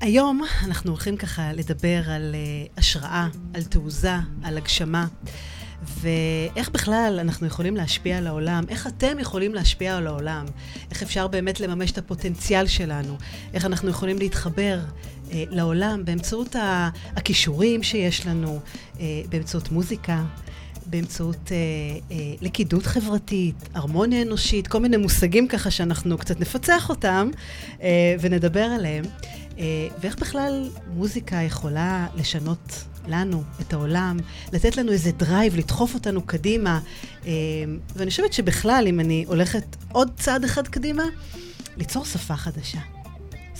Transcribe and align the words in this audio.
היום 0.00 0.42
אנחנו 0.64 0.90
הולכים 0.90 1.16
ככה 1.16 1.52
לדבר 1.52 2.10
על 2.10 2.34
uh, 2.34 2.78
השראה, 2.78 3.28
על 3.54 3.62
תעוזה, 3.62 4.14
על 4.42 4.56
הגשמה, 4.56 5.06
ואיך 5.82 6.70
בכלל 6.70 7.18
אנחנו 7.20 7.46
יכולים 7.46 7.76
להשפיע 7.76 8.18
על 8.18 8.26
העולם, 8.26 8.64
איך 8.68 8.86
אתם 8.86 9.18
יכולים 9.18 9.54
להשפיע 9.54 9.96
על 9.96 10.06
העולם, 10.06 10.46
איך 10.90 11.02
אפשר 11.02 11.26
באמת 11.26 11.60
לממש 11.60 11.90
את 11.90 11.98
הפוטנציאל 11.98 12.66
שלנו, 12.66 13.16
איך 13.54 13.64
אנחנו 13.64 13.90
יכולים 13.90 14.18
להתחבר 14.18 14.80
uh, 14.80 15.32
לעולם 15.32 16.04
באמצעות 16.04 16.56
הכישורים 17.16 17.82
שיש 17.82 18.26
לנו, 18.26 18.60
uh, 18.94 18.98
באמצעות 19.28 19.72
מוזיקה. 19.72 20.24
באמצעות 20.90 21.52
אה, 21.52 21.56
אה, 22.16 22.34
לכידות 22.40 22.86
חברתית, 22.86 23.54
הרמוניה 23.74 24.22
אנושית, 24.22 24.66
כל 24.68 24.78
מיני 24.78 24.96
מושגים 24.96 25.48
ככה 25.48 25.70
שאנחנו 25.70 26.18
קצת 26.18 26.40
נפצח 26.40 26.90
אותם 26.90 27.30
אה, 27.82 28.16
ונדבר 28.20 28.64
עליהם. 28.64 29.04
אה, 29.58 29.64
ואיך 30.00 30.18
בכלל 30.18 30.70
מוזיקה 30.94 31.36
יכולה 31.36 32.06
לשנות 32.14 32.84
לנו, 33.06 33.42
את 33.60 33.72
העולם, 33.72 34.16
לתת 34.52 34.76
לנו 34.76 34.92
איזה 34.92 35.12
drive, 35.12 35.56
לדחוף 35.56 35.94
אותנו 35.94 36.22
קדימה. 36.22 36.80
אה, 37.26 37.32
ואני 37.96 38.10
חושבת 38.10 38.32
שבכלל, 38.32 38.84
אם 38.88 39.00
אני 39.00 39.24
הולכת 39.28 39.76
עוד 39.92 40.10
צעד 40.16 40.44
אחד 40.44 40.68
קדימה, 40.68 41.04
ליצור 41.76 42.04
שפה 42.04 42.36
חדשה. 42.36 42.80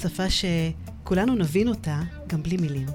שפה 0.00 0.24
שכולנו 0.30 1.34
נבין 1.34 1.68
אותה 1.68 2.00
גם 2.26 2.42
בלי 2.42 2.56
מילים. 2.56 2.86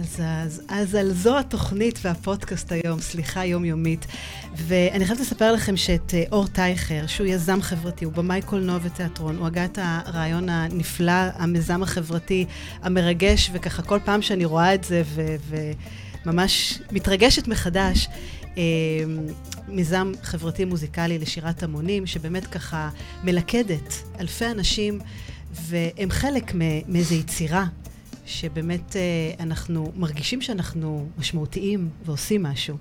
אז, 0.00 0.20
אז, 0.24 0.62
אז 0.68 0.94
על 0.94 1.12
זו 1.12 1.38
התוכנית 1.38 1.98
והפודקאסט 2.02 2.72
היום, 2.72 3.00
סליחה 3.00 3.44
יומיומית. 3.44 4.06
ואני 4.56 5.06
חייבת 5.06 5.20
לספר 5.20 5.52
לכם 5.52 5.76
שאת, 5.76 6.14
אה, 6.14 6.24
אור 6.32 6.46
טייכר, 6.46 7.06
שהוא 7.06 7.26
יזם 7.26 7.62
חברתי, 7.62 8.04
הוא 8.04 8.12
במאי 8.12 8.42
קולנוע 8.42 8.78
ותיאטרון, 8.82 9.36
הוא 9.36 9.46
הגה 9.46 9.64
את 9.64 9.78
הרעיון 9.82 10.48
הנפלא, 10.48 11.12
המיזם 11.34 11.82
החברתי 11.82 12.44
המרגש, 12.82 13.50
וככה 13.52 13.82
כל 13.82 13.98
פעם 14.04 14.22
שאני 14.22 14.44
רואה 14.44 14.74
את 14.74 14.84
זה 14.84 15.02
וממש 16.24 16.78
מתרגשת 16.92 17.48
מחדש, 17.48 18.08
אה, 18.58 18.62
מיזם 19.68 20.12
חברתי 20.22 20.64
מוזיקלי 20.64 21.18
לשירת 21.18 21.62
המונים, 21.62 22.06
שבאמת 22.06 22.46
ככה 22.46 22.90
מלכדת 23.24 24.02
אלפי 24.20 24.46
אנשים, 24.46 25.00
והם 25.52 26.10
חלק 26.10 26.52
מאיזו 26.88 27.14
יצירה 27.14 27.66
שבאמת 28.26 28.96
אנחנו 29.40 29.92
מרגישים 29.96 30.40
שאנחנו 30.40 31.08
משמעותיים 31.18 31.88
ועושים 32.04 32.42
משהו. 32.42 32.76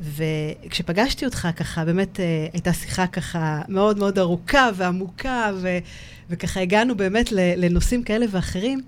וכשפגשתי 0.00 1.24
אותך 1.24 1.48
ככה, 1.56 1.84
באמת 1.84 2.20
אה, 2.20 2.46
הייתה 2.52 2.72
שיחה 2.72 3.06
ככה 3.06 3.62
מאוד 3.68 3.98
מאוד 3.98 4.18
ארוכה 4.18 4.70
ועמוקה, 4.74 5.50
ו, 5.62 5.78
וככה 6.30 6.60
הגענו 6.60 6.96
באמת 6.96 7.32
לנושאים 7.32 8.02
כאלה 8.02 8.26
ואחרים, 8.30 8.80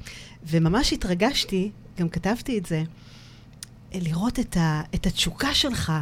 וממש 0.47 0.93
התרגשתי, 0.93 1.71
גם 1.99 2.09
כתבתי 2.09 2.59
את 2.59 2.67
זה, 2.67 2.83
לראות 3.95 4.39
את, 4.39 4.57
ה, 4.57 4.83
את 4.95 5.07
התשוקה 5.07 5.55
שלך, 5.55 5.93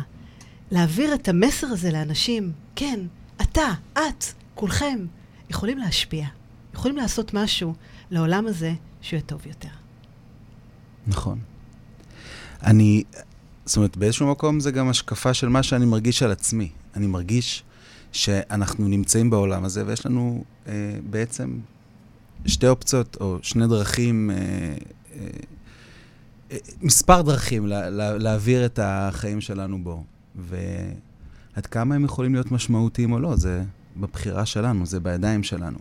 להעביר 0.70 1.14
את 1.14 1.28
המסר 1.28 1.66
הזה 1.66 1.92
לאנשים. 1.92 2.52
כן, 2.76 3.00
אתה, 3.42 3.72
את, 3.92 4.24
כולכם, 4.54 5.06
יכולים 5.50 5.78
להשפיע, 5.78 6.26
יכולים 6.74 6.96
לעשות 6.96 7.34
משהו 7.34 7.74
לעולם 8.10 8.46
הזה 8.46 8.72
שהוא 9.00 9.16
יהיה 9.16 9.26
טוב 9.26 9.46
יותר. 9.46 9.68
נכון. 11.06 11.38
אני, 12.62 13.02
זאת 13.64 13.76
אומרת, 13.76 13.96
באיזשהו 13.96 14.30
מקום 14.30 14.60
זה 14.60 14.70
גם 14.70 14.88
השקפה 14.88 15.34
של 15.34 15.48
מה 15.48 15.62
שאני 15.62 15.86
מרגיש 15.86 16.22
על 16.22 16.32
עצמי. 16.32 16.70
אני 16.96 17.06
מרגיש 17.06 17.62
שאנחנו 18.12 18.88
נמצאים 18.88 19.30
בעולם 19.30 19.64
הזה, 19.64 19.86
ויש 19.86 20.06
לנו 20.06 20.44
אה, 20.66 20.72
בעצם 21.10 21.58
שתי 22.46 22.68
אופציות, 22.68 23.16
או 23.20 23.38
שני 23.42 23.66
דרכים, 23.66 24.30
אה, 24.30 24.36
אה, 24.36 25.26
אה, 26.50 26.56
מספר 26.82 27.22
דרכים 27.22 27.66
לה, 27.66 27.90
לה, 27.90 28.18
להעביר 28.18 28.66
את 28.66 28.78
החיים 28.82 29.40
שלנו 29.40 29.84
בו. 29.84 30.04
ועד 30.36 31.66
כמה 31.70 31.94
הם 31.94 32.04
יכולים 32.04 32.34
להיות 32.34 32.52
משמעותיים 32.52 33.12
או 33.12 33.18
לא, 33.18 33.36
זה 33.36 33.62
בבחירה 33.96 34.46
שלנו, 34.46 34.86
זה 34.86 35.00
בידיים 35.00 35.42
שלנו. 35.42 35.78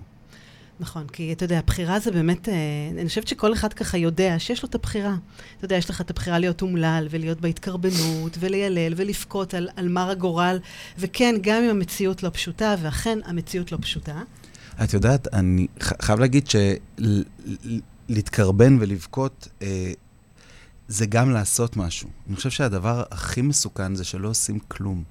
נכון, 0.79 1.07
כי 1.07 1.33
אתה 1.33 1.45
יודע, 1.45 1.59
הבחירה 1.59 1.99
זה 1.99 2.11
באמת, 2.11 2.49
אה, 2.49 2.53
אני 2.91 3.07
חושבת 3.07 3.27
שכל 3.27 3.53
אחד 3.53 3.73
ככה 3.73 3.97
יודע 3.97 4.39
שיש 4.39 4.63
לו 4.63 4.69
את 4.69 4.75
הבחירה. 4.75 5.15
אתה 5.57 5.65
יודע, 5.65 5.75
יש 5.75 5.89
לך 5.89 6.01
את 6.01 6.09
הבחירה 6.09 6.39
להיות 6.39 6.61
אומלל, 6.61 7.07
ולהיות 7.09 7.41
בהתקרבנות, 7.41 8.37
וליילל, 8.39 8.93
ולבכות 8.97 9.53
על, 9.53 9.69
על 9.75 9.89
מר 9.89 10.09
הגורל, 10.09 10.59
וכן, 10.97 11.35
גם 11.41 11.63
אם 11.63 11.69
המציאות 11.69 12.23
לא 12.23 12.29
פשוטה, 12.33 12.75
ואכן 12.81 13.19
המציאות 13.25 13.71
לא 13.71 13.77
פשוטה. 13.81 14.21
את 14.83 14.93
יודעת, 14.93 15.33
אני 15.33 15.67
חייב 16.01 16.19
להגיד 16.19 16.47
שלהתקרבן 18.09 18.77
ולבכות, 18.79 19.47
אה, 19.61 19.91
זה 20.87 21.05
גם 21.05 21.31
לעשות 21.31 21.77
משהו. 21.77 22.09
אני 22.27 22.35
חושב 22.35 22.49
שהדבר 22.49 23.03
הכי 23.11 23.41
מסוכן 23.41 23.95
זה 23.95 24.03
שלא 24.03 24.27
עושים 24.27 24.59
כלום. 24.59 25.03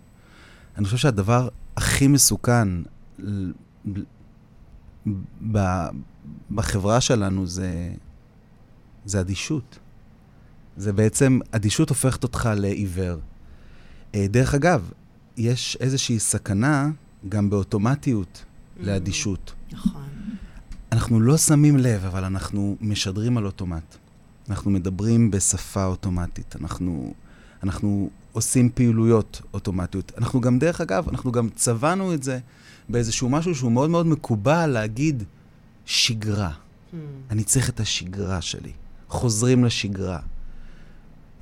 אני 0.79 0.85
חושב 0.85 0.97
שהדבר 0.97 1.49
הכי 1.77 2.07
מסוכן 2.07 2.69
בחברה 6.55 7.01
שלנו 7.01 7.47
זה, 7.47 7.93
זה 9.05 9.21
אדישות. 9.21 9.79
זה 10.77 10.93
בעצם, 10.93 11.39
אדישות 11.51 11.89
הופכת 11.89 12.23
אותך 12.23 12.49
לעיוור. 12.57 13.19
אה, 14.15 14.27
דרך 14.31 14.55
אגב, 14.55 14.91
יש 15.37 15.77
איזושהי 15.81 16.19
סכנה 16.19 16.91
גם 17.29 17.51
באוטומטיות 17.51 18.45
mm, 18.45 18.83
לאדישות. 18.87 19.53
נכון. 19.73 20.03
אנחנו 20.93 21.21
לא 21.21 21.37
שמים 21.37 21.77
לב, 21.77 22.05
אבל 22.05 22.25
אנחנו 22.25 22.77
משדרים 22.81 23.39
על 23.39 23.47
אוטומט. 23.47 23.97
אנחנו 24.49 24.71
מדברים 24.71 25.31
בשפה 25.31 25.85
אוטומטית. 25.85 26.57
אנחנו, 26.61 27.15
אנחנו 27.65 28.11
עושים 28.33 28.71
פעילויות 28.75 29.43
אוטומטיות. 29.55 30.13
אנחנו 30.19 30.41
גם, 30.41 30.59
דרך 30.59 30.81
אגב, 30.81 31.09
אנחנו 31.09 31.33
גם 31.33 31.49
צבענו 31.55 32.15
את 32.15 32.23
זה 32.23 32.39
באיזשהו 32.89 33.29
משהו 33.29 33.55
שהוא 33.55 33.73
מאוד 33.73 33.91
מאוד 33.91 34.07
מקובל 34.07 34.67
להגיד 34.67 35.25
שגרה. 35.85 36.51
Hmm. 36.51 36.97
אני 37.31 37.45
צריך 37.45 37.69
את 37.69 37.81
השגרה 37.81 38.41
שלי. 38.41 38.73
חוזרים 39.09 39.65
לשגרה. 39.65 40.19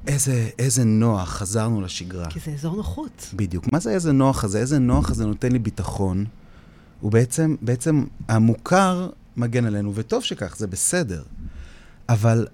איזה, 0.06 0.50
איזה 0.58 0.84
נוח, 0.84 1.28
חזרנו 1.28 1.80
לשגרה. 1.80 2.30
כי 2.30 2.40
זה 2.40 2.50
אזור 2.50 2.76
נוחות. 2.76 3.30
בדיוק. 3.34 3.72
מה 3.72 3.78
זה 3.78 3.90
איזה 3.90 4.12
נוח 4.12 4.44
הזה? 4.44 4.58
איזה 4.58 4.78
נוח 4.78 5.10
הזה 5.10 5.26
נותן 5.26 5.52
לי 5.52 5.58
ביטחון? 5.58 6.24
הוא 7.00 7.12
בעצם, 7.12 7.56
בעצם 7.60 8.04
המוכר 8.28 9.10
מגן 9.36 9.64
עלינו, 9.64 9.92
וטוב 9.94 10.22
שכך, 10.22 10.56
זה 10.56 10.66
בסדר. 10.66 11.22
אבל 12.08 12.46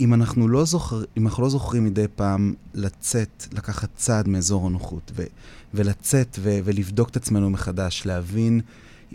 אם 0.00 0.14
אנחנו 0.14 0.48
לא, 0.48 0.64
זוכר, 0.64 1.02
אם 1.16 1.26
אנחנו 1.26 1.42
לא 1.42 1.48
זוכרים 1.48 1.84
מדי 1.84 2.06
פעם 2.16 2.54
לצאת, 2.74 3.46
לקחת 3.52 3.88
צעד 3.96 4.28
מאזור 4.28 4.66
הנוחות, 4.66 5.12
ו, 5.14 5.22
ולצאת 5.74 6.38
ו, 6.40 6.58
ולבדוק 6.64 7.08
את 7.08 7.16
עצמנו 7.16 7.50
מחדש, 7.50 8.02
להבין 8.06 8.60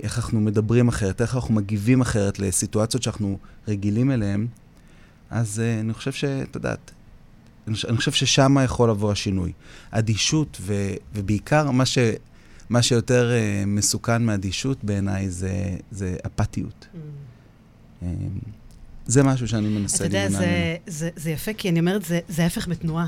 איך 0.01 0.17
אנחנו 0.17 0.41
מדברים 0.41 0.87
אחרת, 0.87 1.21
איך 1.21 1.35
אנחנו 1.35 1.53
מגיבים 1.53 2.01
אחרת 2.01 2.39
לסיטואציות 2.39 3.03
שאנחנו 3.03 3.37
רגילים 3.67 4.11
אליהן, 4.11 4.47
אז 5.29 5.61
uh, 5.61 5.81
אני 5.81 5.93
חושב 5.93 6.11
שאת 6.11 6.55
יודעת, 6.55 6.91
אני 7.67 7.97
חושב 7.97 8.11
ששם 8.11 8.55
יכול 8.63 8.89
לבוא 8.89 9.11
השינוי. 9.11 9.51
אדישות, 9.91 10.57
ו, 10.61 10.73
ובעיקר 11.13 11.71
מה, 11.71 11.85
ש, 11.85 11.97
מה 12.69 12.81
שיותר 12.81 13.31
uh, 13.31 13.65
מסוכן 13.67 14.23
מאדישות 14.23 14.83
בעיניי 14.83 15.29
זה, 15.29 15.77
זה 15.91 16.15
אפתיות. 16.25 16.87
Mm. 16.93 16.97
Um, 18.03 18.05
זה 19.07 19.23
משהו 19.23 19.47
שאני 19.47 19.67
מנסה 19.67 20.07
להימנע 20.07 20.29
ממנו. 20.29 20.37
אתה 20.37 20.45
יודע, 20.45 20.75
זה, 20.85 20.99
זה, 20.99 21.09
זה 21.15 21.31
יפה, 21.31 21.53
כי 21.53 21.69
אני 21.69 21.79
אומרת, 21.79 22.05
זה, 22.05 22.19
זה 22.29 22.43
ההפך 22.43 22.67
בתנועה. 22.67 23.07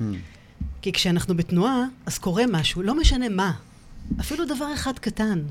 Hmm. 0.00 0.02
כי 0.82 0.92
כשאנחנו 0.92 1.36
בתנועה, 1.36 1.84
אז 2.06 2.18
קורה 2.18 2.44
משהו, 2.50 2.82
לא 2.82 2.94
משנה 2.94 3.28
מה. 3.28 3.52
אפילו 4.20 4.44
דבר 4.44 4.74
אחד 4.74 4.98
קטן, 4.98 5.42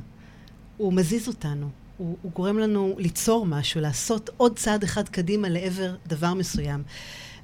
הוא 0.77 0.93
מזיז 0.93 1.27
אותנו. 1.27 1.69
הוא, 1.97 2.17
הוא 2.21 2.31
גורם 2.31 2.59
לנו 2.59 2.95
ליצור 2.97 3.45
משהו, 3.45 3.81
לעשות 3.81 4.29
עוד 4.37 4.59
צעד 4.59 4.83
אחד 4.83 5.09
קדימה 5.09 5.49
לעבר 5.49 5.95
דבר 6.07 6.33
מסוים. 6.33 6.83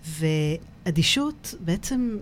ואדישות, 0.05 1.55
בעצם, 1.59 2.17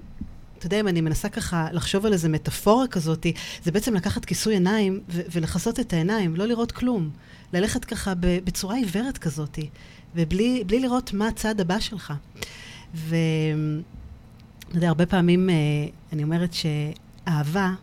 אתה 0.57 0.65
יודע, 0.65 0.79
אם 0.79 0.87
אני 0.87 1.01
מנסה 1.01 1.29
ככה 1.29 1.67
לחשוב 1.71 2.05
על 2.05 2.13
איזה 2.13 2.29
מטאפורה 2.29 2.87
כזאת, 2.87 3.25
זה 3.63 3.71
בעצם 3.71 3.93
לקחת 3.93 4.25
כיסוי 4.25 4.53
עיניים 4.53 4.99
ולכסות 5.31 5.79
את 5.79 5.93
העיניים, 5.93 6.35
לא 6.35 6.45
לראות 6.45 6.71
כלום. 6.71 7.09
ללכת 7.53 7.85
ככה 7.85 8.13
בצורה 8.17 8.75
עיוורת 8.75 9.17
כזאת. 9.17 9.59
ובלי 10.15 10.79
לראות 10.79 11.13
מה 11.13 11.27
הצעד 11.27 11.61
הבא 11.61 11.79
שלך. 11.79 12.13
ואתה 12.93 13.13
יודע, 14.73 14.87
הרבה 14.87 15.05
פעמים 15.05 15.49
אה, 15.49 15.55
אני 16.13 16.23
אומרת 16.23 16.53
שאהבה 16.53 17.73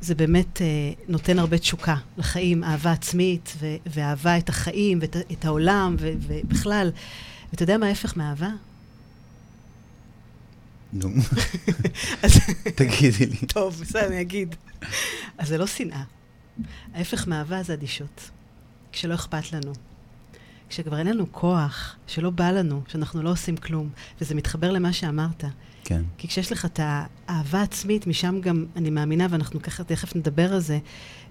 זה 0.00 0.14
באמת 0.14 0.62
אה, 0.62 0.66
נותן 1.08 1.38
הרבה 1.38 1.58
תשוקה 1.58 1.96
לחיים, 2.18 2.64
אהבה 2.64 2.92
עצמית, 2.92 3.54
ו- 3.60 3.76
ואהבה 3.86 4.38
את 4.38 4.48
החיים 4.48 4.98
ואת 5.00 5.16
את 5.32 5.44
העולם, 5.44 5.96
ו- 5.98 6.12
ובכלל. 6.20 6.90
ואתה 7.50 7.62
יודע 7.62 7.78
מה 7.78 7.86
ההפך 7.86 8.16
מאהבה? 8.16 8.48
נו, 10.92 11.08
תגידי 12.76 13.26
לי. 13.26 13.36
טוב, 13.36 13.80
בסדר, 13.80 14.06
אני 14.06 14.20
אגיד. 14.20 14.54
אז 15.38 15.48
זה 15.48 15.58
לא 15.58 15.66
שנאה. 15.66 16.02
ההפך 16.94 17.26
מאהבה 17.26 17.62
זה 17.62 17.72
אדישות. 17.74 18.30
כשלא 18.92 19.14
אכפת 19.14 19.52
לנו. 19.52 19.72
כשכבר 20.74 20.98
אין 20.98 21.06
לנו 21.06 21.32
כוח, 21.32 21.96
שלא 22.06 22.30
בא 22.30 22.50
לנו, 22.50 22.82
שאנחנו 22.88 23.22
לא 23.22 23.30
עושים 23.30 23.56
כלום, 23.56 23.88
וזה 24.20 24.34
מתחבר 24.34 24.72
למה 24.72 24.92
שאמרת. 24.92 25.44
כן. 25.84 26.02
כי 26.18 26.28
כשיש 26.28 26.52
לך 26.52 26.64
את 26.64 26.80
האהבה 26.82 27.60
העצמית, 27.60 28.06
משם 28.06 28.40
גם, 28.40 28.64
אני 28.76 28.90
מאמינה, 28.90 29.26
ואנחנו 29.30 29.62
ככה 29.62 29.84
תכף 29.84 30.16
נדבר 30.16 30.52
על 30.52 30.60
זה, 30.60 30.78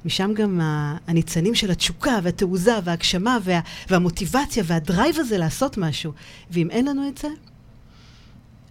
משם 0.05 0.31
גם 0.33 0.61
הניצנים 1.07 1.55
של 1.55 1.71
התשוקה 1.71 2.19
והתעוזה 2.23 2.71
וההגשמה 2.83 3.37
וה, 3.43 3.59
והמוטיבציה 3.89 4.63
והדרייב 4.67 5.15
הזה 5.19 5.37
לעשות 5.37 5.77
משהו. 5.77 6.13
ואם 6.51 6.69
אין 6.69 6.85
לנו 6.85 7.07
את 7.07 7.17
זה, 7.17 7.27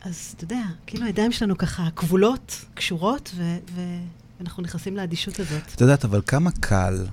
אז 0.01 0.35
אתה 0.37 0.45
יודע, 0.45 0.63
כאילו 0.87 1.07
הידיים 1.07 1.33
שלנו 1.33 1.59
ככה 1.59 1.89
כבולות, 1.97 2.65
קשורות, 2.75 3.31
ו- 3.35 3.59
ואנחנו 4.39 4.63
נכנסים 4.63 4.97
לאדישות 4.97 5.41
הזאת. 5.41 5.63
את 5.75 5.81
יודעת, 5.81 6.05
אבל 6.05 6.21
כמה 6.27 6.51
קל 6.51 7.07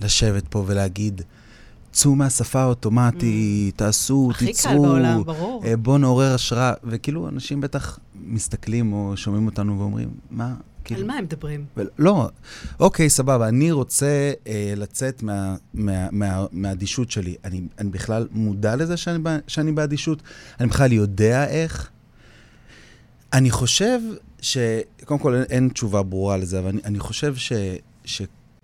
לשבת 0.00 0.48
פה 0.48 0.64
ולהגיד, 0.66 1.22
צאו 1.96 2.14
מהשפה 2.14 2.60
האוטומטית, 2.60 3.74
mm. 3.74 3.78
תעשו, 3.78 4.28
הכי 4.30 4.46
תיצרו. 4.46 4.70
הכי 4.70 4.78
קל 4.78 4.86
בעולם, 4.88 5.22
ברור. 5.24 5.64
אה, 5.64 5.76
בואו 5.76 5.98
נעורר 5.98 6.34
השראה. 6.34 6.72
וכאילו, 6.84 7.28
אנשים 7.28 7.60
בטח 7.60 7.98
מסתכלים 8.14 8.92
או 8.92 9.16
שומעים 9.16 9.46
אותנו 9.46 9.78
ואומרים, 9.78 10.10
מה? 10.30 10.54
כאילו... 10.84 11.00
על 11.00 11.06
מה 11.06 11.14
הם 11.14 11.24
מדברים? 11.24 11.64
ו- 11.76 11.82
לא, 11.98 12.28
אוקיי, 12.80 13.10
סבבה, 13.10 13.48
אני 13.48 13.72
רוצה 13.72 14.32
אה, 14.46 14.72
לצאת 14.76 15.22
מה, 15.22 15.56
מה, 15.74 16.08
מה, 16.12 16.46
מהאדישות 16.52 17.10
שלי. 17.10 17.34
אני, 17.44 17.62
אני 17.78 17.90
בכלל 17.90 18.28
מודע 18.30 18.76
לזה 18.76 18.96
שאני, 18.96 19.18
שאני 19.46 19.72
באדישות? 19.72 20.22
אני 20.60 20.68
בכלל 20.68 20.92
יודע 20.92 21.48
איך? 21.48 21.90
אני 23.32 23.50
חושב 23.50 24.00
ש... 24.40 24.58
קודם 25.04 25.20
כל, 25.20 25.34
אין, 25.34 25.42
אין 25.42 25.68
תשובה 25.68 26.02
ברורה 26.02 26.36
לזה, 26.36 26.58
אבל 26.58 26.68
אני, 26.68 26.80
אני 26.84 26.98
חושב 26.98 27.36
ש, 27.36 27.52
ש, 28.04 28.22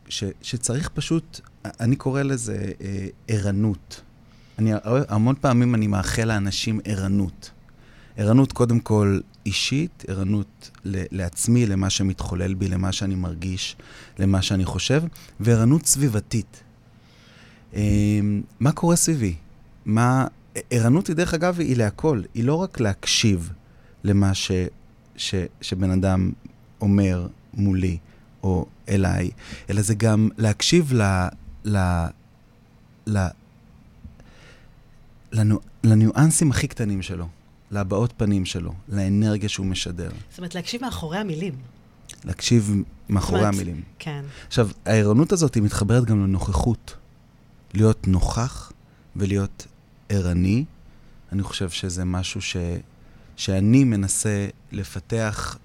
ש, 0.08 0.24
שצריך 0.42 0.88
פשוט, 0.88 1.40
אני 1.64 1.96
קורא 1.96 2.22
לזה 2.22 2.72
אה, 2.80 3.06
ערנות. 3.28 4.00
אני, 4.58 4.72
המון 4.84 5.34
פעמים 5.40 5.74
אני 5.74 5.86
מאחל 5.86 6.24
לאנשים 6.24 6.80
ערנות. 6.84 7.50
ערנות 8.16 8.52
קודם 8.52 8.80
כל 8.80 9.20
אישית, 9.46 10.04
ערנות 10.08 10.70
לעצמי, 10.84 11.66
למה 11.66 11.90
שמתחולל 11.90 12.54
בי, 12.54 12.68
למה 12.68 12.92
שאני 12.92 13.14
מרגיש, 13.14 13.76
למה 14.18 14.42
שאני 14.42 14.64
חושב, 14.64 15.02
וערנות 15.40 15.86
סביבתית. 15.86 16.62
אמ, 17.74 18.42
מה 18.60 18.72
קורה 18.72 18.96
סביבי? 18.96 19.34
מה... 19.86 20.26
ערנות 20.70 21.06
היא, 21.06 21.16
דרך 21.16 21.34
אגב, 21.34 21.60
היא 21.60 21.76
להכל. 21.76 22.22
היא 22.34 22.44
לא 22.44 22.54
רק 22.54 22.80
להקשיב 22.80 23.52
למה 24.04 24.34
ש, 24.34 24.50
ש, 25.16 25.34
שבן 25.60 25.90
אדם 25.90 26.32
אומר 26.80 27.26
מולי 27.54 27.98
או 28.42 28.66
אליי, 28.88 29.30
אלא 29.70 29.82
זה 29.82 29.94
גם 29.94 30.28
להקשיב 30.38 30.92
ל... 30.92 31.02
ל, 31.64 31.78
ל 33.06 33.26
לנו, 35.32 35.60
לניואנסים 35.84 36.50
הכי 36.50 36.68
קטנים 36.68 37.02
שלו. 37.02 37.28
להבעות 37.70 38.12
פנים 38.16 38.44
שלו, 38.44 38.72
לאנרגיה 38.88 39.48
שהוא 39.48 39.66
משדר. 39.66 40.10
זאת 40.30 40.38
אומרת, 40.38 40.54
להקשיב 40.54 40.82
מאחורי 40.82 41.18
המילים. 41.18 41.54
להקשיב 42.24 42.74
מאחורי 43.08 43.40
אומרת, 43.40 43.54
המילים. 43.54 43.82
כן. 43.98 44.24
עכשיו, 44.46 44.68
הערנות 44.86 45.32
הזאת 45.32 45.54
היא 45.54 45.62
מתחברת 45.62 46.04
גם 46.04 46.24
לנוכחות. 46.24 46.96
להיות 47.74 48.08
נוכח 48.08 48.72
ולהיות 49.16 49.66
ערני, 50.08 50.64
אני 51.32 51.42
חושב 51.42 51.70
שזה 51.70 52.04
משהו 52.04 52.42
ש, 52.42 52.56
שאני 53.36 53.84
מנסה 53.84 54.48
לפתח 54.72 55.58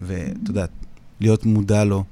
ואתה 0.00 0.50
יודע, 0.50 0.66
להיות 1.20 1.44
מודע 1.46 1.84
לו 1.84 2.04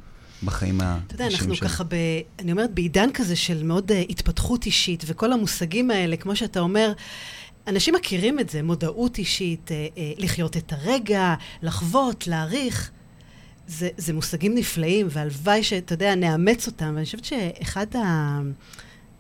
בחיים 0.45 0.81
האישיים 0.81 1.01
שלי. 1.01 1.07
אתה 1.07 1.15
יודע, 1.15 1.37
אנחנו 1.37 1.55
שלי. 1.55 1.69
ככה, 1.69 1.85
ב, 1.85 1.95
אני 2.39 2.53
אומרת, 2.53 2.75
בעידן 2.75 3.13
כזה 3.15 3.37
של 3.37 3.63
מאוד 3.63 3.91
uh, 3.91 3.95
התפתחות 3.95 4.67
אישית, 4.67 5.05
וכל 5.07 5.33
המושגים 5.33 5.91
האלה, 5.91 6.17
כמו 6.17 6.37
שאתה 6.37 6.61
אומר, 6.61 6.93
אנשים 7.67 7.95
מכירים 7.95 8.41
את 8.41 8.51
זה, 8.51 8.63
מודעות 8.63 9.19
אישית, 9.19 9.73
אה, 9.73 9.87
אה, 9.97 10.13
לחיות 10.19 10.57
את 10.57 10.73
הרגע, 10.73 11.35
לחוות, 11.63 12.27
להעריך. 12.27 12.91
זה, 13.67 13.89
זה 13.97 14.13
מושגים 14.13 14.55
נפלאים, 14.55 15.07
והלוואי 15.11 15.63
שאתה 15.63 15.93
יודע, 15.93 16.15
נאמץ 16.15 16.67
אותם. 16.67 16.93
ואני 16.95 17.05
חושבת 17.05 17.25
שאחד 17.25 17.97
ה... 17.97 18.41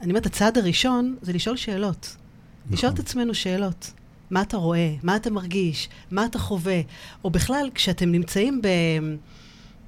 אני 0.00 0.10
אומרת, 0.10 0.26
הצעד 0.26 0.58
הראשון 0.58 1.16
זה 1.22 1.32
לשאול 1.32 1.56
שאלות. 1.56 2.16
נכון. 2.64 2.78
לשאול 2.78 2.92
את 2.92 2.98
עצמנו 2.98 3.34
שאלות. 3.34 3.92
מה 4.30 4.42
אתה 4.42 4.56
רואה? 4.56 4.94
מה 5.02 5.16
אתה 5.16 5.30
מרגיש? 5.30 5.88
מה 6.10 6.24
אתה 6.24 6.38
חווה? 6.38 6.80
או 7.24 7.30
בכלל, 7.30 7.70
כשאתם 7.74 8.12
נמצאים 8.12 8.62
ב... 8.62 8.68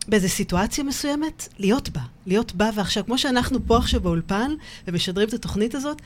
באיזו 0.08 0.28
סיטואציה 0.28 0.84
מסוימת, 0.84 1.48
להיות 1.58 1.88
בה. 1.88 2.00
להיות 2.26 2.54
בה 2.54 2.70
ועכשיו. 2.74 3.04
כמו 3.06 3.18
שאנחנו 3.18 3.58
פה 3.66 3.76
עכשיו 3.76 4.00
באולפן 4.00 4.52
ומשדרים 4.86 5.28
את 5.28 5.34
התוכנית 5.34 5.74
הזאת, 5.74 6.02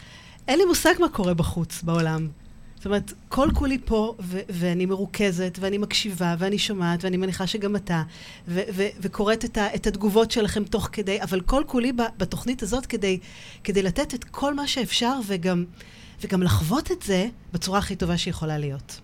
אין 0.48 0.58
לי 0.58 0.64
מושג 0.64 0.94
מה 1.00 1.08
קורה 1.08 1.34
בחוץ, 1.34 1.82
בעולם. 1.82 2.28
זאת 2.76 2.86
אומרת, 2.86 3.12
כל 3.28 3.48
כולי 3.54 3.78
פה, 3.84 4.14
ו- 4.20 4.40
ואני 4.48 4.86
מרוכזת, 4.86 5.58
ואני 5.60 5.78
מקשיבה, 5.78 6.34
ואני 6.38 6.58
שומעת, 6.58 7.04
ואני 7.04 7.16
מניחה 7.16 7.46
שגם 7.46 7.76
אתה, 7.76 8.02
ו- 8.48 8.62
ו- 8.74 8.88
וקוראת 9.00 9.44
את, 9.44 9.58
ה- 9.58 9.74
את 9.74 9.86
התגובות 9.86 10.30
שלכם 10.30 10.64
תוך 10.64 10.88
כדי, 10.92 11.22
אבל 11.22 11.40
כל 11.40 11.62
כולי 11.66 11.92
ב- 11.92 12.02
בתוכנית 12.18 12.62
הזאת 12.62 12.86
כדי, 12.86 13.18
כדי 13.64 13.82
לתת 13.82 14.14
את 14.14 14.24
כל 14.24 14.54
מה 14.54 14.66
שאפשר, 14.66 15.18
וגם, 15.26 15.64
וגם 16.20 16.42
לחוות 16.42 16.92
את 16.92 17.02
זה 17.02 17.28
בצורה 17.52 17.78
הכי 17.78 17.96
טובה 17.96 18.18
שיכולה 18.18 18.58
להיות. 18.58 19.00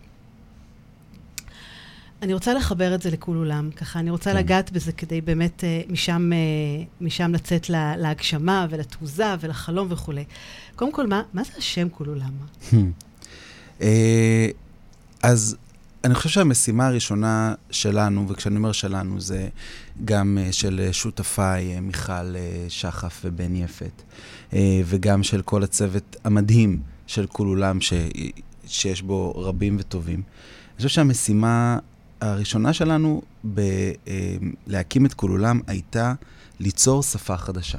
אני 2.25 2.35
רוצה 2.35 2.55
לחבר 2.55 2.95
את 2.95 3.03
זה 3.03 3.11
לכול 3.11 3.37
עולם, 3.37 3.71
ככה, 3.71 3.99
אני 3.99 4.11
רוצה 4.11 4.31
כן. 4.33 4.37
לגעת 4.37 4.73
בזה 4.73 4.93
כדי 4.93 5.21
באמת 5.21 5.65
uh, 5.65 5.93
משם, 5.93 6.31
uh, 6.33 7.05
משם 7.05 7.33
לצאת 7.35 7.71
לה, 7.71 7.97
להגשמה 7.97 8.67
ולתעוזה 8.71 9.35
ולחלום 9.41 9.87
וכולי. 9.91 10.25
קודם 10.77 10.93
כל, 10.93 11.07
מה, 11.07 11.23
מה 11.33 11.45
זה 11.45 11.51
השם 11.59 11.89
כול 11.89 12.09
עולם? 12.09 12.31
אה, 13.81 14.49
אז 15.23 15.57
אני 16.05 16.15
חושב 16.15 16.29
שהמשימה 16.29 16.87
הראשונה 16.87 17.55
שלנו, 17.71 18.29
וכשאני 18.29 18.57
אומר 18.57 18.73
שלנו, 18.73 19.21
זה 19.21 19.49
גם 20.05 20.39
של 20.51 20.89
שותפיי, 20.93 21.81
מיכל 21.81 22.35
שחף 22.69 23.21
ובן 23.25 23.57
יפת, 23.57 24.03
וגם 24.85 25.23
של 25.23 25.43
כל 25.43 25.63
הצוות 25.63 26.17
המדהים 26.25 26.81
של 27.07 27.27
כול 27.27 27.49
עולם, 27.49 27.81
ש... 27.81 27.93
שיש 28.67 29.03
בו 29.03 29.33
רבים 29.37 29.77
וטובים. 29.81 30.23
אני 30.71 30.77
חושב 30.77 30.89
שהמשימה 30.89 31.79
הראשונה 32.21 32.73
שלנו 32.73 33.23
בלהקים 33.45 35.03
אה, 35.03 35.09
את 35.09 35.15
כל 35.15 35.31
עולם 35.31 35.61
הייתה 35.67 36.15
ליצור 36.61 37.03
שפה 37.03 37.37
חדשה. 37.37 37.79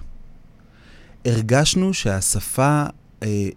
הרגשנו 1.25 1.93
שהשפה, 1.93 2.85
אה, 3.23 3.47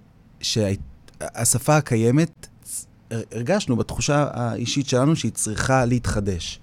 שהשפה 0.41 1.77
הקיימת, 1.77 2.47
הרגשנו 3.11 3.77
בתחושה 3.77 4.29
האישית 4.33 4.89
שלנו 4.89 5.17
שהיא 5.17 5.33
צריכה 5.33 5.85
להתחדש. 5.85 6.61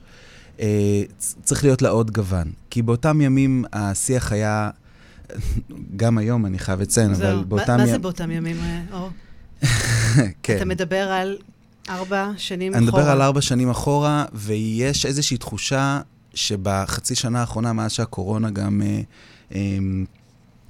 אה, 0.60 1.04
צריך 1.44 1.64
להיות 1.64 1.82
לה 1.82 1.90
עוד 1.90 2.12
גוון. 2.12 2.52
כי 2.70 2.82
באותם 2.82 3.22
ימים 3.22 3.66
השיח 3.74 4.32
היה, 4.32 4.70
גם 5.96 6.18
היום 6.18 6.46
אני 6.46 6.60
חייב 6.60 6.82
לציין, 6.82 7.12
אבל 7.14 7.44
באותם 7.44 7.74
ימים... 7.74 7.86
מה 7.86 7.92
זה 7.92 8.00
באותם 8.00 8.32
ימים, 8.32 8.58
אור? 8.92 9.10
כן. 10.44 10.56
אתה 10.56 10.66
מדבר 10.66 11.12
על 11.12 11.38
ארבע 11.90 12.32
שנים 12.38 12.74
אני 12.74 12.86
אחורה. 12.86 13.00
אני 13.00 13.02
מדבר 13.02 13.12
על 13.12 13.22
ארבע 13.22 13.42
שנים 13.42 13.70
אחורה, 13.70 14.26
ויש 14.34 15.06
איזושהי 15.06 15.38
תחושה 15.38 16.02
שבחצי 16.34 17.16
שנה 17.16 17.40
האחרונה, 17.40 17.74
מאז 17.74 17.92
שהקורונה 17.92 18.50
גם... 18.50 18.82
אה, 18.82 19.02
אה, 19.56 19.78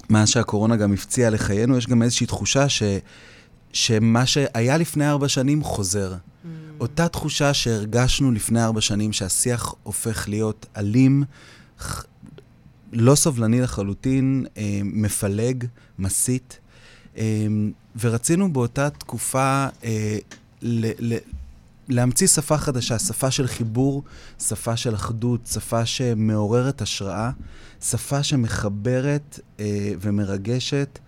מאז 0.09 0.29
שהקורונה 0.29 0.75
גם 0.75 0.93
הפציעה 0.93 1.29
לחיינו, 1.29 1.77
יש 1.77 1.87
גם 1.87 2.03
איזושהי 2.03 2.25
תחושה 2.25 2.69
ש, 2.69 2.83
שמה 3.73 4.25
שהיה 4.25 4.77
לפני 4.77 5.09
ארבע 5.09 5.27
שנים 5.27 5.63
חוזר. 5.63 6.13
Mm. 6.13 6.47
אותה 6.79 7.07
תחושה 7.07 7.53
שהרגשנו 7.53 8.31
לפני 8.31 8.63
ארבע 8.63 8.81
שנים, 8.81 9.13
שהשיח 9.13 9.73
הופך 9.83 10.29
להיות 10.29 10.65
אלים, 10.77 11.23
לא 12.93 13.15
סובלני 13.15 13.61
לחלוטין, 13.61 14.45
אה, 14.57 14.79
מפלג, 14.83 15.65
מסית. 15.99 16.59
ורצינו 17.99 18.53
באותה 18.53 18.89
תקופה 18.89 19.67
ל- 20.65 21.13
ל- 21.13 21.17
להמציא 21.89 22.27
שפה 22.27 22.57
חדשה, 22.57 22.99
שפה 22.99 23.31
של 23.31 23.47
חיבור, 23.47 24.03
שפה 24.39 24.77
של 24.77 24.95
אחדות, 24.95 25.47
שפה 25.47 25.85
שמעוררת 25.85 26.81
השראה, 26.81 27.31
שפה 27.81 28.23
שמחברת 28.23 29.39
אה, 29.59 29.91
ומרגשת, 30.01 30.99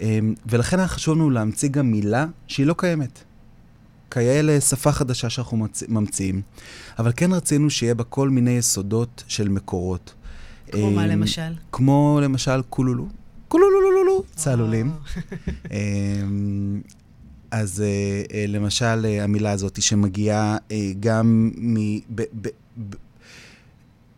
אה, 0.00 0.18
ולכן 0.46 0.78
היה 0.78 0.88
חשוב 0.88 1.14
לנו 1.14 1.30
להמציא 1.30 1.68
גם 1.68 1.90
מילה 1.90 2.26
שהיא 2.46 2.66
לא 2.66 2.74
קיימת. 2.78 3.22
כאלה 4.10 4.60
שפה 4.60 4.92
חדשה 4.92 5.30
שאנחנו 5.30 5.56
מצ... 5.56 5.82
ממציאים, 5.88 6.42
אבל 6.98 7.12
כן 7.16 7.32
רצינו 7.32 7.70
שיהיה 7.70 7.94
בה 7.94 8.04
כל 8.04 8.30
מיני 8.30 8.50
יסודות 8.50 9.24
של 9.28 9.48
מקורות. 9.48 10.14
כמו 10.72 10.90
מה 10.90 11.06
למשל? 11.06 11.52
כמו 11.72 12.20
למשל 12.22 12.62
קולולו. 12.62 13.06
קולולולולולו, 13.48 14.24
צהלולים. 14.36 14.92
אז 17.54 17.82
uh, 17.82 18.28
uh, 18.28 18.34
למשל, 18.48 19.04
uh, 19.04 19.22
המילה 19.22 19.50
הזאת 19.50 19.82
שמגיעה 19.82 20.56
uh, 20.56 20.72
גם 21.00 21.50
מ... 21.56 21.98
ב, 21.98 22.22
ב, 22.32 22.48
ב, 22.78 22.94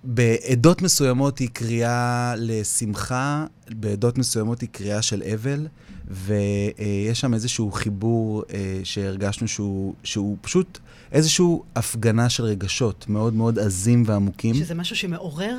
בעדות 0.05 0.83
מסוימות 0.83 1.39
היא 1.39 1.49
קריאה 1.53 2.35
לשמחה, 2.37 3.47
בעדות 3.71 4.19
מסוימות 4.19 4.61
היא 4.61 4.69
קריאה 4.73 5.03
של 5.03 5.23
אבל, 5.35 5.67
ויש 6.09 7.21
שם 7.21 7.35
איזשהו 7.35 7.73
חיבור 7.73 8.43
שהרגשנו 8.85 9.49
שהוא, 9.49 9.95
שהוא 10.05 10.37
פשוט 10.41 10.79
איזושהי 11.13 11.47
הפגנה 11.77 12.29
של 12.29 12.45
רגשות 12.45 13.09
מאוד 13.09 13.35
מאוד 13.35 13.59
עזים 13.59 14.03
ועמוקים. 14.07 14.55
שזה 14.55 14.75
משהו 14.75 14.97
שמעורר? 14.97 15.57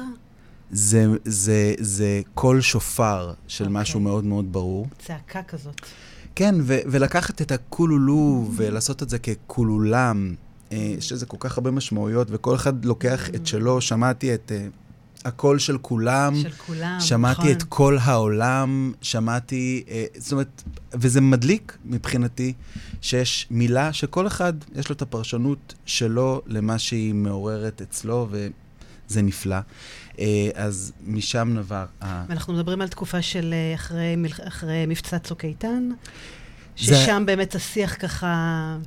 זה, 0.71 1.05
זה, 1.25 1.73
זה 1.79 2.21
קול 2.33 2.61
שופר 2.61 3.33
של 3.47 3.63
okay. 3.63 3.67
אוקיי. 3.67 3.81
משהו 3.81 3.99
מאוד 3.99 4.23
מאוד 4.23 4.53
ברור. 4.53 4.87
צעקה 4.99 5.43
כזאת. 5.43 5.81
כן, 6.37 6.55
ו- 6.61 6.79
ולקחת 6.85 7.41
את 7.41 7.51
הקולולו 7.51 8.51
ולעשות 8.55 9.03
את 9.03 9.09
זה 9.09 9.19
כקולולם, 9.19 10.35
אה, 10.71 10.77
יש 10.97 11.11
לזה 11.11 11.25
כל 11.25 11.37
כך 11.39 11.57
הרבה 11.57 11.71
משמעויות, 11.71 12.27
וכל 12.31 12.55
אחד 12.55 12.85
לוקח 12.85 13.29
את 13.29 13.47
שלו. 13.47 13.81
שמעתי 13.81 14.33
את 14.33 14.51
uh, 14.51 15.27
הקול 15.27 15.59
של 15.59 15.77
כולם. 15.77 16.35
של 16.41 16.51
כולם, 16.51 16.97
שמעתי 16.99 17.41
נכון. 17.41 17.51
את 17.51 17.63
כל 17.63 17.97
העולם, 18.01 18.93
שמעתי, 19.01 19.83
uh, 19.87 19.91
זאת 20.19 20.31
אומרת, 20.31 20.63
וזה 20.93 21.21
מדליק 21.21 21.77
מבחינתי, 21.85 22.53
שיש 23.01 23.47
מילה 23.51 23.93
שכל 23.93 24.27
אחד 24.27 24.53
יש 24.75 24.89
לו 24.89 24.95
את 24.95 25.01
הפרשנות 25.01 25.73
שלו 25.85 26.41
למה 26.45 26.79
שהיא 26.79 27.13
מעוררת 27.13 27.81
אצלו, 27.81 28.27
וזה 28.31 29.21
נפלא. 29.21 29.57
Uh, 30.17 30.19
אז 30.55 30.93
משם 31.05 31.53
נבע... 31.53 31.85
ואנחנו 32.01 32.53
מדברים 32.53 32.81
על 32.81 32.87
תקופה 32.87 33.21
של 33.21 33.53
אחרי, 33.75 34.15
אחרי 34.47 34.85
מבצע 34.87 35.19
צוק 35.19 35.45
איתן, 35.45 35.89
ששם 36.75 37.19
זה... 37.19 37.25
באמת 37.25 37.55
השיח 37.55 37.95
ככה... 37.99 38.77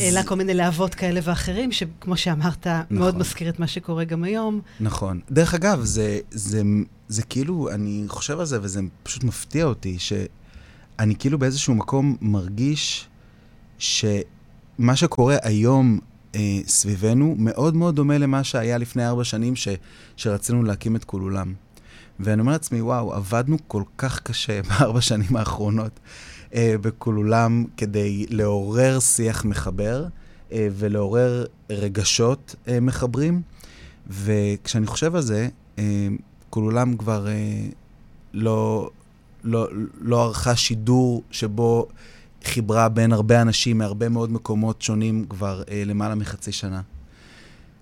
העלה 0.00 0.22
כל 0.22 0.34
מיני 0.34 0.54
להבות 0.54 0.94
כאלה 0.94 1.20
ואחרים, 1.22 1.72
שכמו 1.72 2.16
שאמרת, 2.16 2.66
נכון. 2.66 2.86
מאוד 2.90 3.18
מזכיר 3.18 3.48
את 3.48 3.58
מה 3.58 3.66
שקורה 3.66 4.04
גם 4.04 4.24
היום. 4.24 4.60
נכון. 4.80 5.20
דרך 5.30 5.54
אגב, 5.54 5.80
זה, 5.84 6.18
זה, 6.30 6.62
זה 7.08 7.22
כאילו, 7.22 7.70
אני 7.70 8.04
חושב 8.08 8.40
על 8.40 8.46
זה, 8.46 8.58
וזה 8.62 8.80
פשוט 9.02 9.24
מפתיע 9.24 9.64
אותי, 9.64 9.96
שאני 9.98 11.14
כאילו 11.18 11.38
באיזשהו 11.38 11.74
מקום 11.74 12.16
מרגיש 12.20 13.08
שמה 13.78 14.96
שקורה 14.96 15.36
היום 15.42 15.98
אה, 16.36 16.60
סביבנו 16.66 17.34
מאוד 17.38 17.76
מאוד 17.76 17.96
דומה 17.96 18.18
למה 18.18 18.44
שהיה 18.44 18.78
לפני 18.78 19.06
ארבע 19.06 19.24
שנים, 19.24 19.56
ש, 19.56 19.68
שרצינו 20.16 20.62
להקים 20.62 20.96
את 20.96 21.04
כולולם. 21.04 21.54
ואני 22.20 22.40
אומר 22.40 22.52
לעצמי, 22.52 22.80
וואו, 22.80 23.14
עבדנו 23.14 23.56
כל 23.66 23.82
כך 23.98 24.20
קשה 24.22 24.60
בארבע 24.68 25.00
שנים 25.00 25.36
האחרונות. 25.36 26.00
אה, 26.54 26.74
בכולולם 26.80 27.64
כדי 27.76 28.26
לעורר 28.30 29.00
שיח 29.00 29.44
מחבר 29.44 30.06
אה, 30.52 30.68
ולעורר 30.72 31.44
רגשות 31.70 32.54
אה, 32.68 32.80
מחברים. 32.80 33.42
וכשאני 34.08 34.86
חושב 34.86 35.14
על 35.16 35.22
זה, 35.22 35.48
אה, 35.78 36.08
כולולם 36.50 36.96
כבר 36.96 37.28
אה, 37.28 37.66
לא, 38.34 38.90
לא, 39.44 39.68
לא 40.00 40.24
ערכה 40.24 40.56
שידור 40.56 41.22
שבו 41.30 41.88
חיברה 42.46 42.88
בין 42.88 43.12
הרבה 43.12 43.42
אנשים 43.42 43.78
מהרבה 43.78 44.08
מאוד 44.08 44.32
מקומות 44.32 44.82
שונים 44.82 45.24
כבר 45.28 45.62
אה, 45.70 45.82
למעלה 45.86 46.14
מחצי 46.14 46.52
שנה. 46.52 46.80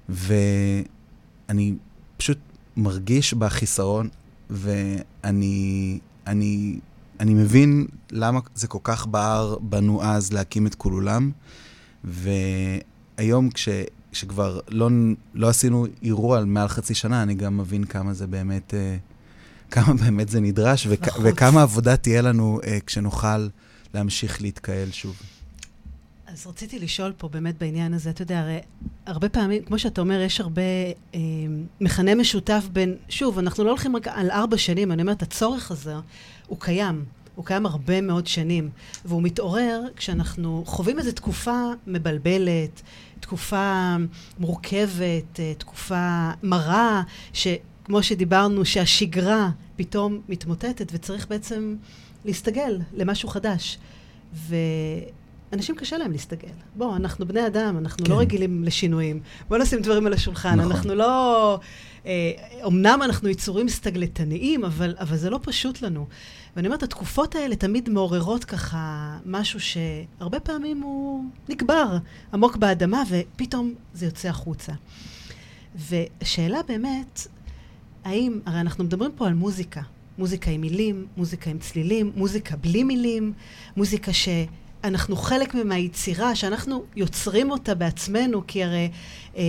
ואני 0.09 1.75
פשוט 2.17 2.39
מרגיש 2.77 3.35
בחיסרון, 3.35 4.09
ואני 4.51 5.99
אני 6.27 6.79
אני 7.21 7.35
מבין 7.35 7.87
למה 8.11 8.41
זה 8.55 8.67
כל 8.67 8.79
כך 8.83 9.07
בער 9.07 9.57
בנו 9.61 10.03
אז 10.03 10.33
להקים 10.33 10.67
את 10.67 10.75
כולולם, 10.75 11.31
והיום 12.05 13.51
כש, 13.51 13.69
כשכבר 14.13 14.61
לא, 14.69 14.91
לא 15.35 15.49
עשינו 15.49 15.87
אירוע 16.03 16.39
על 16.39 16.45
מעל 16.45 16.69
חצי 16.69 16.95
שנה, 16.95 17.23
אני 17.23 17.35
גם 17.35 17.57
מבין 17.57 17.85
כמה 17.85 18.13
זה 18.13 18.27
באמת, 18.27 18.75
אה, 18.75 18.97
כמה 19.71 19.95
באמת 19.95 20.29
זה 20.29 20.41
נדרש, 20.41 20.87
וכ, 20.91 21.09
נכון. 21.09 21.27
וכמה 21.27 21.63
עבודה 21.63 21.97
תהיה 21.97 22.23
לנו 22.23 22.61
אה, 22.67 22.79
כשנוכל 22.87 23.49
להמשיך 23.95 24.43
להתקהל 24.43 24.91
שוב. 24.91 25.21
אז 26.27 26.47
רציתי 26.47 26.79
לשאול 26.79 27.13
פה 27.19 27.29
באמת 27.29 27.59
בעניין 27.59 27.95
הזה, 27.95 28.11
אתה 28.11 28.23
יודע, 28.23 28.41
הרי 28.41 28.59
הרבה 29.07 29.29
פעמים, 29.29 29.65
כמו 29.65 29.79
שאתה 29.79 30.01
אומר, 30.01 30.21
יש 30.21 30.41
הרבה 30.41 30.63
אה, 31.15 31.21
מכנה 31.81 32.15
משותף 32.15 32.65
בין, 32.73 32.97
שוב, 33.09 33.39
אנחנו 33.39 33.65
לא 33.65 33.69
הולכים 33.69 33.97
רק 33.97 34.09
על 34.09 34.31
ארבע 34.31 34.59
שנים, 34.59 34.93
אני 34.93 35.03
אומרת, 35.03 35.23
הצורך 35.23 35.71
הזה 35.71 35.95
הוא 36.47 36.61
קיים. 36.61 37.05
הוא 37.35 37.45
קיים 37.45 37.67
הרבה 37.67 38.01
מאוד 38.01 38.27
שנים, 38.27 38.71
והוא 39.05 39.23
מתעורר 39.23 39.81
כשאנחנו 39.97 40.63
חווים 40.67 40.99
איזו 40.99 41.13
תקופה 41.13 41.61
מבלבלת, 41.87 42.83
תקופה 43.21 43.97
מורכבת, 44.39 45.41
אה, 45.41 45.53
תקופה 45.59 46.31
מרה, 46.43 47.03
שכמו 47.33 48.03
שדיברנו, 48.03 48.65
שהשגרה 48.65 49.51
פתאום 49.77 50.21
מתמוטטת, 50.29 50.93
וצריך 50.95 51.29
בעצם 51.29 51.77
להסתגל 52.25 52.79
למשהו 52.93 53.29
חדש. 53.29 53.79
ו... 54.35 54.57
אנשים 55.55 55.75
קשה 55.75 55.99
להם 55.99 56.13
להסתגל. 56.13 56.49
בוא, 56.77 56.97
אנחנו 56.97 57.27
בני 57.27 57.47
אדם, 57.47 57.79
אנחנו 57.79 58.03
לא 58.03 58.07
כן. 58.07 58.13
לא 58.13 58.19
רגילים 58.21 58.65
לשינויים. 58.65 59.21
בוא 59.49 59.59
נשים 59.59 59.83
דברים 59.83 60.07
על 60.07 60.13
השולחן. 60.13 60.61
נכון. 60.61 60.73
אנחנו 60.73 60.95
לא... 60.95 61.61
אה, 62.07 62.33
אמנם 62.67 63.01
אנחנו 63.03 63.29
יצורים 63.29 63.69
סטגלטניים, 63.69 64.65
אבל, 64.65 64.95
אבל 64.99 65.17
זה 65.17 65.31
לא 65.31 65.41
פשוט 65.43 65.83
לנו. 65.83 66.07
ואני 66.57 66.69
אומרת, 66.69 66.83
התקופות 66.83 67.35
האלה 67.35 67.57
תמיד 67.57 67.89
מעוררות 67.89 68.45
ככה 68.45 69.17
משהו 69.27 69.61
שהרבה 69.61 70.41
פעמים 70.41 70.81
הוא 70.81 71.25
נקבר 71.49 71.99
עמוק 72.33 72.57
באדמה, 72.57 73.03
ופתאום 73.11 73.75
זה 73.95 74.07
יוצא 74.07 74.29
החוצה. 74.29 74.73
והשאלה 75.75 76.59
באמת, 76.69 77.27
האם, 78.05 78.41
הרי 78.47 78.61
אנחנו 78.61 78.85
מדברים 78.85 79.11
פה 79.17 79.27
על 79.27 79.35
מוזיקה. 79.35 79.81
מוזיקה 80.19 80.51
עם 80.51 80.61
מילים, 80.61 81.07
מוזיקה 81.17 81.51
עם 81.51 81.59
צלילים, 81.59 82.13
מוזיקה 82.17 82.57
בלי 82.57 82.85
מילים, 82.85 83.33
מוזיקה 83.77 84.13
ש... 84.13 84.29
אנחנו 84.85 85.17
חלק 85.17 85.55
מהיצירה, 85.55 86.35
שאנחנו 86.35 86.85
יוצרים 86.97 87.51
אותה 87.51 87.75
בעצמנו, 87.75 88.43
כי 88.47 88.65
הרי 88.65 88.91
אה, 89.37 89.43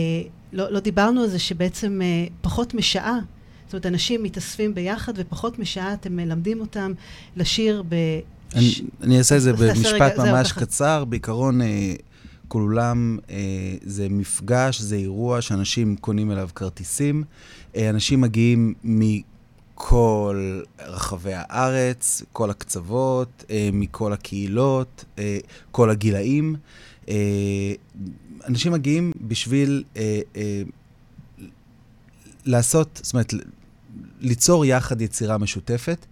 לא, 0.54 0.72
לא 0.72 0.80
דיברנו 0.80 1.22
על 1.22 1.30
זה 1.30 1.40
שבעצם 1.40 2.02
אה, 2.04 2.26
פחות 2.42 2.74
משעה, 2.74 3.20
זאת 3.66 3.74
אומרת, 3.74 3.86
אנשים 3.86 4.24
מתאספים 4.24 4.76
ביחד, 4.76 5.14
ופחות 5.16 5.60
משעה 5.60 5.94
אתם 5.94 6.16
מלמדים 6.16 6.62
אותם 6.62 6.92
לשיר 7.36 7.84
ב... 7.90 7.96
אני, 8.56 8.64
ש... 8.64 8.82
אני 9.04 9.18
אעשה 9.18 9.36
את 9.36 9.42
זה 9.42 9.54
במשפט 9.60 10.20
רגע, 10.20 10.32
ממש 10.32 10.52
קצר. 10.52 11.06
בעיקרון, 11.06 11.62
אה, 11.62 11.94
כולם 12.48 13.18
אה, 13.30 13.36
זה 13.84 14.08
מפגש, 14.10 14.82
זה 14.82 14.96
אירוע 14.96 15.42
שאנשים 15.42 15.96
קונים 15.96 16.32
אליו 16.32 16.50
כרטיסים. 16.56 17.24
אה, 17.76 17.90
אנשים 17.90 18.22
מגיעים 18.22 18.74
מ... 18.84 19.02
מכל 19.76 20.62
רחבי 20.80 21.34
הארץ, 21.34 22.22
כל 22.34 22.50
הקצוות, 22.50 23.44
אה, 23.50 23.70
מכל 23.74 24.14
הקהילות, 24.14 25.06
אה, 25.20 25.38
כל 25.72 25.90
הגילאים. 25.90 26.56
אה, 27.10 27.74
אנשים 28.48 28.72
מגיעים 28.72 29.12
בשביל 29.22 29.84
לעשות, 32.46 33.00
זאת 33.04 33.14
אומרת, 33.14 33.34
ליצור 34.20 34.66
יחד 34.66 35.02
יצירה 35.02 35.38
משותפת. 35.38 36.06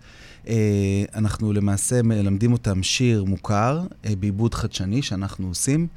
אנחנו 1.16 1.54
למעשה 1.54 2.02
מלמדים 2.02 2.54
אותם 2.54 2.84
שיר 2.84 3.24
מוכר 3.24 3.82
בעיבוד 4.20 4.54
חדשני 4.54 5.02
שאנחנו 5.02 5.48
עושים 5.48 5.88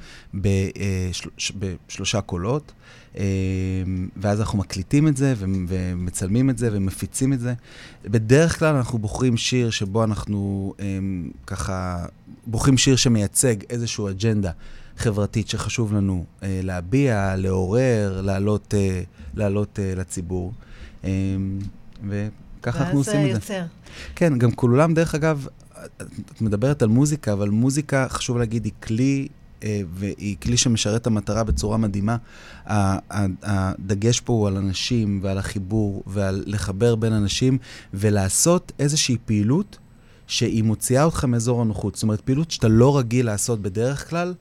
בשלושה 1.58 2.20
קולות, 2.20 2.72
ואז 4.16 4.40
אנחנו 4.40 4.58
מקליטים 4.58 5.08
את 5.08 5.16
זה 5.16 5.34
ומצלמים 5.38 6.50
את 6.50 6.58
זה 6.58 6.68
ומפיצים 6.72 7.32
את 7.32 7.40
זה. 7.40 7.54
בדרך 8.04 8.58
כלל 8.58 8.74
אנחנו 8.74 8.98
בוחרים 8.98 9.36
שיר 9.36 9.70
שבו 9.70 10.04
אנחנו 10.04 10.72
ככה, 11.46 12.06
בוחרים 12.46 12.78
שיר 12.78 12.96
שמייצג 12.96 13.54
איזושהי 13.70 14.10
אג'נדה. 14.10 14.50
חברתית 14.96 15.48
שחשוב 15.48 15.94
לנו 15.94 16.24
אה, 16.42 16.60
להביע, 16.62 17.36
לעורר, 17.36 18.20
לעלות, 18.24 18.74
אה, 18.74 19.02
לעלות 19.34 19.78
אה, 19.78 19.94
לציבור. 19.96 20.52
אה, 21.04 21.10
וככה 22.08 22.84
אנחנו 22.84 22.98
עושים 22.98 23.20
את 23.20 23.24
זה. 23.24 23.28
ואז 23.28 23.36
יוצר. 23.36 23.62
כן, 24.14 24.38
גם 24.38 24.50
כולם, 24.52 24.94
דרך 24.94 25.14
אגב, 25.14 25.46
את 26.32 26.40
מדברת 26.40 26.82
על 26.82 26.88
מוזיקה, 26.88 27.32
אבל 27.32 27.48
מוזיקה, 27.48 28.06
חשוב 28.08 28.38
להגיד, 28.38 28.64
היא 28.64 28.72
כלי, 28.82 29.28
והיא 29.90 30.36
כלי 30.42 30.56
שמשרת 30.56 31.00
את 31.00 31.06
המטרה 31.06 31.44
בצורה 31.44 31.76
מדהימה. 31.76 32.16
הדגש 32.66 34.20
פה 34.20 34.32
הוא 34.32 34.48
על 34.48 34.56
אנשים 34.56 35.20
ועל 35.22 35.38
החיבור 35.38 36.02
ועל 36.06 36.44
לחבר 36.46 36.94
בין 36.94 37.12
אנשים 37.12 37.58
ולעשות 37.94 38.72
איזושהי 38.78 39.16
פעילות 39.24 39.78
שהיא 40.26 40.64
מוציאה 40.64 41.04
אותך 41.04 41.24
מאזור 41.24 41.60
הנוחות. 41.60 41.94
זאת 41.94 42.02
אומרת, 42.02 42.20
פעילות 42.20 42.50
שאתה 42.50 42.68
לא 42.68 42.98
רגיל 42.98 43.26
לעשות 43.26 43.62
בדרך 43.62 44.10
כלל, 44.10 44.34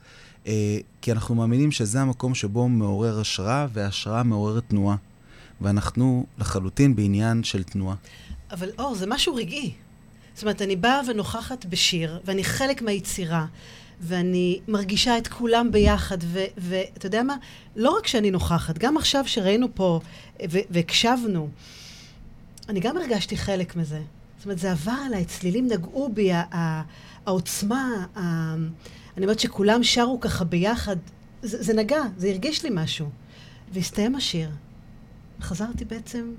אה, 0.46 0.78
כי 1.02 1.12
אנחנו 1.12 1.34
מאמינים 1.34 1.72
שזה 1.72 2.00
המקום 2.00 2.34
שבו 2.34 2.68
מעורר 2.68 3.20
השראה, 3.20 3.66
והשראה 3.72 4.22
מעוררת 4.22 4.64
תנועה. 4.68 4.96
ואנחנו 5.60 6.26
לחלוטין 6.38 6.96
בעניין 6.96 7.44
של 7.44 7.62
תנועה. 7.62 7.96
אבל 8.50 8.68
אור, 8.78 8.94
זה 8.94 9.06
משהו 9.08 9.34
רגעי. 9.34 9.72
זאת 10.34 10.42
אומרת, 10.42 10.62
אני 10.62 10.76
באה 10.76 11.00
ונוכחת 11.08 11.64
בשיר, 11.64 12.20
ואני 12.24 12.44
חלק 12.44 12.82
מהיצירה, 12.82 13.46
ואני 14.00 14.60
מרגישה 14.68 15.18
את 15.18 15.28
כולם 15.28 15.72
ביחד, 15.72 16.18
ואתה 16.56 17.06
יודע 17.06 17.22
מה? 17.22 17.36
לא 17.76 17.96
רק 17.98 18.06
שאני 18.06 18.30
נוכחת, 18.30 18.78
גם 18.78 18.96
עכשיו 18.96 19.28
שראינו 19.28 19.66
פה 19.74 20.00
והקשבנו, 20.50 21.48
אני 22.68 22.80
גם 22.80 22.96
הרגשתי 22.96 23.36
חלק 23.36 23.76
מזה. 23.76 24.02
זאת 24.36 24.44
אומרת, 24.44 24.58
זה 24.58 24.70
עבר 24.72 24.98
עליי, 25.06 25.24
צלילים 25.24 25.66
נגעו 25.66 26.10
בי, 26.14 26.30
העוצמה, 27.26 28.06
אני 29.16 29.24
אומרת 29.24 29.40
שכולם 29.40 29.82
שרו 29.82 30.20
ככה 30.20 30.44
ביחד, 30.44 30.96
זה, 31.42 31.62
זה 31.62 31.74
נגע, 31.74 32.02
זה 32.16 32.28
הרגיש 32.28 32.64
לי 32.64 32.70
משהו. 32.72 33.10
והסתיים 33.72 34.14
השיר. 34.14 34.50
חזרתי 35.40 35.84
בעצם 35.84 36.32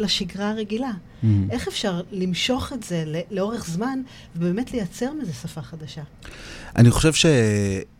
לשגרה 0.00 0.50
הרגילה. 0.50 0.90
Mm-hmm. 0.90 1.26
איך 1.50 1.68
אפשר 1.68 2.00
למשוך 2.10 2.72
את 2.72 2.82
זה 2.82 3.22
לאורך 3.30 3.66
זמן 3.66 4.02
ובאמת 4.36 4.72
לייצר 4.72 5.12
מזה 5.12 5.32
שפה 5.32 5.62
חדשה? 5.62 6.02
אני 6.76 6.90
חושב 6.90 7.12
ש... 7.12 7.26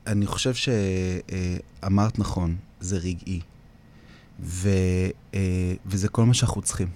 אני 0.07 0.26
חושב 0.26 0.52
שאמרת 0.54 2.19
נכון, 2.19 2.57
זה 2.80 2.99
רגעי. 2.99 3.40
ו... 4.40 4.69
אה, 5.35 5.40
וזה 5.87 6.09
כל 6.09 6.25
מה 6.25 6.35
שאנחנו 6.35 6.62
צריכים. 6.62 6.88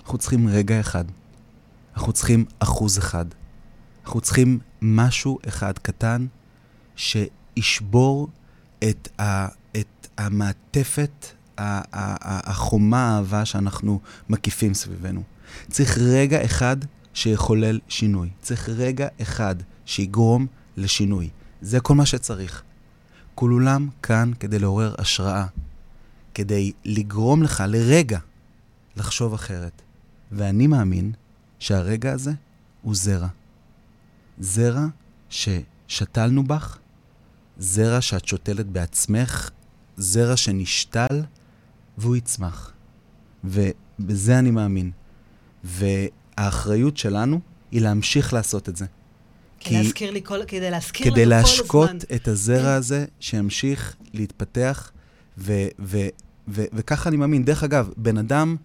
אנחנו 0.00 0.18
צריכים 0.18 0.48
רגע 0.48 0.80
אחד. 0.80 1.04
אנחנו 1.96 2.12
צריכים 2.12 2.44
אחוז 2.58 2.98
אחד. 2.98 3.26
אנחנו 4.04 4.20
צריכים 4.20 4.58
משהו 4.82 5.38
אחד 5.48 5.78
קטן 5.78 6.26
שישבור 6.96 8.28
את, 8.78 9.08
ה... 9.20 9.48
את 9.76 10.08
המעטפת 10.18 11.26
החומה 11.62 13.08
האהבה 13.08 13.44
שאנחנו 13.44 14.00
מקיפים 14.28 14.74
סביבנו. 14.74 15.22
צריך 15.70 15.98
רגע 15.98 16.44
אחד 16.44 16.76
שיחולל 17.14 17.80
שינוי. 17.88 18.28
צריך 18.42 18.68
רגע 18.68 19.08
אחד 19.22 19.54
שיגרום 19.86 20.46
לשינוי. 20.76 21.28
זה 21.62 21.80
כל 21.80 21.94
מה 21.94 22.06
שצריך. 22.06 22.62
כולם 23.34 23.88
כאן 24.02 24.30
כדי 24.40 24.58
לעורר 24.58 24.94
השראה, 24.98 25.46
כדי 26.34 26.72
לגרום 26.84 27.42
לך 27.42 27.64
לרגע 27.68 28.18
לחשוב 28.96 29.34
אחרת. 29.34 29.82
ואני 30.32 30.66
מאמין 30.66 31.12
שהרגע 31.58 32.12
הזה 32.12 32.32
הוא 32.82 32.94
זרע. 32.94 33.28
זרע 34.38 34.86
ששתלנו 35.30 36.44
בך, 36.44 36.78
זרע 37.58 38.00
שאת 38.00 38.28
שותלת 38.28 38.66
בעצמך, 38.66 39.50
זרע 39.96 40.36
שנשתל 40.36 41.22
והוא 42.02 42.16
יצמח. 42.16 42.72
ובזה 43.44 44.38
אני 44.38 44.50
מאמין. 44.50 44.90
והאחריות 45.64 46.96
שלנו 46.96 47.40
היא 47.70 47.80
להמשיך 47.80 48.32
לעשות 48.32 48.68
את 48.68 48.76
זה. 48.76 48.86
כי 49.60 49.74
להזכיר 49.74 50.10
לי 50.10 50.20
כל, 50.24 50.44
כדי 50.46 50.70
להזכיר 50.70 51.06
לנו 51.06 51.14
כל 51.14 51.20
הזמן. 51.20 51.24
כדי 51.24 51.26
להשקות 51.26 51.90
את 52.14 52.28
הזרע 52.28 52.74
הזה, 52.74 53.04
שימשיך 53.20 53.96
להתפתח, 54.14 54.90
ו, 55.38 55.66
ו, 55.78 55.98
ו, 56.48 56.64
וככה 56.72 57.08
אני 57.08 57.16
מאמין. 57.16 57.44
דרך 57.44 57.64
אגב, 57.64 57.90
בן 57.96 58.18
אדם 58.18 58.56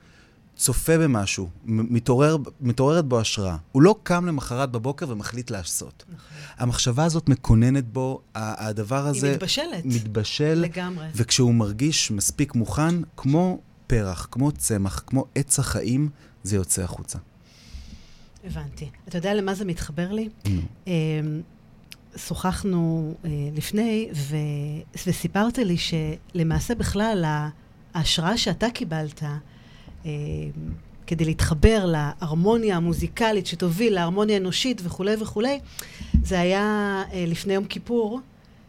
צופה 0.58 0.98
במשהו, 0.98 1.50
מתעורר, 1.66 2.38
מתעוררת 2.62 3.06
בו 3.06 3.20
השראה. 3.20 3.58
הוא 3.72 3.82
לא 3.82 3.96
קם 4.04 4.26
למחרת 4.26 4.72
בבוקר 4.72 5.10
ומחליט 5.10 5.52
לעשות. 5.52 6.04
נכון. 6.08 6.38
המחשבה 6.58 7.06
הזאת 7.06 7.30
מקוננת 7.30 7.88
בו, 7.88 8.22
הדבר 8.36 9.08
הזה... 9.08 9.28
היא 9.28 9.36
מתבשלת. 9.36 9.86
מתבשל. 9.86 10.54
לגמרי. 10.54 11.08
וכשהוא 11.16 11.54
מרגיש 11.54 12.12
מספיק 12.12 12.56
מוכן, 12.56 12.96
כמו 13.18 13.60
פרח, 13.88 14.28
כמו 14.32 14.52
צמח, 14.52 15.04
כמו 15.08 15.26
עץ 15.36 15.60
החיים, 15.60 16.10
זה 16.44 16.56
יוצא 16.56 16.84
החוצה. 16.84 17.20
הבנתי. 18.44 18.90
אתה 19.08 19.18
יודע 19.18 19.34
למה 19.34 19.56
זה 19.56 19.66
מתחבר 19.66 20.12
לי? 20.12 20.30
Mm. 20.46 20.50
שוחחנו 22.18 23.14
uh, 23.24 23.28
לפני, 23.56 24.10
ו... 24.16 24.36
וסיפרת 25.08 25.58
לי 25.58 25.76
שלמעשה 25.78 26.76
בכלל 26.76 27.26
ההשראה 27.94 28.38
שאתה 28.38 28.70
קיבלת, 28.70 29.24
אה, 29.24 29.38
כדי 31.08 31.26
להתחבר 31.26 31.86
להרמוניה 31.86 32.76
המוזיקלית 32.76 33.46
שתוביל 33.46 33.94
להרמוניה 33.94 34.38
אנושית 34.38 34.82
וכולי 34.84 35.16
וכולי, 35.22 35.60
זה 36.24 36.40
היה 36.40 37.04
אה, 37.14 37.26
לפני 37.28 37.54
יום 37.54 37.66
כיפור, 37.66 38.20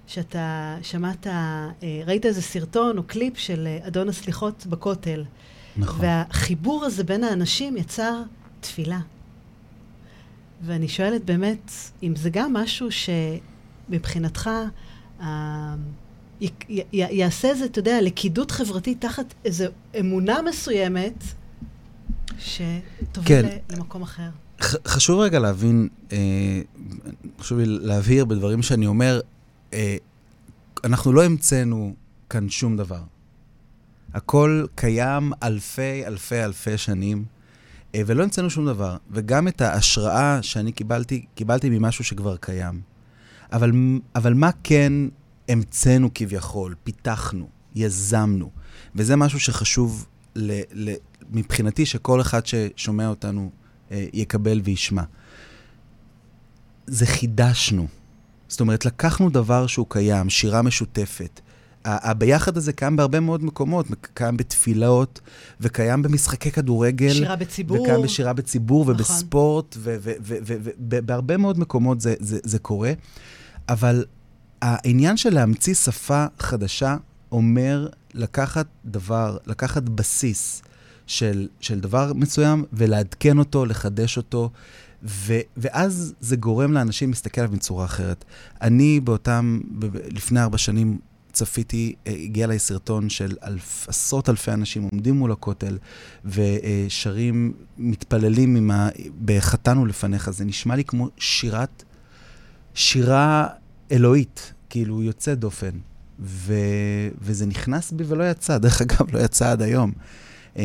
שאתה 0.07 0.77
שמעת, 0.83 1.27
אה, 1.27 1.69
ראית 2.07 2.27
איזה 2.27 2.43
סרטון 2.43 2.99
או 2.99 3.03
קליפ 3.03 3.39
של 3.39 3.69
אדון 3.87 4.09
הסליחות 4.09 4.67
בכותל. 4.67 5.25
נכון. 5.77 5.99
והחיבור 6.03 6.85
הזה 6.85 7.05
בין 7.05 7.25
האנשים 7.25 7.77
יצר 7.77 8.23
תפילה. 8.61 9.01
ואני 10.63 10.89
שואלת 10.89 11.25
באמת, 11.25 11.73
אם 12.03 12.17
זה 12.17 12.31
גם 12.31 12.53
משהו 12.53 12.89
שמבחינתך 12.91 14.51
אה, 15.21 15.75
י, 16.41 16.49
י, 16.69 16.83
יעשה 16.93 17.49
איזה, 17.49 17.65
אתה 17.65 17.79
יודע, 17.79 18.01
לכידות 18.03 18.51
חברתית 18.51 19.01
תחת 19.01 19.35
איזו 19.45 19.65
אמונה 20.01 20.43
מסוימת, 20.43 21.25
שתוביל 22.39 23.23
כן. 23.25 23.59
למקום 23.71 24.03
אחר. 24.03 24.29
חשוב 24.61 25.21
רגע 25.21 25.39
להבין, 25.39 25.89
אה, 26.13 26.61
חשוב 27.41 27.59
לי 27.59 27.65
להבהיר 27.67 28.25
בדברים 28.25 28.63
שאני 28.63 28.87
אומר, 28.87 29.21
אה, 29.73 29.97
אנחנו 30.85 31.13
לא 31.13 31.25
המצאנו 31.25 31.95
כאן 32.31 32.49
שום 32.49 32.77
דבר. 32.77 33.03
הכל 34.15 34.65
קיים 34.75 35.33
אלפי, 35.43 36.07
אלפי, 36.07 36.45
אלפי 36.45 36.79
שנים, 36.79 37.25
אה, 37.95 38.03
ולא 38.07 38.23
המצאנו 38.23 38.51
שום 38.51 38.67
דבר. 38.67 38.97
וגם 39.11 39.49
את 39.49 39.61
ההשראה 39.61 40.39
שאני 40.43 40.73
קיבלתי, 40.73 41.25
קיבלתי 41.35 41.71
ממשהו 41.71 42.05
שכבר 42.05 42.37
קיים. 42.37 42.81
אבל, 43.53 43.73
אבל 44.15 44.35
מה 44.35 44.51
כן 44.65 44.93
המצאנו 45.49 46.11
כביכול, 46.15 46.75
פיתחנו, 46.85 47.49
יזמנו. 47.75 48.51
וזה 48.95 49.17
משהו 49.17 49.41
שחשוב 49.41 50.07
ל, 50.37 50.61
ל, 50.73 50.95
מבחינתי 51.31 51.87
שכל 51.87 52.21
אחד 52.21 52.47
ששומע 52.47 53.09
אותנו 53.09 53.51
אה, 53.91 54.07
יקבל 54.13 54.61
וישמע. 54.65 55.03
זה 56.87 57.07
חידשנו. 57.07 57.87
זאת 58.49 58.61
אומרת, 58.61 58.85
לקחנו 58.85 59.31
דבר 59.31 59.67
שהוא 59.67 59.87
קיים, 59.89 60.31
שירה 60.31 60.63
משותפת. 60.63 61.41
הביחד 61.85 62.57
הזה 62.57 62.73
קיים 62.73 62.97
בהרבה 62.97 63.21
מאוד 63.21 63.45
מקומות, 63.45 63.87
קיים 64.15 64.37
בתפילות, 64.37 65.21
וקיים 65.61 66.03
במשחקי 66.03 66.51
כדורגל. 66.51 67.13
שירה 67.13 67.37
בציבור. 67.37 67.83
וקיים 67.83 68.03
בשירה 68.03 68.33
בציבור, 68.33 68.83
נכון. 68.83 68.95
ובספורט, 68.95 69.77
ובהרבה 69.81 71.37
מאוד 71.37 71.59
מקומות 71.59 72.01
זה, 72.01 72.15
זה, 72.19 72.39
זה 72.43 72.59
קורה. 72.59 72.93
אבל 73.69 74.05
העניין 74.63 75.17
של 75.17 75.35
להמציא 75.35 75.75
שפה 75.75 76.27
חדשה 76.39 76.97
אומר 77.33 77.89
לקחת 78.15 78.67
דבר, 78.85 79.37
לקחת 79.47 79.83
בסיס 79.83 80.63
של, 81.07 81.49
של 81.61 81.81
דבר 81.81 82.13
מסוים 82.13 82.65
ולעדכן 82.73 83.39
אותו, 83.39 83.67
לחדש 83.67 84.17
אותו, 84.17 84.51
ו, 85.03 85.39
ואז 85.57 86.15
זה 86.21 86.37
גורם 86.37 86.73
לאנשים 86.73 87.09
להסתכל 87.09 87.41
עליו 87.41 87.53
בצורה 87.53 87.85
אחרת. 87.85 88.25
אני 88.63 89.01
באותם, 89.01 89.61
ב, 89.79 89.87
לפני 89.95 90.41
ארבע 90.41 90.59
שנים, 90.59 90.99
צפיתי, 91.33 91.95
אה, 92.07 92.13
הגיע 92.13 92.45
אליי 92.45 92.59
סרטון 92.59 93.09
של 93.09 93.37
אלף, 93.45 93.89
עשרות 93.89 94.29
אלפי 94.29 94.53
אנשים 94.53 94.89
עומדים 94.93 95.15
מול 95.15 95.33
הכותל 95.33 95.79
ושרים, 96.25 97.53
מתפללים 97.79 98.57
עם 98.57 98.71
ה... 98.71 98.89
ב"חטאנו 99.25 99.87
לפניך". 99.87 100.31
זה 100.31 100.45
נשמע 100.45 100.77
לי 100.77 100.85
כמו 100.85 101.09
שירת, 101.17 101.85
שירה 102.75 103.49
אלוהית, 103.93 104.53
כאילו 104.71 105.03
יוצא 105.03 105.35
דופן. 105.35 105.71
ו... 106.21 106.55
וזה 107.21 107.47
נכנס 107.47 107.93
בי 107.93 108.05
ולא 108.07 108.31
יצא, 108.31 108.59
דרך 108.59 108.81
אגב, 108.81 109.15
לא 109.17 109.19
יצא 109.19 109.51
עד 109.51 109.63
היום. 109.63 109.93
אמ, 110.57 110.63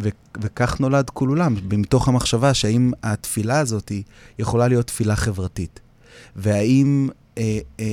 ו... 0.00 0.08
וכך 0.40 0.80
נולד 0.80 1.10
כול 1.10 1.28
עולם, 1.28 1.54
מתוך 1.72 2.08
המחשבה 2.08 2.54
שהאם 2.54 2.92
התפילה 3.02 3.58
הזאת 3.58 3.92
יכולה 4.38 4.68
להיות 4.68 4.86
תפילה 4.86 5.16
חברתית. 5.16 5.80
והאם, 6.36 7.08
אה, 7.38 7.58
אה. 7.80 7.92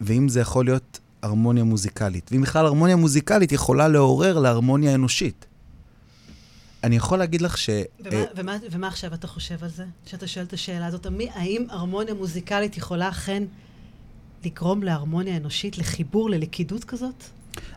ואם 0.00 0.28
זה 0.28 0.40
יכול 0.40 0.64
להיות 0.64 1.00
הרמוניה 1.22 1.64
מוזיקלית. 1.64 2.30
ואם 2.32 2.42
בכלל 2.42 2.66
הרמוניה 2.66 2.96
מוזיקלית 2.96 3.52
יכולה 3.52 3.88
לעורר 3.88 4.38
להרמוניה 4.38 4.94
אנושית. 4.94 5.46
אני 6.84 6.96
יכול 6.96 7.18
להגיד 7.18 7.42
לך 7.42 7.58
ש... 7.58 7.70
ומה, 8.00 8.14
אה, 8.14 8.24
ומה, 8.36 8.56
ומה 8.70 8.88
עכשיו 8.88 9.14
אתה 9.14 9.26
חושב 9.26 9.64
על 9.64 9.70
זה? 9.70 9.84
שאתה 10.06 10.26
שואל 10.26 10.44
את 10.44 10.52
השאלה 10.52 10.86
הזאת, 10.86 11.06
האם 11.34 11.66
הרמוניה 11.70 12.14
מוזיקלית 12.14 12.76
יכולה 12.76 13.08
אכן 13.08 13.42
לגרום 14.44 14.82
להרמוניה 14.82 15.36
אנושית, 15.36 15.78
לחיבור, 15.78 16.30
ללכידות 16.30 16.84
כזאת? 16.84 17.24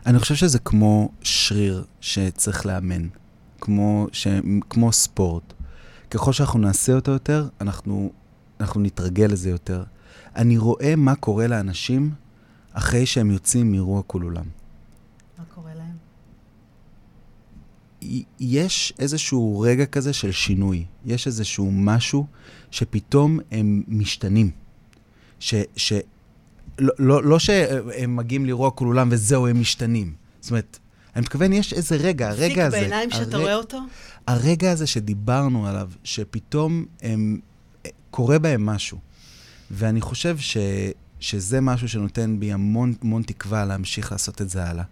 אני 0.06 0.18
חושב 0.18 0.34
שזה 0.34 0.58
כמו 0.58 1.12
שריר 1.22 1.84
שצריך 2.00 2.66
לאמן, 2.66 3.08
כמו, 3.60 4.06
ש... 4.12 4.26
כמו 4.70 4.92
ספורט. 4.92 5.52
ככל 6.10 6.32
שאנחנו 6.32 6.58
נעשה 6.58 6.92
אותו 6.92 7.10
יותר, 7.10 7.48
אנחנו, 7.60 8.12
אנחנו 8.60 8.80
נתרגל 8.80 9.26
לזה 9.26 9.50
יותר. 9.50 9.84
אני 10.36 10.58
רואה 10.58 10.96
מה 10.96 11.14
קורה 11.14 11.46
לאנשים 11.46 12.14
אחרי 12.72 13.06
שהם 13.06 13.30
יוצאים 13.30 13.70
מאירוע 13.70 14.02
כול 14.02 14.22
עולם. 14.22 14.44
מה 15.38 15.44
קורה 15.54 15.74
להם? 15.74 15.96
יש 18.40 18.92
איזשהו 18.98 19.60
רגע 19.60 19.86
כזה 19.86 20.12
של 20.12 20.32
שינוי. 20.32 20.84
יש 21.04 21.26
איזשהו 21.26 21.70
משהו 21.72 22.26
שפתאום 22.70 23.38
הם 23.50 23.82
משתנים. 23.88 24.50
ש... 25.40 25.54
ש 25.76 25.92
לא, 26.78 26.92
לא, 26.98 27.24
לא 27.24 27.38
שהם 27.38 28.16
מגיעים 28.16 28.46
לרוע 28.46 28.70
כל 28.70 28.86
עולם 28.86 29.08
וזהו, 29.12 29.46
הם 29.46 29.60
משתנים. 29.60 30.12
זאת 30.40 30.50
אומרת, 30.50 30.78
אני 31.16 31.22
מתכוון, 31.22 31.52
יש 31.52 31.72
איזה 31.72 31.96
רגע, 31.96 32.28
הרגע 32.28 32.66
הזה... 32.66 32.76
פיק 32.76 32.88
בעיניים 32.88 33.10
שאתה 33.10 33.36
הר... 33.36 33.42
רואה 33.42 33.54
אותו? 33.54 33.78
הרגע 34.26 34.72
הזה 34.72 34.86
שדיברנו 34.86 35.66
עליו, 35.66 35.90
שפתאום 36.04 36.84
הם, 37.02 37.40
קורה 38.10 38.38
בהם 38.38 38.66
משהו. 38.66 38.98
ואני 39.70 40.00
חושב 40.00 40.38
ש, 40.38 40.56
שזה 41.22 41.60
משהו 41.60 41.88
שנותן 41.88 42.36
בי 42.40 42.52
המון 42.52 42.94
המון 43.02 43.22
תקווה 43.22 43.64
להמשיך 43.64 44.12
לעשות 44.12 44.42
את 44.42 44.48
זה 44.48 44.64
הלאה. 44.64 44.84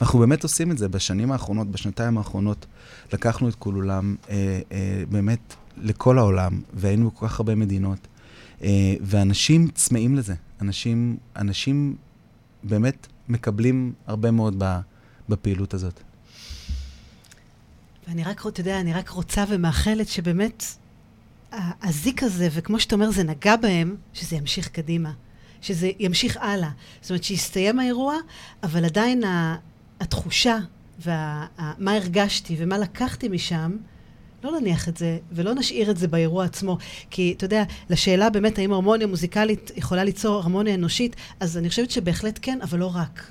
ואנחנו 0.00 0.18
באמת 0.18 0.42
עושים 0.42 0.70
את 0.70 0.78
זה 0.78 0.88
בשנים 0.88 1.32
האחרונות, 1.32 1.70
בשנתיים 1.70 2.18
האחרונות. 2.18 2.66
לקחנו 3.12 3.48
את 3.48 3.54
כולולם 3.54 4.16
אה, 4.30 4.60
אה, 4.72 5.02
באמת 5.10 5.54
לכל 5.76 6.18
העולם, 6.18 6.60
והיינו 6.74 7.10
בכל 7.10 7.28
כך 7.28 7.40
הרבה 7.40 7.54
מדינות. 7.54 7.98
אה, 8.62 8.94
ואנשים 9.00 9.68
צמאים 9.68 10.16
לזה. 10.16 10.34
אנשים, 10.60 11.16
אנשים 11.36 11.96
באמת 12.62 13.06
מקבלים 13.28 13.92
הרבה 14.06 14.30
מאוד 14.30 14.62
בפעילות 15.28 15.74
הזאת. 15.74 16.00
ואני 18.08 18.24
רק, 18.24 18.46
אתה 18.46 18.60
יודע, 18.60 18.80
אני 18.80 18.94
רק 18.94 19.08
רוצה 19.08 19.44
ומאחלת 19.48 20.08
שבאמת 20.08 20.64
הזיק 21.82 22.22
הזה, 22.22 22.48
וכמו 22.52 22.80
שאתה 22.80 22.94
אומר, 22.94 23.10
זה 23.10 23.24
נגע 23.24 23.56
בהם, 23.56 23.96
שזה 24.14 24.36
ימשיך 24.36 24.68
קדימה. 24.68 25.12
שזה 25.62 25.90
ימשיך 25.98 26.36
הלאה. 26.40 26.70
זאת 27.00 27.10
אומרת, 27.10 27.24
שיסתיים 27.24 27.78
האירוע, 27.78 28.14
אבל 28.62 28.84
עדיין 28.84 29.22
התחושה 30.00 30.58
ומה 31.00 31.92
הרגשתי 31.92 32.56
ומה 32.58 32.78
לקחתי 32.78 33.28
משם, 33.28 33.76
לא 34.44 34.60
נניח 34.60 34.88
את 34.88 34.96
זה, 34.96 35.18
ולא 35.32 35.54
נשאיר 35.54 35.90
את 35.90 35.96
זה 35.96 36.08
באירוע 36.08 36.44
עצמו. 36.44 36.78
כי, 37.10 37.34
אתה 37.36 37.44
יודע, 37.44 37.64
לשאלה 37.90 38.30
באמת 38.30 38.58
האם 38.58 38.72
הרמוניה 38.72 39.06
מוזיקלית 39.06 39.70
יכולה 39.76 40.04
ליצור 40.04 40.36
הרמוניה 40.36 40.74
אנושית, 40.74 41.16
אז 41.40 41.58
אני 41.58 41.68
חושבת 41.68 41.90
שבהחלט 41.90 42.38
כן, 42.42 42.58
אבל 42.62 42.78
לא 42.78 42.90
רק. 42.94 43.30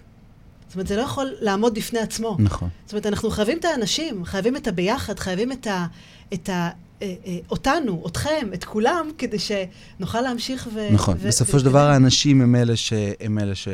זאת 0.67 0.75
אומרת, 0.75 0.87
זה 0.87 0.95
לא 0.95 1.01
יכול 1.01 1.33
לעמוד 1.39 1.75
בפני 1.75 1.99
עצמו. 1.99 2.37
נכון. 2.39 2.69
זאת 2.85 2.93
אומרת, 2.93 3.05
אנחנו 3.05 3.29
חייבים 3.29 3.57
את 3.57 3.65
האנשים, 3.65 4.25
חייבים 4.25 4.55
את 4.55 4.67
הביחד, 4.67 5.19
חייבים 5.19 5.51
את 5.51 5.67
ה... 5.67 5.85
את 6.33 6.49
ה 6.49 6.69
אותנו, 7.49 8.03
אתכם, 8.07 8.47
את 8.53 8.63
כולם, 8.63 9.09
כדי 9.17 9.37
שנוכל 9.39 10.21
להמשיך 10.21 10.69
ו... 10.73 10.93
נכון. 10.93 11.17
ו- 11.19 11.27
בסופו 11.27 11.59
של 11.59 11.65
דבר 11.65 11.89
האנשים 11.89 12.41
הם 12.41 12.55
אלה, 12.55 12.75
ש... 12.75 12.93
הם, 13.19 13.39
אלה 13.39 13.55
ש... 13.55 13.67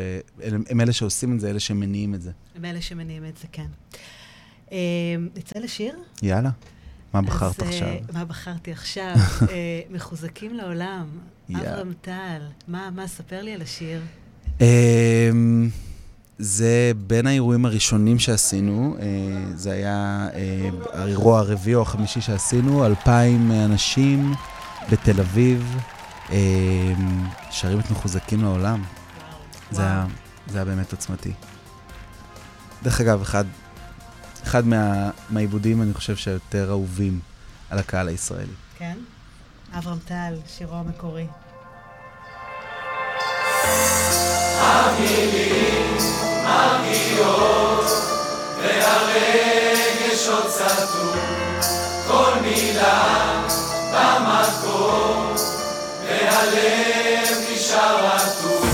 הם 0.70 0.82
אלה 0.82 0.94
שעושים 0.94 1.36
את 1.36 1.40
זה, 1.40 1.50
אלה 1.50 1.60
שמניעים 1.60 2.16
את 2.16 2.22
זה. 2.22 2.32
הם 2.56 2.66
אלה 2.66 2.82
שמניעים 2.82 3.26
את 3.26 3.38
זה, 3.38 3.48
כן. 3.52 3.68
אה, 4.72 4.78
נצא 5.36 5.60
לשיר? 5.60 5.96
יאללה. 6.22 6.50
מה 7.14 7.22
בחרת 7.22 7.64
אז, 7.64 7.68
עכשיו? 7.68 7.88
מה 8.14 8.26
בחרתי 8.26 8.72
עכשיו? 8.72 9.16
מחוזקים 9.94 10.54
לעולם. 10.54 11.08
אברהם 11.56 11.94
טל. 12.02 12.42
מה, 12.68 12.90
מה, 12.96 13.08
ספר 13.08 13.42
לי 13.42 13.54
על 13.54 13.62
השיר. 13.62 14.02
זה 16.39 16.91
בין 17.08 17.28
האירועים 17.28 17.65
הראשונים 17.65 18.19
שעשינו, 18.19 18.98
זה 19.56 19.72
היה 19.72 20.28
האירוע 20.93 21.39
הרביעי 21.39 21.76
או 21.76 21.82
החמישי 21.82 22.22
שעשינו, 22.22 22.86
אלפיים 22.86 23.52
אנשים 23.52 24.34
בתל 24.91 25.19
אביב, 25.19 25.78
שרים 27.52 27.80
את 27.80 27.91
מחוזקים 27.91 28.41
לעולם. 28.41 28.84
זה 29.72 29.82
היה, 29.82 30.06
זה 30.48 30.58
היה 30.58 30.65
באמת 30.65 30.91
עוצמתי. 30.91 31.34
דרך 32.84 33.02
אגב, 33.02 33.22
אחד, 33.22 33.46
אחד 34.43 34.67
מה, 34.67 35.10
מהעיבודים, 35.30 35.82
אני 35.82 35.93
חושב, 35.93 36.15
שהיותר 36.15 36.69
אהובים 36.69 37.19
על 37.69 37.80
הקהל 37.80 38.08
הישראלי. 38.08 38.54
כן? 38.78 38.98
אברהם 39.78 40.00
טל, 40.06 40.36
שירו 40.48 40.76
המקורי. 40.76 41.28
המילים 44.62 45.97
מרגיעות, 46.44 47.90
והרגש 48.62 50.29
עוד 50.29 50.51
סתום, 50.51 51.18
כל 52.07 52.33
מילה 52.42 53.42
במקום, 53.92 55.35
והלב 56.05 57.38
נשאר 57.53 58.07
רטוב. 58.07 58.72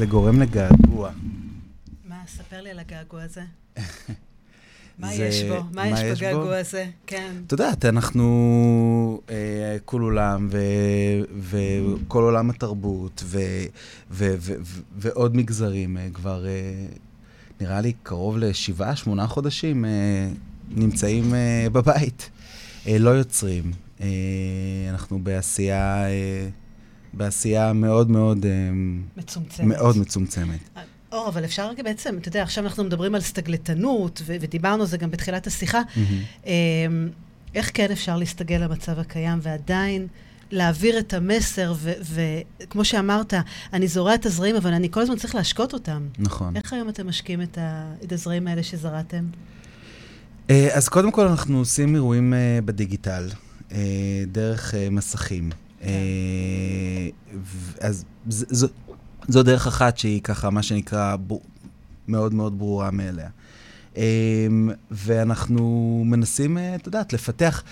זה, 0.00 0.06
גורם 0.06 0.40
לגעגוע. 0.42 1.10
מה, 2.08 2.16
ספר 2.28 2.60
לי 2.60 2.70
על 2.70 2.78
הגעגוע 2.78 3.22
הזה. 3.22 3.42
מה 4.98 5.16
זה- 5.16 5.24
יש 5.24 5.42
בו? 5.42 5.62
מה 5.74 5.88
יש? 6.00 6.18
בגעגוע 6.18 6.56
הזה? 6.56 6.86
כן. 7.06 7.32
את 7.46 7.52
יודעת, 7.52 7.84
אנחנו 7.84 9.20
אה, 9.30 9.76
כל 9.84 10.00
עולם, 10.02 10.48
ו, 10.50 10.58
וכל 11.40 12.22
עולם 12.22 12.50
התרבות, 12.50 13.22
ו, 13.26 13.38
ו, 14.10 14.34
ו, 14.38 14.54
ו, 14.62 14.80
ועוד 14.96 15.36
מגזרים 15.36 15.96
אה, 15.98 16.08
כבר, 16.14 16.46
אה, 16.46 16.86
נראה 17.60 17.80
לי, 17.80 17.92
קרוב 18.02 18.38
לשבעה, 18.38 18.96
שמונה 18.96 19.26
חודשים 19.26 19.84
אה, 19.84 19.90
נמצאים 20.70 21.34
אה, 21.34 21.66
בבית. 21.72 22.30
אה, 22.86 22.98
לא 22.98 23.10
יוצרים. 23.10 23.70
אה, 24.00 24.06
אנחנו 24.90 25.18
בעשייה, 25.18 26.06
אה, 26.08 26.48
בעשייה 27.12 27.72
מאוד 27.72 28.10
מאוד, 28.10 28.44
אה, 28.46 28.50
מצומצמת. 29.16 29.66
מאוד 29.66 29.98
מצומצמת. 29.98 30.58
אור, 31.12 31.28
אבל 31.28 31.44
אפשר 31.44 31.70
רגע 31.70 31.82
בעצם, 31.82 32.16
אתה 32.18 32.28
יודע, 32.28 32.42
עכשיו 32.42 32.64
אנחנו 32.64 32.84
מדברים 32.84 33.14
על 33.14 33.20
סטגלטנות, 33.20 34.22
ו- 34.26 34.36
ודיברנו 34.40 34.82
על 34.82 34.88
זה 34.88 34.96
גם 34.96 35.10
בתחילת 35.10 35.46
השיחה. 35.46 35.80
אמ, 36.46 36.50
איך 37.54 37.70
כן 37.74 37.90
אפשר 37.92 38.16
להסתגל 38.16 38.56
למצב 38.56 38.98
הקיים 38.98 39.38
ועדיין 39.42 40.06
להעביר 40.50 40.98
את 40.98 41.14
המסר, 41.14 41.74
וכמו 42.62 42.84
שאמרת, 42.84 43.34
אני 43.72 43.88
זורע 43.88 44.14
את 44.14 44.26
הזרעים, 44.26 44.56
אבל 44.56 44.72
אני 44.72 44.90
כל 44.90 45.00
הזמן 45.00 45.16
צריך 45.16 45.34
להשקות 45.34 45.72
אותם. 45.72 46.06
נכון. 46.18 46.56
איך 46.56 46.72
היום 46.72 46.88
אתם 46.88 47.08
משקים 47.08 47.42
את, 47.42 47.58
ה- 47.58 47.92
את 48.04 48.12
הזרעים 48.12 48.46
האלה 48.46 48.62
שזרעתם? 48.62 49.24
אה, 50.50 50.68
אז 50.76 50.88
קודם 50.88 51.10
כל 51.12 51.26
אנחנו 51.28 51.58
עושים 51.58 51.94
אירועים 51.94 52.34
אה, 52.34 52.58
בדיגיטל, 52.64 53.28
אה, 53.72 53.78
דרך 54.32 54.74
אה, 54.74 54.88
מסכים. 54.90 55.50
אה, 55.82 57.08
אז 57.80 58.04
זו 59.28 59.42
דרך 59.42 59.66
אחת 59.66 59.98
שהיא 59.98 60.20
ככה, 60.20 60.50
מה 60.50 60.62
שנקרא, 60.62 61.16
מאוד 62.08 62.34
מאוד 62.34 62.58
ברורה 62.58 62.90
מאליה. 62.90 63.28
אה, 63.96 64.46
ואנחנו 64.90 66.02
מנסים, 66.06 66.58
אה, 66.58 66.74
את 66.74 66.86
יודעת, 66.86 67.12
לפתח. 67.12 67.62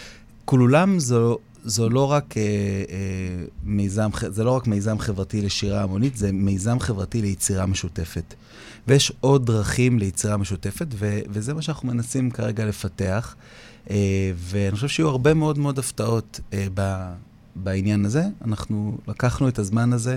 כולולם 0.45 0.99
זו, 0.99 1.39
זו 1.65 1.89
לא 1.89 2.11
רק 2.11 2.37
אה, 2.37 2.43
אה, 2.43 3.45
מיזם, 3.65 4.11
זה 4.29 4.45
לא 4.45 4.51
רק 4.51 4.67
מיזם 4.67 4.99
חברתי 4.99 5.43
לשירה 5.43 5.83
המונית, 5.83 6.17
זה 6.17 6.33
מיזם 6.33 6.81
חברתי 6.81 7.23
ליצירה 7.23 7.67
משותפת. 7.67 8.35
ויש 8.89 9.13
עוד 9.21 9.47
דרכים 9.47 9.99
ליצירה 9.99 10.37
משותפת, 10.37 10.87
ו- 10.95 11.21
וזה 11.29 11.55
מה 11.55 11.63
שאנחנו 11.63 11.89
מנסים 11.89 12.31
כרגע 12.31 12.67
לפתח. 12.67 13.37
אה, 13.91 14.33
ואני 14.37 14.75
חושב 14.75 14.89
שיהיו 14.89 15.09
הרבה 15.09 15.35
מאוד 15.35 15.59
מאוד 15.59 15.79
הפתעות 15.79 16.41
אה, 16.53 16.67
ב- 16.75 17.13
בעניין 17.63 18.05
הזה. 18.05 18.23
אנחנו 18.45 18.99
לקחנו 19.09 19.49
את 19.49 19.59
הזמן 19.59 19.93
הזה, 19.93 20.17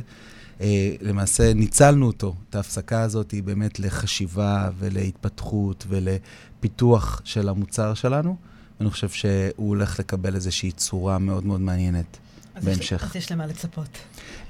אה, 0.61 0.91
למעשה 1.01 1.53
ניצלנו 1.53 2.07
אותו, 2.07 2.35
את 2.49 2.55
ההפסקה 2.55 3.01
הזאת, 3.01 3.33
באמת 3.45 3.79
לחשיבה 3.79 4.69
ולהתפתחות 4.79 5.85
ולפיתוח 5.89 7.21
של 7.23 7.49
המוצר 7.49 7.93
שלנו. 7.93 8.35
ואני 8.79 8.89
חושב 8.89 9.09
שהוא 9.09 9.67
הולך 9.67 9.99
לקבל 9.99 10.35
איזושהי 10.35 10.71
צורה 10.71 11.19
מאוד 11.19 11.45
מאוד 11.45 11.61
מעניינת 11.61 12.17
אז 12.55 12.65
בהמשך. 12.65 13.03
אז 13.03 13.15
יש 13.15 13.31
למה 13.31 13.45
לצפות. 13.45 13.97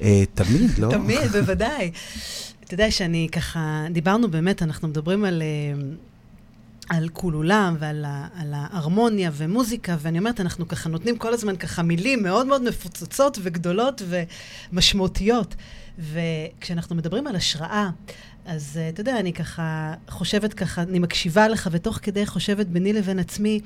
אה, 0.01 0.23
תמיד, 0.33 0.77
לא? 0.77 0.89
תמיד, 0.91 1.31
בוודאי. 1.39 1.91
אתה 2.63 2.73
יודע 2.73 2.91
שאני 2.91 3.27
ככה, 3.31 3.85
דיברנו 3.91 4.31
באמת, 4.31 4.63
אנחנו 4.63 4.87
מדברים 4.87 5.25
על, 5.25 5.41
אה, 5.41 5.81
על 6.91 7.09
כולולם 7.09 7.75
ועל 7.79 8.05
ה- 8.05 8.27
על 8.35 8.53
ההרמוניה 8.53 9.31
ומוזיקה, 9.33 9.97
ואני 9.99 10.19
אומרת, 10.19 10.41
אנחנו 10.41 10.67
ככה 10.67 10.89
נותנים 10.89 11.17
כל 11.17 11.33
הזמן 11.33 11.55
ככה 11.55 11.81
מילים 11.83 12.23
מאוד 12.23 12.47
מאוד 12.47 12.61
מפוצצות 12.63 13.37
וגדולות 13.41 14.01
ומשמעותיות. 14.71 15.55
וכשאנחנו 15.99 16.95
מדברים 16.95 17.27
על 17.27 17.35
השראה, 17.35 17.89
אז 18.45 18.79
uh, 18.79 18.93
אתה 18.93 19.01
יודע, 19.01 19.19
אני 19.19 19.33
ככה 19.33 19.93
חושבת 20.09 20.53
ככה, 20.53 20.81
אני 20.81 20.99
מקשיבה 20.99 21.47
לך, 21.47 21.69
ותוך 21.71 21.99
כדי 22.01 22.25
חושבת 22.25 22.67
ביני 22.67 22.93
לבין 22.93 23.19
עצמי, 23.19 23.59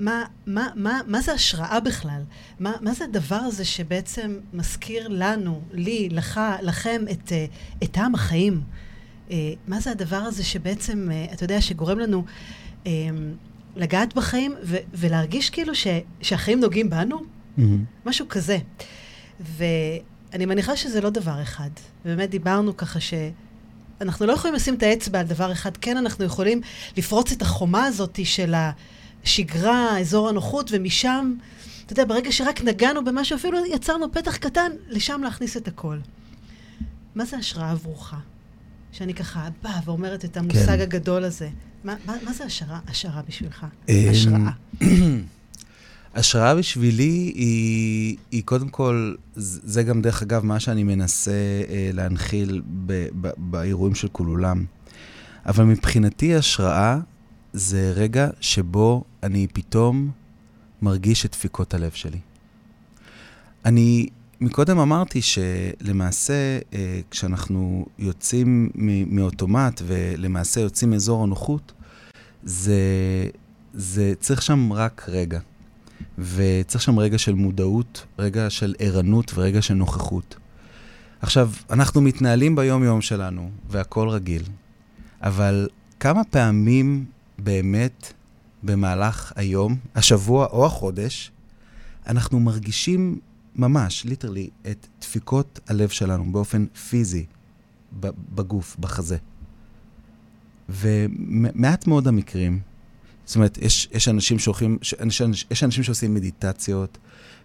מה, 0.00 0.24
מה, 0.46 0.68
מה, 0.74 1.00
מה 1.06 1.20
זה 1.20 1.32
השראה 1.32 1.80
בכלל? 1.80 2.22
מה, 2.60 2.72
מה 2.80 2.94
זה 2.94 3.04
הדבר 3.04 3.36
הזה 3.36 3.64
שבעצם 3.64 4.36
מזכיר 4.52 5.08
לנו, 5.10 5.60
לי, 5.72 6.08
לך, 6.10 6.40
לכם, 6.62 7.02
את, 7.10 7.32
אה, 7.32 7.46
את 7.82 7.90
טעם 7.90 8.14
החיים? 8.14 8.60
אה, 9.30 9.36
מה 9.68 9.80
זה 9.80 9.90
הדבר 9.90 10.16
הזה 10.16 10.44
שבעצם, 10.44 11.08
אה, 11.12 11.26
אתה 11.32 11.44
יודע, 11.44 11.60
שגורם 11.60 11.98
לנו 11.98 12.24
אה, 12.86 12.92
לגעת 13.76 14.14
בחיים 14.14 14.54
ו- 14.64 14.76
ולהרגיש 14.94 15.50
כאילו 15.50 15.74
ש- 15.74 15.86
שהחיים 16.22 16.60
נוגעים 16.60 16.90
בנו? 16.90 17.22
מהמם. 17.56 17.84
משהו 18.06 18.26
כזה. 18.28 18.58
ואני 19.40 20.46
מניחה 20.46 20.76
שזה 20.76 21.00
לא 21.00 21.10
דבר 21.10 21.42
אחד. 21.42 21.70
באמת 22.04 22.30
דיברנו 22.30 22.76
ככה 22.76 23.00
ש... 23.00 23.14
אנחנו 24.00 24.26
לא 24.26 24.32
יכולים 24.32 24.54
לשים 24.54 24.74
את 24.74 24.82
האצבע 24.82 25.20
על 25.20 25.26
דבר 25.26 25.52
אחד. 25.52 25.76
כן, 25.76 25.96
אנחנו 25.96 26.24
יכולים 26.24 26.60
לפרוץ 26.96 27.32
את 27.32 27.42
החומה 27.42 27.84
הזאת 27.84 28.18
של 28.24 28.54
השגרה, 29.24 29.98
אזור 30.00 30.28
הנוחות, 30.28 30.70
ומשם, 30.72 31.34
אתה 31.84 31.92
יודע, 31.92 32.04
ברגע 32.04 32.32
שרק 32.32 32.60
נגענו 32.64 33.04
במשהו, 33.04 33.36
אפילו 33.36 33.58
יצרנו 33.66 34.12
פתח 34.12 34.36
קטן, 34.36 34.72
לשם 34.88 35.20
להכניס 35.24 35.56
את 35.56 35.68
הכל. 35.68 35.98
מה 37.14 37.24
זה 37.24 37.36
השראה 37.36 37.70
עבורך? 37.70 38.14
שאני 38.96 39.14
ככה 39.14 39.48
באה 39.62 39.80
ואומרת 39.84 40.24
את 40.24 40.36
המושג 40.36 40.76
כן. 40.76 40.80
הגדול 40.80 41.24
הזה. 41.24 41.48
מה, 41.84 41.94
מה, 42.06 42.16
מה 42.24 42.32
זה 42.32 42.44
השערה, 42.44 42.80
השערה 42.88 43.22
בשבילך? 43.28 43.66
אמ, 43.88 43.94
השראה. 44.10 44.50
השראה 46.14 46.54
בשבילי 46.54 47.32
היא, 47.34 48.16
היא 48.30 48.42
קודם 48.44 48.68
כל, 48.68 49.14
זה 49.36 49.82
גם 49.82 50.02
דרך 50.02 50.22
אגב 50.22 50.44
מה 50.44 50.60
שאני 50.60 50.82
מנסה 50.82 51.30
אה, 51.68 51.90
להנחיל 51.92 52.62
ב, 52.86 53.06
ב, 53.20 53.28
באירועים 53.36 53.94
של 53.94 54.08
כולולם. 54.08 54.64
אבל 55.46 55.64
מבחינתי 55.64 56.34
השראה 56.34 56.98
זה 57.52 57.92
רגע 57.96 58.28
שבו 58.40 59.04
אני 59.22 59.46
פתאום 59.52 60.10
מרגיש 60.82 61.26
את 61.26 61.30
דפיקות 61.30 61.74
הלב 61.74 61.90
שלי. 61.90 62.18
אני 63.64 64.06
מקודם 64.40 64.78
אמרתי 64.78 65.20
שלמעשה, 65.22 66.58
אה, 66.72 67.00
כשאנחנו 67.10 67.86
יוצאים 67.98 68.70
מאוטומט 69.06 69.82
ולמעשה 69.86 70.60
יוצאים 70.60 70.90
מאזור 70.90 71.22
הנוחות, 71.22 71.72
זה, 72.42 72.80
זה 73.74 74.14
צריך 74.20 74.42
שם 74.42 74.72
רק 74.72 75.06
רגע. 75.08 75.40
וצריך 76.18 76.82
שם 76.82 76.98
רגע 76.98 77.18
של 77.18 77.34
מודעות, 77.34 78.06
רגע 78.18 78.50
של 78.50 78.74
ערנות 78.78 79.32
ורגע 79.34 79.62
של 79.62 79.74
נוכחות. 79.74 80.36
עכשיו, 81.20 81.50
אנחנו 81.70 82.00
מתנהלים 82.00 82.56
ביום-יום 82.56 83.00
שלנו, 83.00 83.50
והכול 83.68 84.08
רגיל, 84.08 84.42
אבל 85.22 85.68
כמה 86.00 86.24
פעמים 86.24 87.04
באמת 87.38 88.12
במהלך 88.62 89.32
היום, 89.36 89.76
השבוע 89.94 90.46
או 90.46 90.66
החודש, 90.66 91.30
אנחנו 92.06 92.40
מרגישים 92.40 93.18
ממש, 93.56 94.04
ליטרלי, 94.04 94.50
את 94.70 94.86
דפיקות 95.00 95.60
הלב 95.68 95.88
שלנו 95.88 96.32
באופן 96.32 96.66
פיזי, 96.88 97.26
בגוף, 98.34 98.76
בחזה. 98.80 99.16
ומעט 100.68 101.86
מאוד 101.86 102.08
המקרים, 102.08 102.60
זאת 103.26 103.36
אומרת, 103.36 103.58
יש, 103.58 103.88
יש 103.92 104.08
אנשים 104.08 104.38
שהולכים, 104.38 104.78
ש- 104.82 104.94
יש, 105.06 105.46
יש 105.50 105.64
אנשים 105.64 105.84
שעושים 105.84 106.14
מדיטציות, 106.14 106.98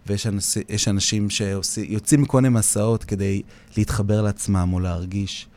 ויש 0.08 0.28
אנש, 0.28 0.88
אנשים 0.88 1.30
שיוצאים 1.30 2.22
מכל 2.22 2.42
מיני 2.42 2.56
מסעות 2.60 3.04
כדי 3.04 3.42
להתחבר 3.78 4.22
לעצמם 4.22 4.70
או 4.74 4.80
להרגיש. 4.80 5.48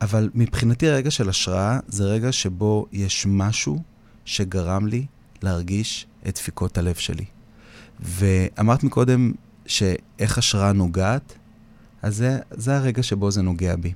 אבל 0.00 0.30
מבחינתי 0.34 0.88
רגע 0.88 1.10
של 1.10 1.28
השראה 1.28 1.78
זה 1.88 2.04
רגע 2.04 2.32
שבו 2.32 2.86
יש 2.92 3.26
משהו 3.28 3.82
שגרם 4.24 4.86
לי 4.86 5.06
להרגיש 5.42 6.06
את 6.28 6.34
דפיקות 6.34 6.78
הלב 6.78 6.94
שלי. 6.94 7.24
ואמרת 8.00 8.84
מקודם 8.84 9.32
שאיך 9.72 10.38
השראה 10.38 10.72
נוגעת, 10.72 11.34
אז 12.02 12.16
זה, 12.16 12.38
זה 12.50 12.76
הרגע 12.76 13.02
שבו 13.02 13.30
זה 13.30 13.42
נוגע 13.42 13.76
בי. 13.76 13.92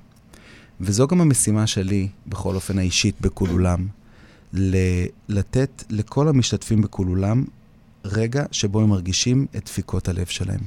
וזו 0.81 1.07
גם 1.07 1.21
המשימה 1.21 1.67
שלי, 1.67 2.07
בכל 2.27 2.55
אופן 2.55 2.79
האישית, 2.79 3.15
בכולולם, 3.21 3.87
ל- 4.53 5.05
לתת 5.29 5.83
לכל 5.89 6.27
המשתתפים 6.27 6.81
בכולולם 6.81 7.45
רגע 8.05 8.45
שבו 8.51 8.81
הם 8.81 8.89
מרגישים 8.89 9.45
את 9.55 9.65
דפיקות 9.65 10.07
הלב 10.07 10.25
שלהם. 10.25 10.59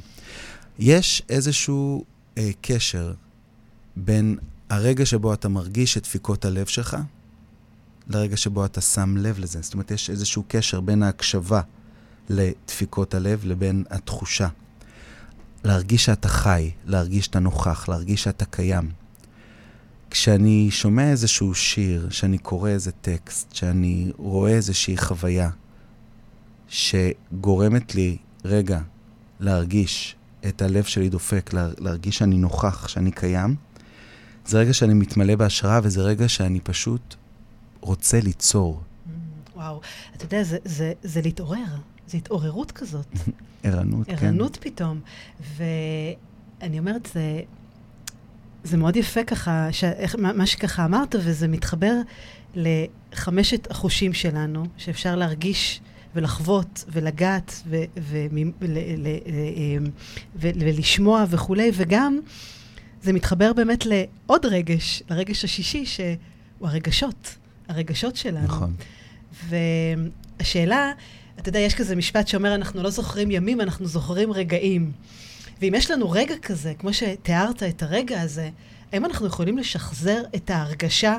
יש 0.79 1.23
איזשהו 1.29 2.05
אה, 2.39 2.51
קשר 2.61 3.13
בין 3.97 4.39
הרגע 4.71 5.07
שבו 5.07 5.35
אתה 5.35 5.49
מרגיש 5.49 5.97
את 5.97 6.03
דפיקות 6.03 6.45
הלב 6.45 6.67
שלך, 6.67 6.97
לרגע 8.09 8.37
שבו 8.37 8.65
אתה 8.65 8.81
שם 8.81 9.17
לב 9.17 9.39
לזה. 9.39 9.63
זאת 9.63 9.73
אומרת, 9.75 9.91
יש 9.91 10.11
איזשהו 10.11 10.45
קשר 10.49 10.81
בין 10.81 11.03
ההקשבה 11.03 11.61
לדפיקות 12.29 13.15
הלב 13.15 13.41
לבין 13.45 13.85
התחושה. 13.91 14.49
להרגיש 15.65 16.05
שאתה 16.05 16.29
חי, 16.29 16.71
להרגיש 16.87 17.25
שאתה 17.25 17.39
נוכח, 17.39 17.89
להרגיש 17.89 18.23
שאתה 18.23 18.45
קיים. 18.45 18.91
כשאני 20.11 20.69
שומע 20.71 21.11
איזשהו 21.11 21.55
שיר, 21.55 22.11
שאני 22.11 22.39
קורא 22.39 22.71
איזה 22.71 22.93
טקסט, 22.93 23.55
שאני 23.55 24.13
רואה 24.17 24.51
איזושהי 24.51 24.97
חוויה 24.97 25.51
שגורמת 26.69 27.95
לי 27.95 28.17
רגע 28.45 28.81
להרגיש 29.41 30.17
את 30.49 30.63
הלב 30.63 30.85
שלי 30.85 31.09
דופק, 31.09 31.53
לה, 31.53 31.69
להרגיש 31.79 32.19
שאני 32.19 32.37
נוכח, 32.37 32.89
שאני 32.89 33.11
קיים, 33.11 33.57
זה 34.47 34.59
רגע 34.59 34.73
שאני 34.73 34.95
מתמלא 34.95 35.37
בהשראה, 35.37 35.81
וזה 35.83 36.03
רגע 36.03 36.29
שאני 36.29 36.61
פשוט 36.61 37.15
רוצה 37.81 38.21
ליצור. 38.21 38.81
Mm, 38.83 39.11
וואו, 39.57 39.81
אתה 40.17 40.25
יודע, 40.25 40.43
זה, 40.43 40.59
זה, 40.65 40.93
זה 41.03 41.21
להתעורר, 41.21 41.77
זה 42.11 42.17
התעוררות 42.19 42.73
כזאת. 42.73 43.07
ערנות, 43.63 44.07
כן. 44.07 44.13
ערנות 44.13 44.59
פתאום. 44.61 45.01
ואני 45.57 46.79
אומרת, 46.79 47.09
זה, 47.15 47.41
זה 48.65 48.77
מאוד 48.77 48.97
יפה 48.97 49.25
ככה, 49.25 49.69
ש... 49.73 49.85
מה 50.19 50.47
שככה 50.47 50.85
אמרת, 50.85 51.15
וזה 51.19 51.49
מתחבר 51.49 51.95
לחמשת 52.55 53.71
החושים 53.71 54.13
שלנו, 54.13 54.65
שאפשר 54.77 55.17
להרגיש 55.17 55.81
ולחוות 56.15 56.85
ולגעת 56.89 57.63
ו- 57.67 57.77
ו- 57.99 58.27
ו- 58.61 58.67
אמ, 59.57 59.85
ולשמוע 60.37 61.25
וכולי, 61.31 61.71
וגם 61.75 62.21
זה 63.03 63.13
מתחבר 63.13 63.53
באמת 63.53 63.87
לעוד 63.87 64.47
רגש, 64.47 65.03
לרגש 65.11 65.45
השישי, 65.45 65.87
שהוא 65.87 66.17
הרגשות, 66.69 67.37
הרגשות 67.69 68.17
שלנו. 68.17 68.45
נכון. 68.45 68.75
והשאלה, 69.33 70.93
אתה 71.41 71.49
יודע, 71.49 71.59
יש 71.59 71.75
כזה 71.75 71.97
משפט 71.97 72.29
שאומר, 72.29 72.55
אנחנו 72.55 72.83
לא 72.83 72.91
זוכרים 72.91 73.31
ימים, 73.31 73.61
אנחנו 73.61 73.87
זוכרים 73.87 74.33
רגעים. 74.33 74.93
ואם 75.61 75.75
יש 75.75 75.91
לנו 75.91 76.11
רגע 76.11 76.35
כזה, 76.43 76.73
כמו 76.79 76.93
שתיארת 76.93 77.63
את 77.63 77.83
הרגע 77.83 78.21
הזה, 78.21 78.51
האם 78.93 79.05
אנחנו 79.05 79.27
יכולים 79.27 79.59
לשחזר 79.59 80.23
את 80.35 80.51
ההרגשה 80.51 81.17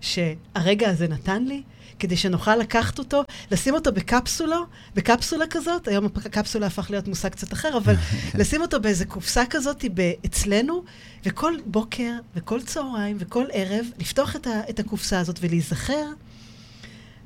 שהרגע 0.00 0.88
הזה 0.88 1.08
נתן 1.08 1.44
לי? 1.44 1.62
כדי 1.98 2.16
שנוכל 2.16 2.56
לקחת 2.56 2.98
אותו, 2.98 3.22
לשים 3.50 3.74
אותו 3.74 3.92
בקפסולה, 3.92 4.58
בקפסולה 4.94 5.44
כזאת, 5.50 5.88
היום 5.88 6.04
הקפסולה 6.04 6.66
הפך 6.66 6.90
להיות 6.90 7.08
מושג 7.08 7.28
קצת 7.28 7.52
אחר, 7.52 7.76
אבל 7.76 7.94
לשים 8.38 8.62
אותו 8.62 8.80
באיזה 8.80 9.04
קופסה 9.04 9.46
כזאת 9.50 9.84
אצלנו, 10.26 10.84
וכל 11.24 11.54
בוקר 11.66 12.12
וכל 12.36 12.62
צהריים 12.62 13.16
וכל 13.20 13.44
ערב 13.52 13.86
לפתוח 13.98 14.36
את, 14.36 14.46
ה, 14.46 14.60
את 14.70 14.78
הקופסה 14.78 15.20
הזאת 15.20 15.38
ולהיזכר 15.42 16.06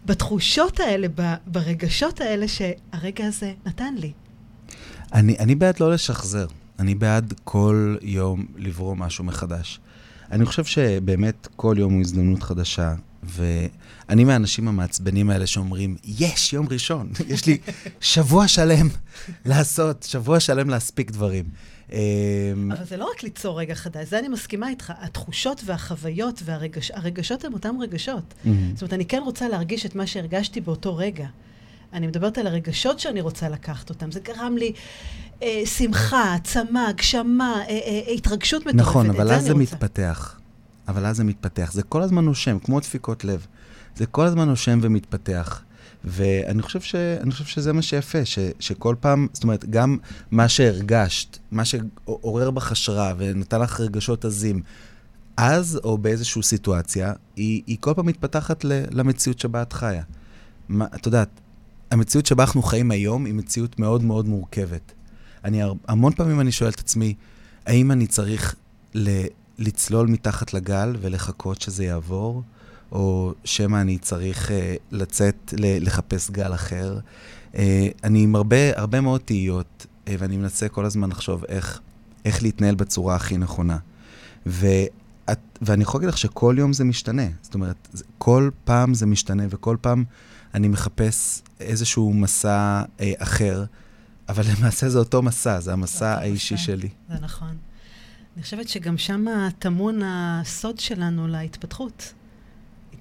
בתחושות 0.08 0.80
האלה, 0.80 1.06
ברגשות 1.46 2.20
האלה 2.20 2.46
שהרגע 2.48 3.26
הזה 3.26 3.52
נתן 3.66 3.94
לי. 3.94 4.12
אני, 5.12 5.38
אני 5.38 5.54
בעד 5.54 5.80
לא 5.80 5.92
לשחזר. 5.92 6.46
אני 6.78 6.94
בעד 6.94 7.34
כל 7.44 7.96
יום 8.02 8.46
לברוא 8.56 8.96
משהו 8.96 9.24
מחדש. 9.24 9.80
אני 10.32 10.46
חושב 10.46 10.64
שבאמת 10.64 11.48
כל 11.56 11.76
יום 11.78 11.92
הוא 11.92 12.00
הזדמנות 12.00 12.42
חדשה, 12.42 12.94
ואני 13.22 14.24
מהאנשים 14.24 14.68
המעצבנים 14.68 15.30
האלה 15.30 15.46
שאומרים, 15.46 15.96
יש, 16.04 16.52
יום 16.52 16.66
ראשון, 16.70 17.10
יש 17.28 17.46
לי 17.46 17.58
שבוע 18.00 18.48
שלם 18.48 18.88
לעשות, 19.46 20.02
שבוע 20.02 20.40
שלם 20.40 20.70
להספיק 20.70 21.10
דברים. 21.10 21.44
אמ, 21.92 22.72
אבל 22.72 22.84
זה 22.84 22.96
לא 22.96 23.10
רק 23.14 23.22
ליצור 23.22 23.60
רגע 23.60 23.74
חדש, 23.74 24.08
זה 24.08 24.18
אני 24.18 24.28
מסכימה 24.28 24.68
איתך. 24.68 24.92
התחושות 24.98 25.62
והחוויות 25.64 26.42
והרגשות 26.44 27.44
הם 27.44 27.52
אותם 27.52 27.76
רגשות. 27.80 28.34
זאת 28.74 28.82
אומרת, 28.82 28.92
אני 28.92 29.04
כן 29.06 29.20
רוצה 29.24 29.48
להרגיש 29.48 29.86
את 29.86 29.94
מה 29.94 30.06
שהרגשתי 30.06 30.60
באותו 30.60 30.96
רגע. 30.96 31.26
אני 31.92 32.06
מדברת 32.06 32.38
על 32.38 32.46
הרגשות 32.46 33.00
שאני 33.00 33.20
רוצה 33.20 33.48
לקחת 33.48 33.90
אותם. 33.90 34.12
זה 34.12 34.20
גרם 34.20 34.56
לי 34.56 34.72
אה, 35.42 35.62
שמחה, 35.66 36.22
העצמה, 36.22 36.88
הגשמה, 36.88 37.54
אה, 37.54 37.68
אה, 37.68 38.02
אה, 38.08 38.12
התרגשות 38.12 38.66
מטורפת. 38.66 38.88
נכון, 38.88 39.10
אבל 39.10 39.32
אז 39.32 39.42
זה 39.42 39.52
רוצה. 39.52 39.62
מתפתח. 39.62 40.40
אבל 40.88 41.06
אז 41.06 41.16
זה 41.16 41.24
מתפתח. 41.24 41.70
זה 41.72 41.82
כל 41.82 42.02
הזמן 42.02 42.24
נושם, 42.24 42.58
כמו 42.58 42.80
דפיקות 42.80 43.24
לב. 43.24 43.46
זה 43.96 44.06
כל 44.06 44.24
הזמן 44.26 44.48
נושם 44.48 44.78
ומתפתח. 44.82 45.62
ואני 46.08 46.62
חושב, 46.62 46.80
ש, 46.80 46.94
חושב 47.30 47.44
שזה 47.44 47.72
מה 47.72 47.82
שיפה, 47.82 48.24
ש, 48.24 48.38
שכל 48.60 48.94
פעם, 49.00 49.26
זאת 49.32 49.42
אומרת, 49.42 49.64
גם 49.70 49.98
מה 50.30 50.48
שהרגשת, 50.48 51.38
מה 51.50 51.64
שעורר 51.64 52.50
בך 52.50 52.72
השראה 52.72 53.12
ונתן 53.18 53.60
לך 53.60 53.80
רגשות 53.80 54.24
עזים, 54.24 54.62
אז 55.36 55.80
או 55.84 55.98
באיזושהי 55.98 56.42
סיטואציה, 56.42 57.12
היא, 57.36 57.62
היא 57.66 57.76
כל 57.80 57.92
פעם 57.96 58.06
מתפתחת 58.06 58.64
ל, 58.64 58.82
למציאות 58.90 59.38
שבה 59.38 59.62
את 59.62 59.72
חיה. 59.72 60.02
מה, 60.68 60.86
את 60.94 61.06
יודעת, 61.06 61.40
המציאות 61.90 62.26
שבה 62.26 62.44
אנחנו 62.44 62.62
חיים 62.62 62.90
היום 62.90 63.24
היא 63.24 63.34
מציאות 63.34 63.78
מאוד 63.78 64.02
מאוד 64.02 64.28
מורכבת. 64.28 64.92
אני, 65.44 65.62
המון 65.88 66.12
פעמים 66.12 66.40
אני 66.40 66.52
שואל 66.52 66.70
את 66.70 66.78
עצמי, 66.78 67.14
האם 67.66 67.92
אני 67.92 68.06
צריך 68.06 68.54
ל, 68.94 69.24
לצלול 69.58 70.06
מתחת 70.06 70.54
לגל 70.54 70.96
ולחכות 71.00 71.60
שזה 71.60 71.84
יעבור, 71.84 72.42
או 72.92 73.34
שמא 73.44 73.80
אני 73.80 73.98
צריך 73.98 74.48
uh, 74.48 74.52
לצאת 74.90 75.54
לחפש 75.58 76.30
גל 76.30 76.54
אחר? 76.54 76.98
Uh, 77.52 77.56
אני 78.04 78.22
עם 78.22 78.36
הרבה, 78.36 78.78
הרבה 78.80 79.00
מאוד 79.00 79.20
תהיות, 79.20 79.86
uh, 80.06 80.10
ואני 80.18 80.36
מנסה 80.36 80.68
כל 80.68 80.84
הזמן 80.84 81.10
לחשוב 81.10 81.44
איך, 81.44 81.80
איך 82.24 82.42
להתנהל 82.42 82.74
בצורה 82.74 83.16
הכי 83.16 83.36
נכונה. 83.36 83.78
ואת, 84.46 85.38
ואני 85.62 85.82
יכול 85.82 85.98
להגיד 85.98 86.08
לך 86.08 86.18
שכל 86.18 86.56
יום 86.58 86.72
זה 86.72 86.84
משתנה. 86.84 87.26
זאת 87.42 87.54
אומרת, 87.54 87.88
כל 88.18 88.50
פעם 88.64 88.94
זה 88.94 89.06
משתנה, 89.06 89.44
וכל 89.50 89.76
פעם 89.80 90.04
אני 90.54 90.68
מחפש 90.68 91.42
איזשהו 91.60 92.12
מסע 92.14 92.82
אה, 93.00 93.12
אחר, 93.18 93.64
אבל 94.28 94.44
למעשה 94.58 94.88
זה 94.88 94.98
אותו 94.98 95.22
מסע, 95.22 95.60
זה 95.60 95.72
המסע 95.72 95.98
זה 95.98 96.14
האישי 96.14 96.54
מסע. 96.54 96.64
שלי. 96.64 96.88
זה 97.08 97.14
נכון. 97.20 97.56
אני 98.36 98.42
חושבת 98.42 98.68
שגם 98.68 98.98
שם 98.98 99.24
טמון 99.58 100.00
הסוד 100.04 100.78
שלנו 100.78 101.28
להתפתחות. 101.28 102.12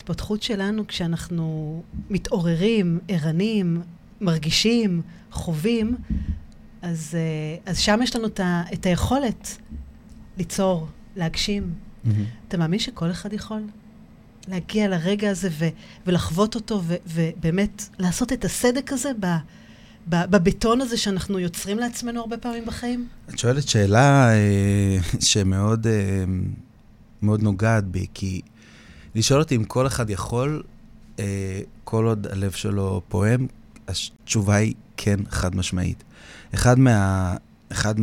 התפתחות 0.10 0.44
שלנו 0.44 0.88
כשאנחנו 0.88 1.84
מתעוררים, 2.10 3.00
ערנים, 3.08 3.82
מרגישים, 4.22 5.02
חווים, 5.32 5.96
אז, 6.82 7.16
אה, 7.16 7.72
אז 7.72 7.80
שם 7.80 8.00
יש 8.04 8.16
לנו 8.16 8.28
את 8.74 8.86
היכולת 8.86 9.58
ליצור, 10.38 10.88
להגשים. 11.16 11.74
Mm-hmm. 11.74 12.10
אתה 12.48 12.58
מאמין 12.58 12.80
שכל 12.80 13.12
אחד 13.12 13.34
יכול? 13.34 13.62
להגיע 14.48 14.88
לרגע 14.88 15.30
הזה 15.30 15.50
ו- 15.52 15.70
ולחוות 16.08 16.56
אותו, 16.56 16.82
ו- 16.84 16.96
ובאמת 17.08 17.84
לעשות 18.00 18.34
את 18.34 18.46
הסדק 18.46 18.94
הזה 18.94 19.12
ב- 19.20 19.38
ב- 20.10 20.26
בבטון 20.30 20.82
הזה 20.82 20.98
שאנחנו 20.98 21.40
יוצרים 21.40 21.80
לעצמנו 21.80 22.20
הרבה 22.20 22.38
פעמים 22.38 22.66
בחיים? 22.66 23.08
את 23.30 23.40
שואלת 23.40 23.68
שאלה 23.68 24.30
אה, 24.34 24.98
שמאוד 25.20 25.88
אה, 25.88 26.24
מאוד 27.22 27.42
נוגעת 27.42 27.84
בי, 27.84 28.06
כי 28.14 28.42
לשאול 29.18 29.40
אותי 29.40 29.56
אם 29.56 29.64
כל 29.64 29.88
אחד 29.88 30.10
יכול, 30.10 30.64
אה, 31.20 31.62
כל 31.84 32.06
עוד 32.06 32.28
הלב 32.28 32.52
שלו 32.52 33.02
פועם, 33.08 33.48
התשובה 33.88 34.56
היא 34.56 34.74
כן, 34.98 35.20
חד 35.30 35.56
משמעית. 35.56 36.04
אחד 36.54 36.80
מה... 36.80 37.36
אחד, 37.72 37.96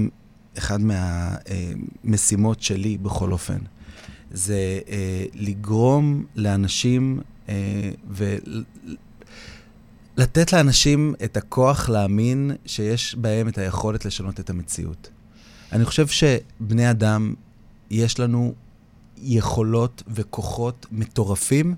אחד 0.59 0.79
מהמשימות 0.81 2.59
אה, 2.59 2.63
שלי, 2.63 2.99
בכל 2.99 3.33
אופן, 3.33 3.59
זה 4.31 4.81
אה, 4.89 5.25
לגרום 5.35 6.25
לאנשים 6.37 7.21
אה, 7.49 7.91
ולתת 10.17 10.53
לאנשים 10.53 11.15
את 11.25 11.37
הכוח 11.37 11.89
להאמין 11.89 12.51
שיש 12.67 13.15
בהם 13.15 13.49
את 13.49 13.59
היכולת 13.59 14.05
לשנות 14.05 14.41
את 14.41 14.51
המציאות. 14.51 15.11
אני 15.73 15.85
חושב 15.85 16.07
שבני 16.07 16.91
אדם, 16.91 17.35
יש 17.91 18.21
לנו 18.21 18.55
יכולות 19.25 20.03
וכוחות 20.09 20.87
מטורפים, 20.93 21.75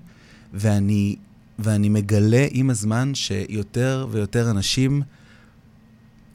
ואני, 0.53 1.15
ואני 1.59 1.89
מגלה 1.89 2.47
עם 2.51 2.69
הזמן 2.69 3.15
שיותר 3.15 4.07
ויותר 4.11 4.51
אנשים 4.51 5.01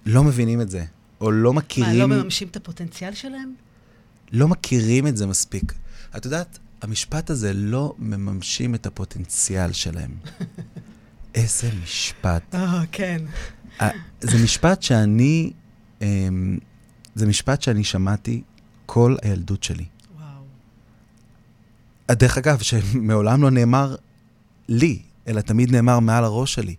לא 0.06 0.24
מבינים 0.24 0.60
את 0.60 0.70
זה, 0.70 0.84
או 1.20 1.30
לא 1.30 1.52
מכירים... 1.52 2.08
מה, 2.08 2.16
לא 2.16 2.22
מממשים 2.22 2.48
את 2.48 2.56
הפוטנציאל 2.56 3.14
שלהם? 3.14 3.54
לא 4.32 4.48
מכירים 4.48 5.06
את 5.06 5.16
זה 5.16 5.26
מספיק. 5.26 5.72
את 6.16 6.24
יודעת, 6.24 6.58
המשפט 6.82 7.30
הזה, 7.30 7.52
לא 7.52 7.94
מממשים 7.98 8.74
את 8.74 8.86
הפוטנציאל 8.86 9.72
שלהם. 9.72 10.10
איזה 11.34 11.70
משפט. 11.82 12.54
אה, 12.54 12.82
כן. 12.92 13.22
זה 14.20 14.44
משפט 14.44 14.82
שאני, 14.82 15.52
אמ, 16.02 16.58
זה 17.14 17.26
משפט 17.26 17.62
שאני 17.62 17.84
שמעתי 17.84 18.42
כל 18.86 19.16
הילדות 19.22 19.62
שלי. 19.62 19.84
וואו. 22.08 22.18
דרך 22.18 22.38
אגב, 22.38 22.58
שמעולם 22.58 23.42
לא 23.42 23.50
נאמר 23.50 23.96
לי, 24.68 25.02
אלא 25.28 25.40
תמיד 25.40 25.72
נאמר 25.72 26.00
מעל 26.00 26.24
הראש 26.24 26.54
שלי. 26.54 26.74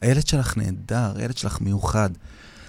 הילד 0.00 0.26
שלך 0.26 0.56
נהדר, 0.56 1.12
הילד 1.16 1.36
שלך 1.36 1.60
מיוחד, 1.60 2.10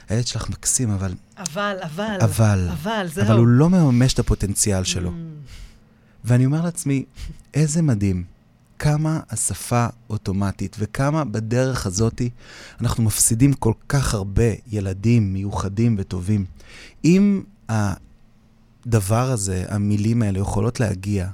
הילד 0.10 0.28
שלך 0.28 0.50
מקסים, 0.50 0.89
אבל... 0.91 1.14
אבל, 1.38 1.78
אבל. 1.84 2.18
אבל. 2.22 2.68
אבל, 2.72 3.08
זהו. 3.14 3.26
אבל 3.26 3.38
הוא 3.38 3.48
לא 3.48 3.70
מממש 3.70 4.14
את 4.14 4.20
הפוטנציאל 4.20 4.84
שלו. 4.84 5.10
Mm. 5.10 5.14
ואני 6.26 6.46
אומר 6.46 6.62
לעצמי, 6.62 7.06
איזה 7.54 7.82
מדהים, 7.82 8.24
כמה 8.80 9.20
השפה 9.30 9.88
אוטומטית 10.10 10.76
וכמה 10.80 11.24
בדרך 11.24 11.86
הזאתי 11.86 12.30
אנחנו 12.82 13.04
מפסידים 13.04 13.54
כל 13.54 13.74
כך 13.89 14.14
הרבה 14.14 14.43
ילדים 14.72 15.34
מיוחדים 15.34 15.96
וטובים. 16.00 16.46
אם 17.06 17.43
הדבר 17.70 19.32
הזה, 19.32 19.66
המילים 19.70 20.22
האלה, 20.22 20.39
יכולות 20.39 20.80
להגיע 20.80 21.28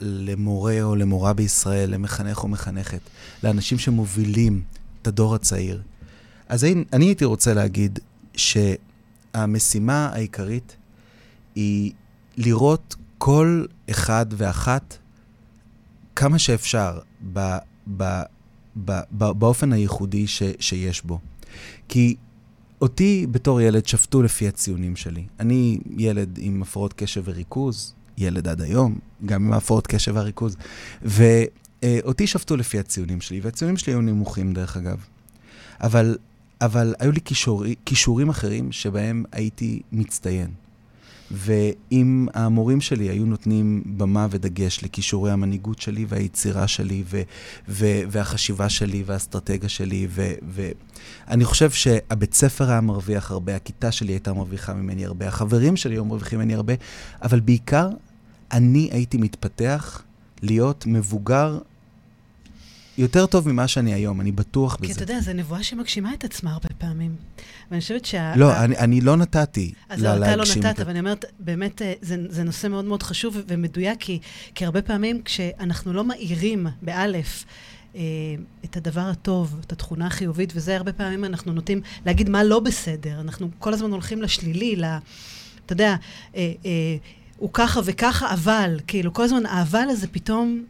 למורה 0.00 0.82
או 0.82 0.96
למורה 0.96 1.32
בישראל, 1.32 1.90
למחנך 1.90 2.42
או 2.42 2.48
מחנכת, 2.48 3.00
לאנשים 3.42 3.78
שמובילים 3.78 4.62
את 5.02 5.06
הדור 5.06 5.34
הצעיר, 5.34 5.82
אז 6.48 6.64
אני, 6.64 6.84
אני 6.92 7.04
הייתי 7.04 7.24
רוצה 7.24 7.54
להגיד 7.54 7.98
ש... 8.34 8.56
המשימה 9.36 10.10
העיקרית 10.12 10.76
היא 11.54 11.92
לראות 12.36 12.94
כל 13.18 13.64
אחד 13.90 14.26
ואחת 14.30 14.98
כמה 16.16 16.38
שאפשר 16.38 16.98
ב, 17.32 17.56
ב, 17.96 18.22
ב, 18.84 19.00
ב, 19.18 19.30
באופן 19.30 19.72
הייחודי 19.72 20.26
ש, 20.26 20.42
שיש 20.58 21.02
בו. 21.02 21.18
כי 21.88 22.16
אותי 22.80 23.26
בתור 23.30 23.60
ילד 23.60 23.86
שפטו 23.86 24.22
לפי 24.22 24.48
הציונים 24.48 24.96
שלי. 24.96 25.26
אני 25.40 25.78
ילד 25.96 26.38
עם 26.38 26.62
הפרעות 26.62 26.92
קשב 26.92 27.22
וריכוז, 27.24 27.94
ילד 28.18 28.48
עד 28.48 28.60
היום, 28.60 28.98
גם 29.26 29.46
עם 29.46 29.52
הפרעות 29.52 29.86
קשב 29.86 30.12
וריכוז, 30.16 30.56
ואותי 31.02 32.26
שפטו 32.26 32.56
לפי 32.56 32.78
הציונים 32.78 33.20
שלי, 33.20 33.40
והציונים 33.40 33.76
שלי 33.76 33.92
היו 33.92 34.00
נמוכים 34.00 34.52
דרך 34.52 34.76
אגב. 34.76 35.04
אבל, 35.80 36.16
אבל 36.60 36.94
היו 36.98 37.12
לי 37.12 37.20
כישורי, 37.20 37.74
כישורים 37.84 38.28
אחרים 38.28 38.72
שבהם 38.72 39.24
הייתי 39.32 39.82
מצטיין. 39.92 40.50
ואם 41.30 42.26
המורים 42.34 42.80
שלי 42.80 43.08
היו 43.08 43.26
נותנים 43.26 43.82
במה 43.86 44.26
ודגש 44.30 44.84
לכישורי 44.84 45.30
המנהיגות 45.30 45.80
שלי 45.80 46.06
והיצירה 46.08 46.68
שלי 46.68 47.02
ו- 47.06 47.22
ו- 47.68 48.00
והחשיבה 48.10 48.68
שלי 48.68 49.02
והאסטרטגיה 49.06 49.68
שלי, 49.68 50.08
ואני 51.28 51.44
חושב 51.44 51.70
שהבית 51.70 52.34
ספר 52.34 52.70
היה 52.70 52.80
מרוויח 52.80 53.30
הרבה, 53.30 53.56
הכיתה 53.56 53.92
שלי 53.92 54.12
הייתה 54.12 54.32
מרוויחה 54.32 54.74
ממני 54.74 55.06
הרבה, 55.06 55.28
החברים 55.28 55.76
שלי 55.76 55.94
היו 55.94 56.04
מרוויחים 56.04 56.38
ממני 56.38 56.54
הרבה, 56.54 56.74
אבל 57.22 57.40
בעיקר 57.40 57.88
אני 58.52 58.88
הייתי 58.92 59.16
מתפתח 59.16 60.02
להיות 60.42 60.84
מבוגר 60.86 61.58
יותר 62.98 63.26
טוב 63.26 63.48
ממה 63.52 63.68
שאני 63.68 63.94
היום, 63.94 64.20
אני 64.20 64.32
בטוח 64.32 64.76
בזה. 64.76 64.86
כי 64.86 64.92
אתה 64.92 65.02
יודע, 65.02 65.20
זו 65.20 65.32
נבואה 65.32 65.62
שמגשימה 65.62 66.14
את 66.14 66.24
עצמה 66.24 66.52
הרבה 66.52 66.68
פעמים. 66.78 67.16
ואני 67.70 67.80
חושבת 67.80 68.04
שה... 68.04 68.36
לא, 68.36 68.64
אני, 68.64 68.78
אני 68.78 69.00
לא 69.00 69.16
נתתי 69.16 69.72
אז 69.88 70.02
לא, 70.02 70.16
אתה 70.16 70.36
לא 70.36 70.44
נתת, 70.56 70.80
אבל 70.80 70.90
אני 70.90 70.98
אומרת, 70.98 71.24
באמת, 71.38 71.82
אה, 71.82 71.92
זה, 72.00 72.16
זה 72.28 72.44
נושא 72.44 72.66
מאוד 72.66 72.84
מאוד 72.84 73.02
חשוב 73.02 73.36
ומדויק, 73.48 74.00
כי, 74.00 74.18
כי 74.54 74.64
הרבה 74.64 74.82
פעמים 74.82 75.22
כשאנחנו 75.22 75.92
לא 75.92 76.04
מאירים, 76.04 76.66
באלף, 76.82 77.44
אה, 77.96 78.00
את 78.64 78.76
הדבר 78.76 79.00
הטוב, 79.00 79.56
את 79.66 79.72
התכונה 79.72 80.06
החיובית, 80.06 80.52
וזה 80.54 80.76
הרבה 80.76 80.92
פעמים 80.92 81.24
אנחנו 81.24 81.52
נוטים 81.52 81.80
להגיד 82.06 82.28
מה 82.28 82.44
לא 82.44 82.60
בסדר. 82.60 83.20
אנחנו 83.20 83.48
כל 83.58 83.74
הזמן 83.74 83.90
הולכים 83.90 84.22
לשלילי, 84.22 84.76
ל... 84.76 84.84
אתה 85.66 85.72
יודע, 85.72 85.96
אה, 86.36 86.52
הוא 87.38 87.50
ככה 87.52 87.80
וככה, 87.84 88.32
אבל, 88.34 88.80
כאילו, 88.86 89.12
כל 89.12 89.22
הזמן 89.22 89.46
האבל 89.46 89.86
הזה 89.90 90.06
פתאום 90.06 90.64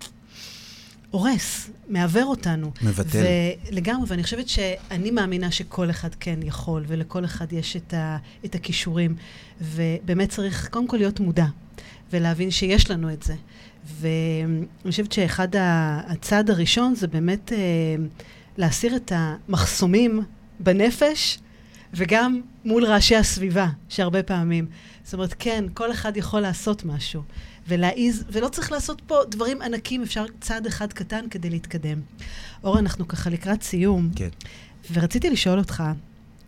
הורס, 1.11 1.71
מעוור 1.89 2.25
אותנו. 2.25 2.73
מבטל. 2.83 3.23
לגמרי, 3.71 4.05
ואני 4.09 4.23
חושבת 4.23 4.49
שאני 4.49 5.11
מאמינה 5.11 5.51
שכל 5.51 5.91
אחד 5.91 6.09
כן 6.21 6.39
יכול, 6.43 6.85
ולכל 6.87 7.25
אחד 7.25 7.53
יש 7.53 7.77
את, 7.77 7.95
ה, 7.95 8.17
את 8.45 8.55
הכישורים, 8.55 9.15
ובאמת 9.61 10.29
צריך 10.29 10.69
קודם 10.69 10.87
כל 10.87 10.97
להיות 10.97 11.21
מודע, 11.21 11.47
ולהבין 12.13 12.51
שיש 12.51 12.91
לנו 12.91 13.13
את 13.13 13.23
זה. 13.23 13.35
ואני 14.01 14.91
חושבת 14.91 15.13
שאחד 15.13 15.49
הצעד 16.07 16.51
הראשון 16.51 16.95
זה 16.95 17.07
באמת 17.07 17.53
אה, 17.53 17.59
להסיר 18.57 18.97
את 18.97 19.13
המחסומים 19.15 20.23
בנפש, 20.61 21.39
וגם 21.95 22.41
מול 22.65 22.85
רעשי 22.85 23.17
הסביבה, 23.17 23.69
שהרבה 23.89 24.23
פעמים. 24.23 24.67
זאת 25.05 25.15
אומרת, 25.15 25.35
כן, 25.39 25.65
כל 25.75 25.93
אחד 25.93 26.17
יכול 26.17 26.41
לעשות 26.41 26.85
משהו. 26.85 27.23
ולהעיז, 27.69 28.25
ולא 28.33 28.49
צריך 28.49 28.73
לעשות 28.73 29.03
פה 29.07 29.17
דברים 29.29 29.63
ענקים, 29.63 30.03
אפשר 30.03 30.25
צעד 30.41 30.67
אחד 30.67 30.93
קטן 30.93 31.25
כדי 31.31 31.51
להתקדם. 31.51 32.01
אור, 32.65 32.79
אנחנו 32.79 33.09
ככה 33.09 33.31
לקראת 33.31 33.63
סיום. 33.63 34.11
כן. 34.17 34.29
ורציתי 34.93 35.31
לשאול 35.31 35.59
אותך, 35.59 35.83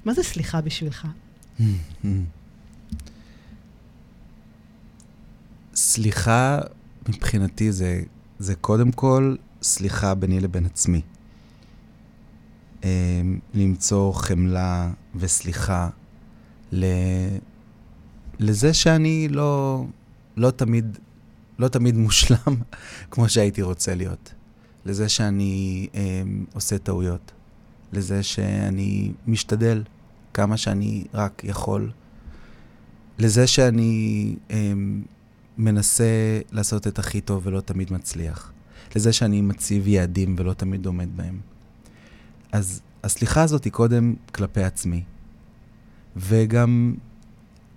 מה 0.04 0.14
זה 0.14 0.22
סליחה 0.22 0.60
בשבילך? 0.60 1.06
סליחה, 5.74 6.58
מבחינתי, 7.08 7.72
זה, 7.72 8.02
זה 8.38 8.54
קודם 8.54 8.92
כל 8.92 9.36
סליחה 9.62 10.14
ביני 10.14 10.40
לבין 10.40 10.66
עצמי. 10.66 11.00
אמ, 12.84 13.38
למצוא 13.54 14.12
חמלה 14.12 14.90
וסליחה 15.14 15.88
ל... 16.72 16.84
לזה 18.38 18.74
שאני 18.74 19.28
לא, 19.28 19.84
לא 20.36 20.50
תמיד 20.50 20.98
לא 21.58 21.68
תמיד 21.68 21.96
מושלם 21.96 22.54
כמו 23.10 23.28
שהייתי 23.28 23.62
רוצה 23.62 23.94
להיות. 23.94 24.34
לזה 24.84 25.08
שאני 25.08 25.86
אה, 25.94 26.22
עושה 26.54 26.78
טעויות. 26.78 27.32
לזה 27.92 28.22
שאני 28.22 29.12
משתדל 29.26 29.82
כמה 30.34 30.56
שאני 30.56 31.04
רק 31.14 31.42
יכול. 31.44 31.90
לזה 33.18 33.46
שאני 33.46 34.34
אה, 34.50 34.72
מנסה 35.58 36.40
לעשות 36.52 36.86
את 36.86 36.98
הכי 36.98 37.20
טוב 37.20 37.46
ולא 37.46 37.60
תמיד 37.60 37.92
מצליח. 37.92 38.52
לזה 38.96 39.12
שאני 39.12 39.40
מציב 39.40 39.88
יעדים 39.88 40.36
ולא 40.38 40.52
תמיד 40.52 40.86
עומד 40.86 41.08
בהם. 41.16 41.40
אז 42.52 42.80
הסליחה 43.04 43.42
הזאת 43.42 43.64
היא 43.64 43.72
קודם 43.72 44.14
כלפי 44.34 44.62
עצמי. 44.62 45.02
וגם 46.16 46.94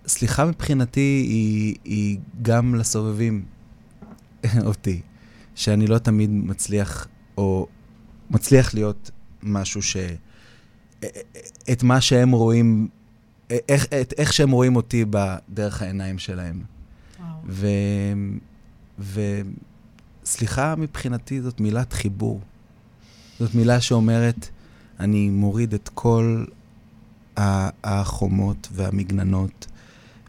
סליחה 0.07 0.45
מבחינתי 0.45 1.25
היא, 1.29 1.75
היא 1.83 2.19
גם 2.41 2.75
לסובבים, 2.75 3.45
אותי, 4.65 5.01
שאני 5.55 5.87
לא 5.87 5.97
תמיד 5.97 6.29
מצליח, 6.29 7.07
או 7.37 7.67
מצליח 8.29 8.73
להיות 8.73 9.11
משהו 9.43 9.81
ש... 9.81 9.97
את 11.71 11.83
מה 11.83 12.01
שהם 12.01 12.31
רואים, 12.31 12.87
איך, 13.49 13.85
את, 14.01 14.13
איך 14.17 14.33
שהם 14.33 14.51
רואים 14.51 14.75
אותי 14.75 15.05
בדרך 15.09 15.81
העיניים 15.81 16.19
שלהם. 16.19 16.63
ו... 17.45 17.67
וסליחה 20.23 20.75
מבחינתי 20.75 21.41
זאת 21.41 21.59
מילת 21.59 21.93
חיבור. 21.93 22.41
זאת 23.39 23.55
מילה 23.55 23.81
שאומרת, 23.81 24.49
אני 25.01 25.29
מוריד 25.29 25.73
את 25.73 25.89
כל 25.93 26.45
החומות 27.83 28.67
והמגננות, 28.71 29.67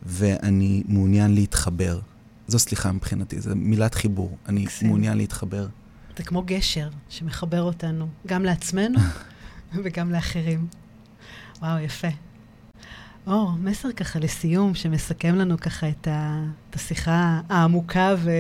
ואני 0.03 0.83
מעוניין 0.89 1.35
להתחבר. 1.35 2.01
זו 2.47 2.59
סליחה 2.59 2.93
מבחינתי, 2.93 3.41
זו 3.41 3.51
מילת 3.57 3.95
חיבור. 3.95 4.37
אני 4.49 4.63
מקסים. 4.63 4.89
מעוניין 4.89 5.17
להתחבר. 5.19 5.67
זה 6.17 6.23
כמו 6.23 6.43
גשר 6.47 6.89
שמחבר 7.09 7.63
אותנו, 7.63 8.09
גם 8.27 8.45
לעצמנו 8.45 8.99
וגם 9.85 10.11
לאחרים. 10.13 10.67
וואו, 11.61 11.79
יפה. 11.79 12.09
אור, 13.27 13.53
מסר 13.53 13.93
ככה 13.93 14.19
לסיום, 14.19 14.75
שמסכם 14.75 15.35
לנו 15.35 15.59
ככה 15.59 15.89
את, 15.89 16.09
ה, 16.09 16.45
את 16.71 16.75
השיחה 16.75 17.41
העמוקה 17.49 18.15
ו, 18.19 18.31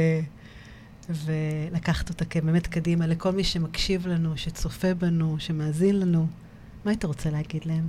ולקחת 1.10 2.08
אותה 2.08 2.24
באמת 2.44 2.66
קדימה 2.66 3.06
לכל 3.06 3.32
מי 3.32 3.44
שמקשיב 3.44 4.06
לנו, 4.06 4.36
שצופה 4.36 4.94
בנו, 4.94 5.36
שמאזין 5.38 6.00
לנו. 6.00 6.26
מה 6.84 6.90
היית 6.90 7.04
רוצה 7.04 7.30
להגיד 7.30 7.62
להם? 7.64 7.88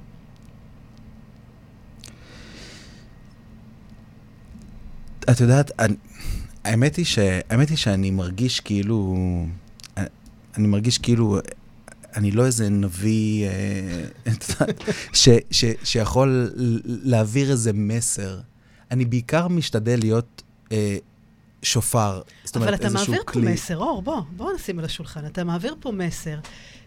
את 5.31 5.39
יודעת, 5.39 5.71
האמת, 6.63 6.95
היא 6.95 7.05
ש, 7.05 7.19
האמת 7.49 7.69
היא 7.69 7.77
שאני 7.77 8.11
מרגיש 8.11 8.59
כאילו, 8.59 9.15
אני 10.57 10.67
מרגיש 10.67 10.97
כאילו, 10.97 11.39
אני 12.15 12.31
לא 12.31 12.45
איזה 12.45 12.69
נביא 12.69 13.47
אה, 13.47 14.05
ש, 15.13 15.29
ש, 15.51 15.65
שיכול 15.83 16.51
להעביר 16.85 17.51
איזה 17.51 17.73
מסר. 17.73 18.39
אני 18.91 19.05
בעיקר 19.05 19.47
משתדל 19.47 19.99
להיות 19.99 20.43
אה, 20.71 20.97
שופר. 21.63 22.21
זאת 22.43 22.55
אומרת, 22.55 22.67
אבל 22.67 22.75
אתה 22.75 22.89
מעביר 22.89 23.23
פה 23.25 23.31
כלי. 23.31 23.53
מסר, 23.53 23.77
אור, 23.77 24.01
בוא, 24.01 24.21
בוא 24.35 24.53
נשים 24.53 24.79
על 24.79 24.85
השולחן. 24.85 25.25
אתה 25.25 25.43
מעביר 25.43 25.75
פה 25.79 25.91
מסר 25.91 26.37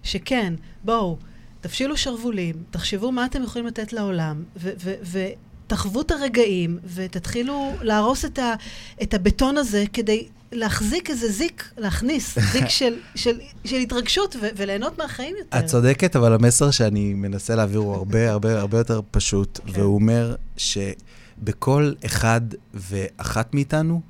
שכן, 0.03 0.55
בואו, 0.85 1.18
תפשילו 1.61 1.97
שרוולים, 1.97 2.55
תחשבו 2.70 3.12
מה 3.12 3.24
אתם 3.24 3.43
יכולים 3.43 3.66
לתת 3.66 3.93
לעולם, 3.93 4.45
ו- 4.57 4.70
ו- 4.85 4.95
ו- 5.03 5.29
תחוו 5.66 6.01
את 6.01 6.11
הרגעים 6.11 6.79
ותתחילו 6.95 7.72
להרוס 7.81 8.24
את, 8.24 8.39
ה, 8.39 8.55
את 9.03 9.14
הבטון 9.14 9.57
הזה 9.57 9.85
כדי 9.93 10.29
להחזיק 10.53 11.11
איזה 11.11 11.33
זיק, 11.33 11.70
להכניס 11.79 12.39
זיק 12.53 12.68
של, 12.68 12.95
של, 13.14 13.41
של 13.64 13.77
התרגשות 13.77 14.37
ו, 14.37 14.47
וליהנות 14.57 14.99
מהחיים 14.99 15.37
יותר. 15.39 15.59
את 15.59 15.66
צודקת, 15.66 16.16
אבל 16.16 16.33
המסר 16.33 16.70
שאני 16.70 17.14
מנסה 17.14 17.55
להעביר 17.55 17.79
הוא 17.79 17.95
הרבה 17.95 18.31
הרבה 18.33 18.61
הרבה 18.61 18.79
יותר 18.79 19.01
פשוט, 19.11 19.61
כן. 19.66 19.81
והוא 19.81 19.95
אומר 19.95 20.35
שבכל 20.57 21.93
אחד 22.07 22.41
ואחת 22.74 23.55
מאיתנו 23.55 24.01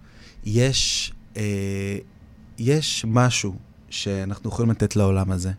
יש, 0.46 1.12
אה, 1.36 1.98
יש 2.58 3.04
משהו 3.08 3.56
שאנחנו 3.90 4.50
יכולים 4.50 4.70
לתת 4.70 4.96
לעולם 4.96 5.32
הזה, 5.32 5.52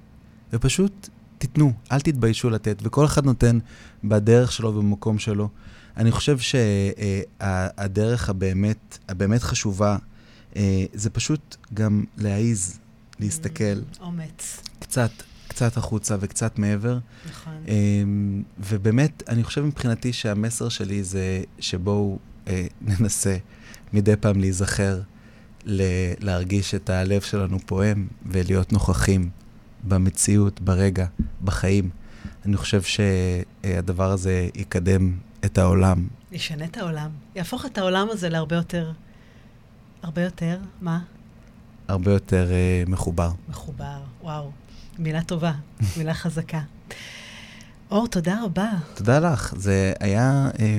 ופשוט 0.53 1.09
תיתנו, 1.37 1.73
אל 1.91 1.99
תתביישו 1.99 2.49
לתת, 2.49 2.77
וכל 2.83 3.05
אחד 3.05 3.25
נותן 3.25 3.59
בדרך 4.03 4.51
שלו 4.51 4.69
ובמקום 4.69 5.19
שלו. 5.19 5.49
אני 5.97 6.11
חושב 6.11 6.37
שהדרך 6.39 8.29
הבאמת, 8.29 8.97
הבאמת 9.09 9.43
חשובה, 9.43 9.97
אה, 10.55 10.85
זה 10.93 11.09
פשוט 11.09 11.55
גם 11.73 12.03
להעיז, 12.17 12.79
להסתכל. 13.19 13.81
אומץ. 14.01 14.61
קצת, 14.79 15.11
קצת 15.47 15.77
החוצה 15.77 16.15
וקצת 16.19 16.59
מעבר. 16.59 16.97
נכון. 17.29 17.53
אמ, 17.67 18.43
ובאמת, 18.59 19.23
אני 19.27 19.43
חושב 19.43 19.61
מבחינתי 19.61 20.13
שהמסר 20.13 20.69
שלי 20.69 21.03
זה 21.03 21.43
שבואו 21.59 22.19
אה, 22.47 22.67
ננסה 22.81 23.37
מדי 23.93 24.15
פעם 24.15 24.39
להיזכר, 24.39 24.99
ל- 25.65 25.81
להרגיש 26.19 26.75
את 26.75 26.89
הלב 26.89 27.21
שלנו 27.21 27.59
פועם 27.65 28.07
ולהיות 28.25 28.73
נוכחים 28.73 29.29
במציאות, 29.87 30.61
ברגע, 30.61 31.05
בחיים. 31.43 31.89
אני 32.45 32.57
חושב 32.57 32.81
שהדבר 32.81 34.11
הזה 34.11 34.49
יקדם 34.55 35.17
את 35.45 35.57
העולם. 35.57 36.07
ישנה 36.31 36.65
את 36.65 36.77
העולם. 36.77 37.09
יהפוך 37.35 37.65
את 37.65 37.77
העולם 37.77 38.07
הזה 38.11 38.29
להרבה 38.29 38.55
יותר... 38.55 38.91
הרבה 40.03 40.21
יותר, 40.21 40.57
מה? 40.81 40.99
הרבה 41.87 42.11
יותר 42.11 42.51
אה, 42.51 42.83
מחובר. 42.87 43.31
מחובר, 43.49 43.97
וואו. 44.21 44.51
מילה 44.99 45.23
טובה, 45.23 45.51
מילה 45.97 46.13
חזקה. 46.13 46.61
אור, 47.91 48.07
תודה 48.07 48.43
רבה. 48.43 48.69
תודה 48.93 49.19
לך. 49.19 49.53
זה 49.57 49.93
היה, 49.99 50.49
אה, 50.59 50.77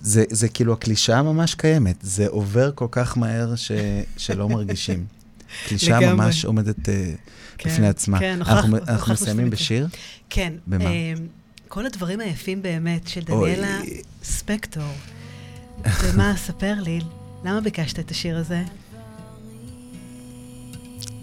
זה, 0.00 0.24
זה 0.30 0.48
כאילו 0.48 0.72
הקלישאה 0.72 1.22
ממש 1.22 1.54
קיימת. 1.54 1.96
זה 2.02 2.26
עובר 2.28 2.70
כל 2.74 2.86
כך 2.90 3.18
מהר 3.18 3.54
ש, 3.56 3.72
שלא 4.16 4.48
מרגישים. 4.48 5.04
קלישאה. 5.68 6.14
ממש 6.14 6.44
עומדת 6.44 6.88
אה, 6.88 7.12
כן, 7.58 7.70
בפני 7.70 7.88
עצמה. 7.88 8.18
כן, 8.18 8.38
אנחנו, 8.40 8.76
הוכחנו- 8.76 8.92
אנחנו 8.92 9.12
מסיימים 9.14 9.50
בשיר? 9.50 9.88
כן. 10.30 10.52
במה? 10.66 10.84
אה, 10.84 11.12
כל 11.68 11.86
הדברים 11.86 12.20
היפים 12.20 12.62
באמת 12.62 13.08
של 13.08 13.20
אוי. 13.30 13.56
דניאלה 13.56 13.78
ספקטור. 14.24 14.82
ומה, 16.02 16.34
ספר 16.46 16.74
לי, 16.80 17.00
למה 17.44 17.60
ביקשת 17.60 17.98
את 17.98 18.10
השיר 18.10 18.36
הזה? 18.36 18.62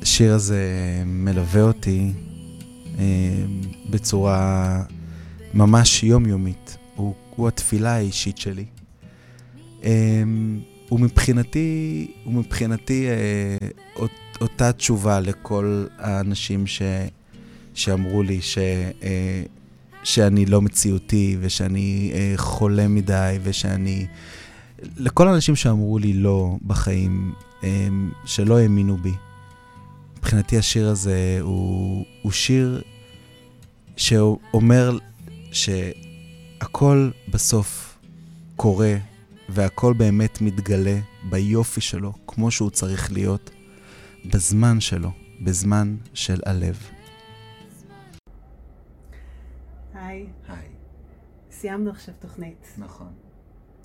השיר 0.01 0.33
הזה 0.33 0.63
מלווה 1.05 1.61
אותי 1.61 2.11
אה, 2.99 3.03
בצורה 3.89 4.81
ממש 5.53 6.03
יומיומית. 6.03 6.77
הוא, 6.95 7.13
הוא 7.35 7.47
התפילה 7.47 7.95
האישית 7.95 8.37
שלי. 8.37 8.65
אה, 9.83 10.23
הוא 10.89 10.99
מבחינתי, 10.99 12.07
הוא 12.23 12.33
מבחינתי 12.33 13.07
אה, 13.09 13.67
אות, 13.95 14.11
אותה 14.41 14.71
תשובה 14.71 15.19
לכל 15.19 15.85
האנשים 15.97 16.67
ש, 16.67 16.81
שאמרו 17.73 18.23
לי 18.23 18.41
ש, 18.41 18.57
אה, 19.03 19.43
שאני 20.03 20.45
לא 20.45 20.61
מציאותי 20.61 21.37
ושאני 21.39 22.11
אה, 22.13 22.33
חולה 22.35 22.87
מדי 22.87 23.37
ושאני... 23.43 24.07
לכל 24.97 25.27
האנשים 25.27 25.55
שאמרו 25.55 25.99
לי 25.99 26.13
לא 26.13 26.55
בחיים, 26.67 27.33
אה, 27.63 27.87
שלא 28.25 28.57
האמינו 28.59 28.97
בי. 28.97 29.13
מבחינתי 30.17 30.57
השיר 30.57 30.87
הזה 30.87 31.37
הוא, 31.41 32.05
הוא 32.21 32.31
שיר 32.31 32.81
שאומר 33.97 34.97
שהכל 35.51 37.11
בסוף 37.31 37.97
קורה 38.55 38.95
והכל 39.49 39.93
באמת 39.93 40.41
מתגלה 40.41 40.99
ביופי 41.29 41.81
שלו, 41.81 42.13
כמו 42.27 42.51
שהוא 42.51 42.69
צריך 42.69 43.11
להיות, 43.11 43.49
בזמן 44.33 44.79
שלו, 44.79 45.11
בזמן 45.43 45.97
של 46.13 46.39
הלב. 46.45 46.89
היי, 49.93 50.27
היי, 50.47 50.67
סיימנו 51.51 51.89
עכשיו 51.89 52.13
תוכנית. 52.19 52.67
נכון. 52.77 53.13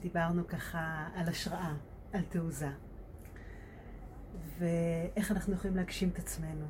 דיברנו 0.03 0.47
ככה 0.49 1.09
על 1.15 1.29
השראה, 1.29 1.75
על 2.13 2.23
תעוזה, 2.29 2.71
ואיך 4.59 5.31
אנחנו 5.31 5.55
יכולים 5.55 5.77
להגשים 5.77 6.09
את 6.09 6.19
עצמנו. 6.19 6.67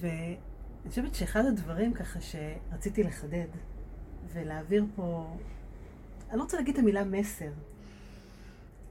ואני 0.00 0.88
חושבת 0.88 1.14
שאחד 1.14 1.44
הדברים 1.44 1.94
ככה 1.94 2.18
שרציתי 2.20 3.02
לחדד 3.02 3.46
ולהעביר 4.32 4.86
פה, 4.96 5.36
אני 6.30 6.38
לא 6.38 6.42
רוצה 6.42 6.56
להגיד 6.56 6.74
את 6.74 6.80
המילה 6.80 7.04
מסר, 7.04 7.50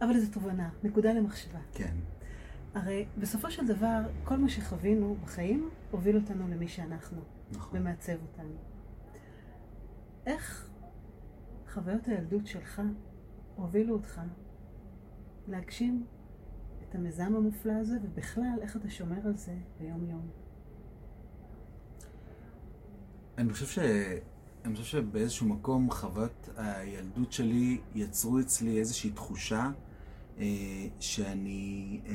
אבל 0.02 0.16
איזו 0.16 0.32
תובנה, 0.32 0.70
נקודה 0.84 1.14
למחשבה. 1.14 1.60
כן. 1.74 1.96
הרי 2.74 3.06
בסופו 3.18 3.52
של 3.52 3.68
דבר, 3.68 4.02
כל 4.24 4.38
מה 4.38 4.50
שחווינו 4.50 5.16
בחיים 5.24 5.70
הוביל 5.92 6.16
אותנו 6.16 6.48
למי 6.48 6.68
שאנחנו, 6.68 7.22
נכון. 7.52 7.80
ומעצב 7.80 8.14
אותנו. 8.22 8.56
איך 10.26 10.70
חוויות 11.74 12.08
הילדות 12.08 12.48
שלך 12.48 12.82
הובילו 13.56 13.94
אותך 13.94 14.22
להגשים 15.48 16.06
את 16.90 16.96
המיזם 16.96 17.36
המופלא 17.36 17.74
הזה, 17.74 17.98
ובכלל, 18.04 18.60
איך 18.62 18.76
אתה 18.76 18.90
שומר 18.90 19.28
על 19.28 19.38
זה 19.38 19.54
ביום-יום? 19.80 20.30
אני 23.38 23.54
חושב, 23.54 23.66
ש... 23.66 23.80
אני 24.68 24.76
חושב 24.76 24.97
שבאיזשהו 24.97 25.47
מקום 25.47 25.91
חוויות 25.91 26.49
הילדות 26.57 27.32
שלי 27.32 27.78
יצרו 27.95 28.39
אצלי 28.39 28.80
איזושהי 28.80 29.11
תחושה 29.11 29.72
אה, 30.39 30.45
שאני, 30.99 31.99
אה, 32.05 32.13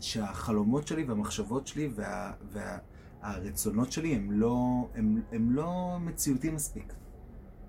שהחלומות 0.00 0.86
שלי 0.86 1.04
והמחשבות 1.04 1.66
שלי 1.66 1.88
וה... 1.94 2.32
והרצונות 3.22 3.92
שלי 3.92 4.14
הם 4.14 4.32
לא, 4.32 4.88
הם, 4.94 5.22
הם 5.32 5.50
לא 5.50 5.96
מציאותיים 6.00 6.54
מספיק. 6.54 6.92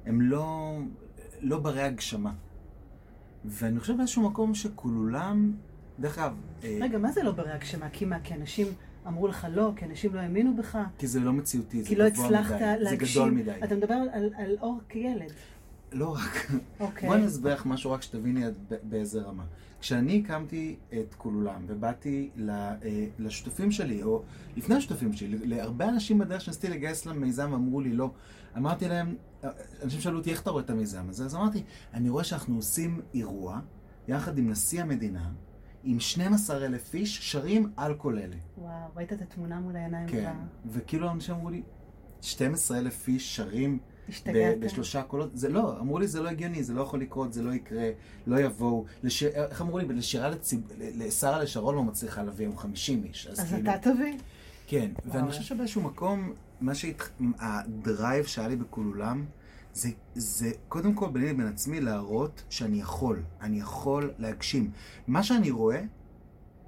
הם 0.05 0.21
לא, 0.21 0.77
לא 1.39 1.59
ברי 1.59 1.81
הגשמה. 1.81 2.33
ואני 3.45 3.79
חושב 3.79 3.97
באיזשהו 3.97 4.29
מקום 4.29 4.55
שכולם, 4.55 5.53
דרך 5.99 6.17
אגב, 6.17 6.35
אה, 6.63 6.77
רגע, 6.81 6.97
מה 6.97 7.11
זה 7.11 7.23
לא 7.23 7.31
ברי 7.31 7.51
הגשמה? 7.51 7.89
כי 7.89 8.05
מה, 8.05 8.19
כי 8.23 8.33
אנשים 8.33 8.67
אמרו 9.07 9.27
לך 9.27 9.47
לא, 9.51 9.73
כי 9.75 9.85
אנשים 9.85 10.15
לא 10.15 10.19
האמינו 10.19 10.55
בך? 10.55 10.77
כי 10.97 11.07
זה 11.07 11.19
לא 11.19 11.33
מציאותי, 11.33 11.83
כי 11.85 11.95
זה 11.95 11.95
לא 11.95 12.07
הצלחת 12.07 12.55
מדי, 12.55 12.75
להגשים? 12.79 13.07
זה 13.07 13.19
גדול 13.19 13.31
מדי. 13.31 13.63
אתה 13.63 13.75
מדבר 13.75 13.93
על, 13.93 14.29
על, 14.37 14.55
אור 14.61 14.79
כילד. 14.89 15.31
לא 15.91 16.13
רק. 16.15 16.51
אוקיי. 16.79 17.09
בואי 17.09 17.21
נסביר 17.21 17.53
לך 17.53 17.65
משהו 17.65 17.91
רק 17.91 18.01
שתביני 18.01 18.43
באיזה 18.83 19.21
רמה. 19.21 19.43
כשאני 19.81 20.21
הקמתי 20.25 20.75
את 20.93 21.15
כולולם 21.17 21.65
ובאתי 21.67 22.29
אה, 22.49 22.75
לשותפים 23.19 23.71
שלי, 23.71 24.03
או 24.03 24.23
לפני 24.57 24.75
השותפים 24.75 25.13
שלי, 25.13 25.37
להרבה 25.47 25.89
אנשים 25.89 26.17
בדרך 26.17 26.41
שניסיתי 26.41 26.69
לגייס 26.69 27.05
למיזם 27.05 27.49
ואמרו 27.51 27.81
לי 27.81 27.93
לא, 27.93 28.11
אמרתי 28.57 28.87
להם, 28.87 29.15
אה, 29.43 29.49
אנשים 29.83 30.01
שאלו 30.01 30.17
אותי 30.17 30.31
איך 30.31 30.41
אתה 30.41 30.49
רואה 30.49 30.63
את 30.63 30.69
המיזם 30.69 31.09
הזה, 31.09 31.25
אז 31.25 31.35
אמרתי, 31.35 31.63
אני 31.93 32.09
רואה 32.09 32.23
שאנחנו 32.23 32.55
עושים 32.55 33.01
אירוע 33.13 33.59
יחד 34.07 34.37
עם 34.37 34.49
נשיא 34.49 34.81
המדינה, 34.81 35.29
עם 35.83 35.99
12 35.99 36.65
אלף 36.65 36.93
איש 36.93 37.31
שרים 37.31 37.71
על 37.77 37.93
כל 37.95 38.17
אלה. 38.17 38.35
וואו, 38.57 38.71
ראית 38.95 39.13
את 39.13 39.21
התמונה 39.21 39.59
מול 39.59 39.75
העיניים 39.75 40.07
כן, 40.07 40.21
כבר? 40.21 40.31
וכאילו 40.71 41.11
אנשים 41.11 41.35
אמרו 41.35 41.49
לי, 41.49 41.61
12 42.21 42.77
אלף 42.79 43.07
איש 43.07 43.35
שרים 43.35 43.79
ב-? 44.25 44.59
בשלושה 44.59 45.03
קולות, 45.03 45.37
זה 45.37 45.49
לא, 45.49 45.79
אמרו 45.79 45.99
לי 45.99 46.07
זה 46.07 46.21
לא 46.21 46.29
הגיוני, 46.29 46.63
זה 46.63 46.73
לא 46.73 46.81
יכול 46.81 47.01
לקרות, 47.01 47.33
זה 47.33 47.43
לא 47.43 47.53
יקרה, 47.53 47.89
לא 48.27 48.39
יבואו. 48.39 48.85
לש... 49.03 49.23
איך 49.23 49.61
אמרו 49.61 49.79
לי? 49.79 49.85
לשירה 49.87 50.29
לציב... 50.29 50.61
לשרה 50.77 51.43
לשרון 51.43 51.75
לא 51.75 51.83
מצליחה 51.83 52.23
להביא 52.23 52.45
היום 52.45 52.57
50 52.57 53.03
איש. 53.03 53.27
אז 53.27 53.53
כאילו... 53.53 53.71
אתה 53.71 53.91
תביא. 53.93 54.17
כן, 54.67 54.91
וואו. 55.05 55.15
ואני 55.15 55.27
חושב 55.27 55.41
שבאיזשהו 55.41 55.81
מקום, 55.81 56.33
מה 56.61 56.73
שהדרייב 56.75 58.25
שהיה 58.25 58.47
לי 58.47 58.55
בכולולם, 58.55 59.25
זה, 59.73 59.89
זה 60.15 60.51
קודם 60.67 60.93
כל 60.93 61.09
ביני 61.09 61.29
לבין 61.33 61.47
עצמי 61.47 61.81
להראות 61.81 62.43
שאני 62.49 62.79
יכול, 62.81 63.23
אני 63.41 63.59
יכול 63.59 64.13
להגשים. 64.17 64.71
מה 65.07 65.23
שאני 65.23 65.51
רואה, 65.51 65.81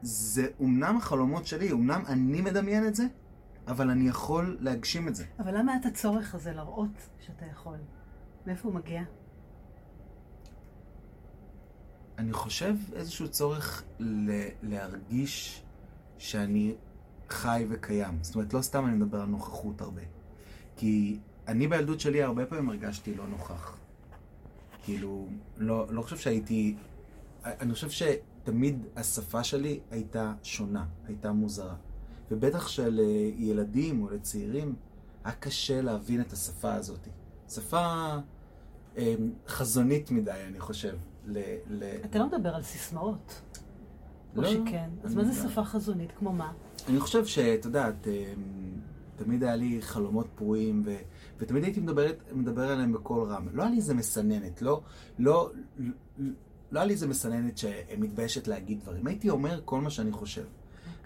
זה 0.02 0.47
אומנם 0.60 0.97
החלומות 0.97 1.45
שלי, 1.47 1.72
אומנם 1.72 2.04
אני 2.08 2.41
מדמיין 2.41 2.88
את 2.88 2.95
זה, 2.95 3.04
אבל 3.68 3.89
אני 3.89 4.08
יכול 4.08 4.58
להגשים 4.60 5.08
את 5.08 5.16
זה. 5.16 5.26
אבל 5.39 5.58
למה 5.58 5.76
את 5.76 5.86
הצורך 5.86 6.36
הזה 6.36 6.52
להראות 6.54 6.89
שאתה 7.26 7.45
יכול? 7.45 7.78
מאיפה 8.47 8.68
הוא 8.68 8.76
מגיע? 8.76 9.02
אני 12.18 12.34
חושב 12.34 12.76
איזשהו 12.93 13.30
צורך 13.30 13.84
ל- 13.99 14.47
להרגיש 14.64 15.64
שאני 16.18 16.76
חי 17.30 17.66
וקיים. 17.70 18.18
זאת 18.22 18.36
אומרת, 18.36 18.54
לא 18.54 18.62
סתם 18.62 18.86
אני 18.86 18.93
מדבר 18.95 19.22
על 19.22 19.28
נוכחות 19.28 19.82
הרבה. 19.82 20.02
כי 20.76 21.20
אני 21.48 21.68
בילדות 21.68 22.00
שלי 22.00 22.24
הרבה 22.24 22.46
פעמים 22.46 22.70
הרגשתי 22.70 23.16
לא 23.16 23.28
נוכח. 23.28 23.78
כאילו, 24.84 25.28
לא, 25.58 25.86
לא 25.89 26.02
חושב 26.02 26.18
שהייתי... 26.18 26.76
אני 27.46 27.74
חושב 27.74 27.89
שתמיד 27.89 28.86
השפה 28.96 29.44
שלי 29.44 29.80
הייתה 29.92 30.34
שונה, 30.44 30.86
הייתה 31.08 31.32
מוזרה. 31.32 31.76
ובטח 32.32 32.68
שלילדים 32.68 34.02
או 34.04 34.10
לצעירים 34.10 34.76
היה 35.24 35.34
קשה 35.36 35.82
להבין 35.82 36.22
את 36.22 36.34
השפה 36.34 36.74
הזאת. 36.74 37.08
שפה 37.50 38.16
אה, 38.98 39.16
חזונית 39.48 40.12
מדי, 40.12 40.32
אני 40.48 40.60
חושב. 40.60 40.98
ל, 41.26 41.39
ל... 41.70 41.84
אתה 42.06 42.20
לא 42.20 42.28
מדבר 42.28 42.56
על 42.56 42.64
סיסמאות. 42.64 43.42
או 44.38 44.42
לא, 44.42 44.50
שכן. 44.50 44.89
אז 45.04 45.16
מה 45.16 45.24
זה 45.24 45.44
לא. 45.44 45.50
שפה 45.50 45.64
חזונית? 45.64 46.12
כמו 46.12 46.34
מה? 46.34 46.52
אני 46.89 47.00
חושב 47.00 47.26
שאת 47.26 47.66
יודעת, 47.66 48.08
אה, 48.08 48.34
תמיד 49.24 49.43
היה 49.43 49.55
לי 49.55 49.82
חלומות 49.82 50.28
פרועים, 50.36 50.82
ו... 50.86 50.95
ותמיד 51.39 51.63
הייתי 51.63 51.80
מדבר, 51.80 52.11
מדבר 52.34 52.69
עליהם 52.72 52.93
בקול 52.93 53.32
רם. 53.32 53.47
לא 53.53 53.61
היה 53.61 53.72
לי 53.72 53.78
איזה 53.78 53.93
מסננת, 53.93 54.61
לא, 54.61 54.82
לא, 55.19 55.51
לא, 55.80 55.93
לא 56.72 56.80
היה 56.80 56.86
לי 56.86 56.93
איזה 56.93 57.07
מסננת 57.07 57.57
שמתביישת 57.57 58.47
להגיד 58.47 58.80
דברים. 58.80 59.07
הייתי 59.07 59.30
אומר 59.30 59.61
כל 59.65 59.82
מה 59.82 59.89
שאני 59.89 60.11
חושב. 60.11 60.45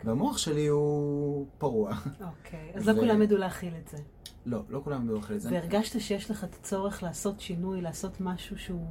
והמוח 0.06 0.38
שלי 0.38 0.68
הוא 0.68 1.46
פרוע. 1.58 1.96
אוקיי, 2.22 2.72
אז 2.74 2.86
לא 2.90 2.94
כולם 3.00 3.22
ידעו 3.22 3.38
להכיל 3.38 3.74
את 3.84 3.88
זה. 3.88 3.98
לא, 4.46 4.60
לא 4.70 4.82
כולם 4.84 5.04
ידעו 5.04 5.16
להכיל 5.16 5.36
את 5.36 5.42
זה. 5.42 5.50
והרגשת 5.52 6.00
שיש 6.00 6.32
לך 6.32 6.44
את 6.44 6.56
הצורך 6.56 7.04
לעשות 7.04 7.40
שינוי, 7.40 7.82
לעשות 7.82 8.22
משהו 8.22 8.58
שהוא... 8.58 8.88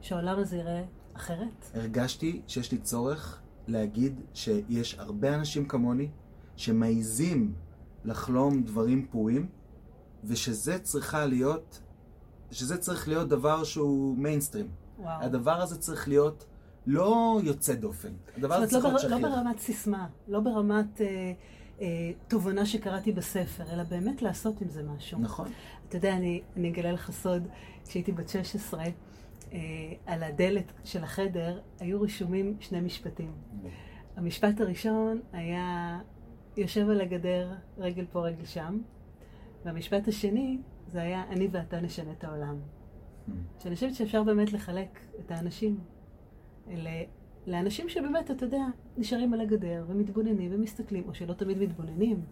שהעולם 0.00 0.38
הזה 0.38 0.56
יראה 0.56 0.84
אחרת? 1.14 1.70
הרגשתי 1.74 2.42
שיש 2.46 2.72
לי 2.72 2.78
צורך 2.78 3.40
להגיד 3.66 4.20
שיש 4.34 4.94
הרבה 4.98 5.34
אנשים 5.34 5.68
כמוני 5.68 6.08
שמעיזים 6.56 7.54
לחלום 8.04 8.62
דברים 8.62 9.06
פרועים, 9.10 9.46
ושזה 10.24 10.78
צריכה 10.78 11.26
להיות, 11.26 11.80
שזה 12.50 12.78
צריך 12.78 13.08
להיות 13.08 13.28
דבר 13.28 13.64
שהוא 13.64 14.18
מיינסטרים. 14.18 14.68
וואו. 14.98 15.22
הדבר 15.22 15.62
הזה 15.62 15.78
צריך 15.78 16.08
להיות 16.08 16.46
לא 16.86 17.40
יוצא 17.44 17.74
דופן. 17.74 18.12
הדבר 18.36 18.54
הזה 18.54 18.66
זאת 18.66 18.72
צריך 18.72 18.84
אומרת, 18.84 19.04
להיות 19.04 19.12
לא, 19.12 19.18
בר, 19.18 19.28
שכיח. 19.28 19.38
לא 19.38 19.42
ברמת 19.44 19.58
סיסמה, 19.58 20.06
לא 20.28 20.40
ברמת 20.40 21.00
אה, 21.00 21.32
אה, 21.80 22.10
תובנה 22.28 22.66
שקראתי 22.66 23.12
בספר, 23.12 23.64
אלא 23.72 23.82
באמת 23.82 24.22
לעשות 24.22 24.60
עם 24.60 24.68
זה 24.68 24.82
משהו. 24.82 25.18
נכון. 25.18 25.48
אתה 25.88 25.96
יודע, 25.96 26.16
אני, 26.16 26.42
אני 26.56 26.70
אגלה 26.70 26.92
לך 26.92 27.10
סוד, 27.10 27.42
כשהייתי 27.88 28.12
בת 28.12 28.28
16, 28.28 28.84
אה, 29.52 29.58
על 30.06 30.22
הדלת 30.22 30.72
של 30.84 31.04
החדר 31.04 31.60
היו 31.80 32.02
רשומים 32.02 32.56
שני 32.60 32.80
משפטים. 32.80 33.32
המשפט 34.16 34.60
הראשון 34.60 35.20
היה 35.32 35.98
יושב 36.56 36.90
על 36.90 37.00
הגדר, 37.00 37.52
רגל 37.78 38.04
פה, 38.12 38.20
רגל 38.20 38.44
שם, 38.44 38.78
והמשפט 39.64 40.08
השני 40.08 40.58
זה 40.86 41.02
היה 41.02 41.24
אני 41.28 41.48
ואתה 41.50 41.80
נשנה 41.80 42.12
את 42.12 42.24
העולם. 42.24 42.56
שאני 43.58 43.74
חושבת 43.74 43.94
שאפשר 43.94 44.22
באמת 44.22 44.52
לחלק 44.52 45.00
את 45.20 45.30
האנשים 45.30 45.78
אלה, 46.70 46.90
לאנשים 47.46 47.88
שבאמת, 47.88 48.30
אתה 48.30 48.44
יודע, 48.44 48.64
נשארים 48.96 49.34
על 49.34 49.40
הגדר 49.40 49.84
ומתבוננים 49.88 50.50
ומסתכלים, 50.54 51.04
או 51.08 51.14
שלא 51.14 51.32
תמיד 51.32 51.58
מתבוננים. 51.58 52.24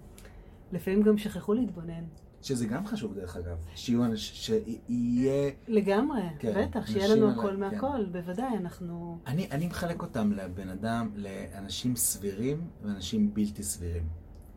לפעמים 0.72 1.02
גם 1.02 1.18
שכחו 1.18 1.54
להתבונן. 1.54 2.04
שזה 2.42 2.66
גם 2.66 2.86
חשוב 2.86 3.14
דרך 3.14 3.36
אגב, 3.36 3.56
שיהיו 3.74 4.04
אנשים, 4.04 4.34
שיהיה... 4.36 5.50
לגמרי, 5.68 6.22
כן, 6.38 6.68
בטח, 6.68 6.86
שיהיה 6.86 7.08
לנו 7.08 7.26
על 7.28 7.32
הכל 7.38 7.50
כן. 7.50 7.60
מהכל, 7.60 8.04
בוודאי, 8.12 8.56
אנחנו... 8.56 9.18
אני, 9.26 9.48
אני 9.50 9.66
מחלק 9.66 10.02
אותם 10.02 10.32
לבן 10.32 10.68
אדם, 10.68 11.10
לאנשים 11.14 11.96
סבירים 11.96 12.68
ואנשים 12.82 13.34
בלתי 13.34 13.62
סבירים. 13.62 14.08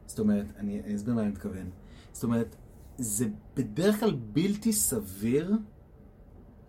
זאת 0.05 0.19
אומרת, 0.19 0.45
אני, 0.57 0.81
אני 0.85 0.95
אסביר 0.95 1.13
מה 1.13 1.21
אני 1.21 1.29
מתכוון. 1.29 1.69
זאת 2.11 2.23
אומרת, 2.23 2.55
זה 2.97 3.25
בדרך 3.55 3.99
כלל 3.99 4.13
בלתי 4.13 4.73
סביר 4.73 5.51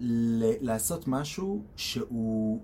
ל- 0.01 0.67
לעשות 0.67 1.09
משהו 1.09 1.63
שהוא, 1.77 2.61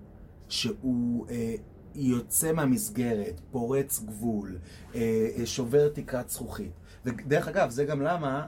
שהוא 0.49 1.27
אה, 1.29 1.55
יוצא 1.95 2.53
מהמסגרת, 2.53 3.41
פורץ 3.51 3.99
גבול, 3.99 4.57
אה, 4.95 5.29
אה, 5.37 5.45
שובר 5.45 5.89
תקרת 5.89 6.29
זכוכית. 6.29 6.71
ודרך 7.05 7.47
אגב, 7.47 7.69
זה 7.69 7.85
גם 7.85 8.01
למה 8.01 8.45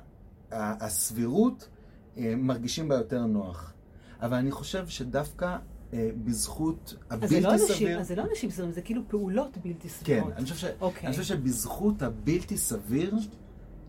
הסבירות 0.51 1.69
אה, 2.17 2.33
מרגישים 2.37 2.87
בה 2.87 2.95
יותר 2.95 3.25
נוח. 3.25 3.73
אבל 4.21 4.37
אני 4.37 4.51
חושב 4.51 4.87
שדווקא 4.87 5.57
אה, 5.93 6.09
בזכות 6.23 6.95
אז 7.09 7.19
זה 7.19 7.25
הבלתי 7.37 7.41
לא 7.41 7.57
סביר... 7.57 7.99
אז 7.99 8.07
זה 8.07 8.15
לא 8.15 8.23
אנשים 8.31 8.49
סבירים, 8.49 8.71
זה 8.71 8.81
כאילו 8.81 9.01
פעולות 9.07 9.57
בלתי 9.57 9.89
כן, 9.89 9.89
סבירות. 9.89 10.33
אני 10.33 10.43
חושב, 10.43 10.55
ש... 10.55 10.65
אוקיי. 10.81 11.07
אני 11.07 11.11
חושב 11.11 11.35
שבזכות 11.35 12.01
הבלתי 12.01 12.57
סביר, 12.57 13.15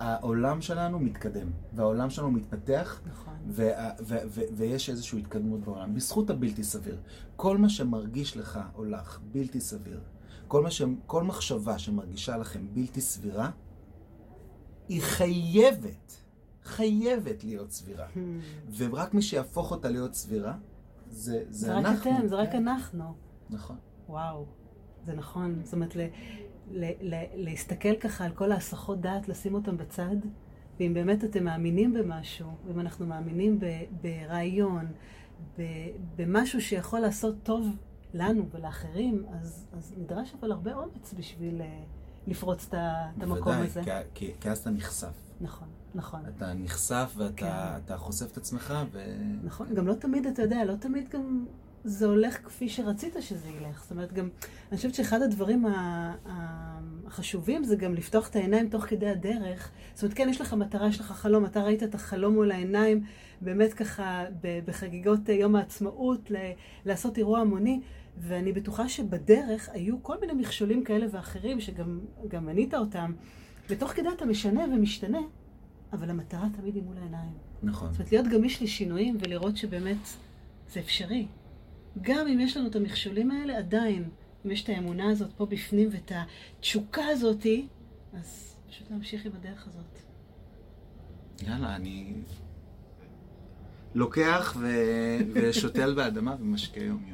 העולם 0.01 0.61
שלנו 0.61 0.99
מתקדם, 0.99 1.51
והעולם 1.73 2.11
שלנו 2.11 2.31
מתפתח, 2.31 3.01
נכון. 3.07 3.35
וה... 3.47 3.91
ו... 4.01 4.17
ו... 4.27 4.41
ויש 4.57 4.91
איזושהי 4.91 5.19
התקדמות 5.19 5.61
בעולם. 5.61 5.95
בזכות 5.95 6.31
הבלתי 6.31 6.65
סביר. 6.65 6.99
כל 7.37 7.59
מה 7.59 7.69
שמרגיש 7.69 8.37
לך 8.37 8.61
או 8.75 8.85
לך 8.85 9.21
בלתי 9.33 9.61
סביר, 9.61 10.01
כל, 10.49 10.63
מה 10.63 10.71
ש... 10.71 10.83
כל 11.07 11.23
מחשבה 11.23 11.79
שמרגישה 11.79 12.37
לכם 12.37 12.61
בלתי 12.73 13.01
סבירה, 13.01 13.51
היא 14.89 15.03
חייבת, 15.03 16.23
חייבת 16.65 17.45
להיות 17.45 17.71
סבירה. 17.71 18.07
Hmm. 18.07 18.19
ורק 18.77 19.15
מי 19.15 19.23
שיהפוך 19.23 19.71
אותה 19.71 19.89
להיות 19.89 20.15
סבירה, 20.15 20.57
זה, 21.09 21.45
זה, 21.49 21.67
זה 21.67 21.75
רק 21.75 21.85
אנחנו. 21.87 22.19
אתם, 22.19 22.29
זה 22.29 22.37
רק 22.37 22.55
אנחנו. 22.55 23.15
נכון. 23.51 23.77
וואו, 24.09 24.47
זה 25.07 25.13
נכון. 25.13 25.61
זאת 25.65 25.75
אומרת, 25.75 25.97
ל, 25.97 26.01
ל, 26.71 26.85
ל, 27.01 27.25
להסתכל 27.35 27.97
ככה 27.97 28.25
על 28.25 28.33
כל 28.33 28.53
ההסחות 28.53 29.01
דעת, 29.01 29.29
לשים 29.29 29.55
אותם 29.55 29.77
בצד, 29.77 30.17
ואם 30.81 30.95
באמת 30.95 31.25
אתם 31.25 31.45
מאמינים 31.45 31.95
במשהו, 31.95 32.49
ואם 32.67 32.81
אנחנו 32.81 33.07
מאמינים 33.07 33.61
ב, 33.61 33.67
ברעיון, 34.03 34.87
ב, 35.59 35.63
במשהו 36.17 36.61
שיכול 36.61 37.01
לעשות 37.01 37.35
טוב 37.43 37.67
לנו 38.15 38.49
ולאחרים, 38.51 39.25
אז, 39.33 39.67
אז 39.73 39.95
נדרש 39.99 40.35
אבל 40.41 40.53
הרבה 40.53 40.75
אומץ 40.75 41.15
בשביל 41.19 41.63
אה, 41.63 41.83
לפרוץ 42.27 42.67
את 42.69 42.75
המקום 43.23 43.39
בוודאי, 43.39 43.67
הזה. 43.67 43.83
כי, 43.85 43.91
כי, 44.15 44.33
כי 44.41 44.51
אז 44.51 44.59
אתה 44.59 44.71
נחשף. 44.71 45.15
נכון, 45.41 45.69
נכון. 45.95 46.21
אתה 46.37 46.55
נחשף 46.55 47.15
ואתה 47.17 47.33
כן. 47.37 47.47
אתה 47.85 47.97
חושף 47.97 48.33
את 48.33 48.37
עצמך, 48.37 48.75
ו... 48.93 49.17
נכון, 49.45 49.75
גם 49.75 49.87
לא 49.87 49.95
תמיד, 49.95 50.27
אתה 50.27 50.43
יודע, 50.43 50.65
לא 50.65 50.75
תמיד 50.75 51.09
גם 51.09 51.47
זה 51.85 52.07
הולך 52.07 52.35
כפי 52.45 52.69
שרצית 52.69 53.17
שזה 53.21 53.49
ילך. 53.49 53.83
זאת 53.83 53.91
אומרת, 53.91 54.13
גם, 54.13 54.29
אני 54.71 54.77
חושבת 54.77 54.95
שאחד 54.95 55.23
הדברים 55.23 55.67
החשובים 57.07 57.65
זה 57.65 57.77
גם 57.77 57.95
לפתוח 57.95 58.29
את 58.29 58.37
העיניים 58.37 58.69
תוך 58.69 58.85
כדי 58.85 59.09
הדרך. 59.09 59.71
זאת 59.95 60.03
אומרת, 60.03 60.17
כן, 60.17 60.29
יש 60.29 60.41
לך 60.41 60.55
מטרה, 60.55 60.89
יש 60.89 61.01
לך 61.01 61.13
חלום, 61.13 61.45
אתה 61.45 61.63
ראית 61.63 61.83
את 61.83 61.95
החלום 61.95 62.35
מול 62.35 62.53
העיניים, 62.53 63.05
באמת 63.41 63.75
ככה, 63.75 64.25
בחגיגות 64.67 65.31
אה, 65.31 65.35
יום 65.35 65.57
העצמאות, 65.57 66.31
לעשות 66.85 67.19
אירוע 67.19 67.41
המוני, 67.41 67.81
ואני 68.19 68.53
בטוחה 68.53 68.89
שבדרך 68.89 69.69
היו 69.73 70.03
כל 70.03 70.21
מיני 70.21 70.33
מכשולים 70.33 70.85
כאלה 70.85 71.07
ואחרים, 71.11 71.61
שגם 71.61 72.01
גם 72.29 72.47
מנית 72.47 72.75
אותם, 72.75 73.13
ותוך 73.69 73.91
כדי 73.91 74.09
אתה 74.17 74.25
משנה 74.27 74.65
ומשתנה, 74.65 75.21
אבל 75.93 76.11
המטרה 76.11 76.47
תמיד 76.57 76.75
היא 76.75 76.83
מול 76.83 76.99
העיניים. 76.99 77.33
נכון. 77.63 77.89
זאת 77.93 77.99
אומרת, 77.99 78.13
להיות 78.13 78.27
גמיש 78.27 78.63
לשינויים 78.63 79.17
ולראות 79.21 79.57
שבאמת 79.57 80.09
זה 80.73 80.81
אפשרי. 80.81 81.27
גם 82.03 82.27
אם 82.27 82.41
יש 82.41 82.57
לנו 82.57 82.69
את 82.69 82.77
המכשולים 82.77 83.31
האלה, 83.31 83.59
עדיין, 83.59 84.09
אם 84.47 84.51
יש 84.51 84.65
את 84.65 84.69
האמונה 84.69 85.11
הזאת 85.11 85.31
פה 85.37 85.47
בפנים 85.47 85.89
ואת 85.93 86.13
התשוקה 86.15 87.07
הזאתי, 87.07 87.67
אז 88.15 88.57
פשוט 88.71 88.91
להמשיך 88.91 89.27
עם 89.27 89.33
הדרך 89.37 89.67
הזאת. 89.69 89.99
יאללה, 91.43 91.77
אני 91.77 92.15
לוקח 93.95 94.57
ו... 94.61 94.67
ושותל 95.35 95.95
באדמה 95.95 96.37
ומשקה 96.41 96.81
יום-יום. 96.81 97.14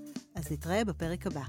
אז 0.35 0.51
נתראה 0.51 0.85
בפרק 0.85 1.27
הבא. 1.27 1.43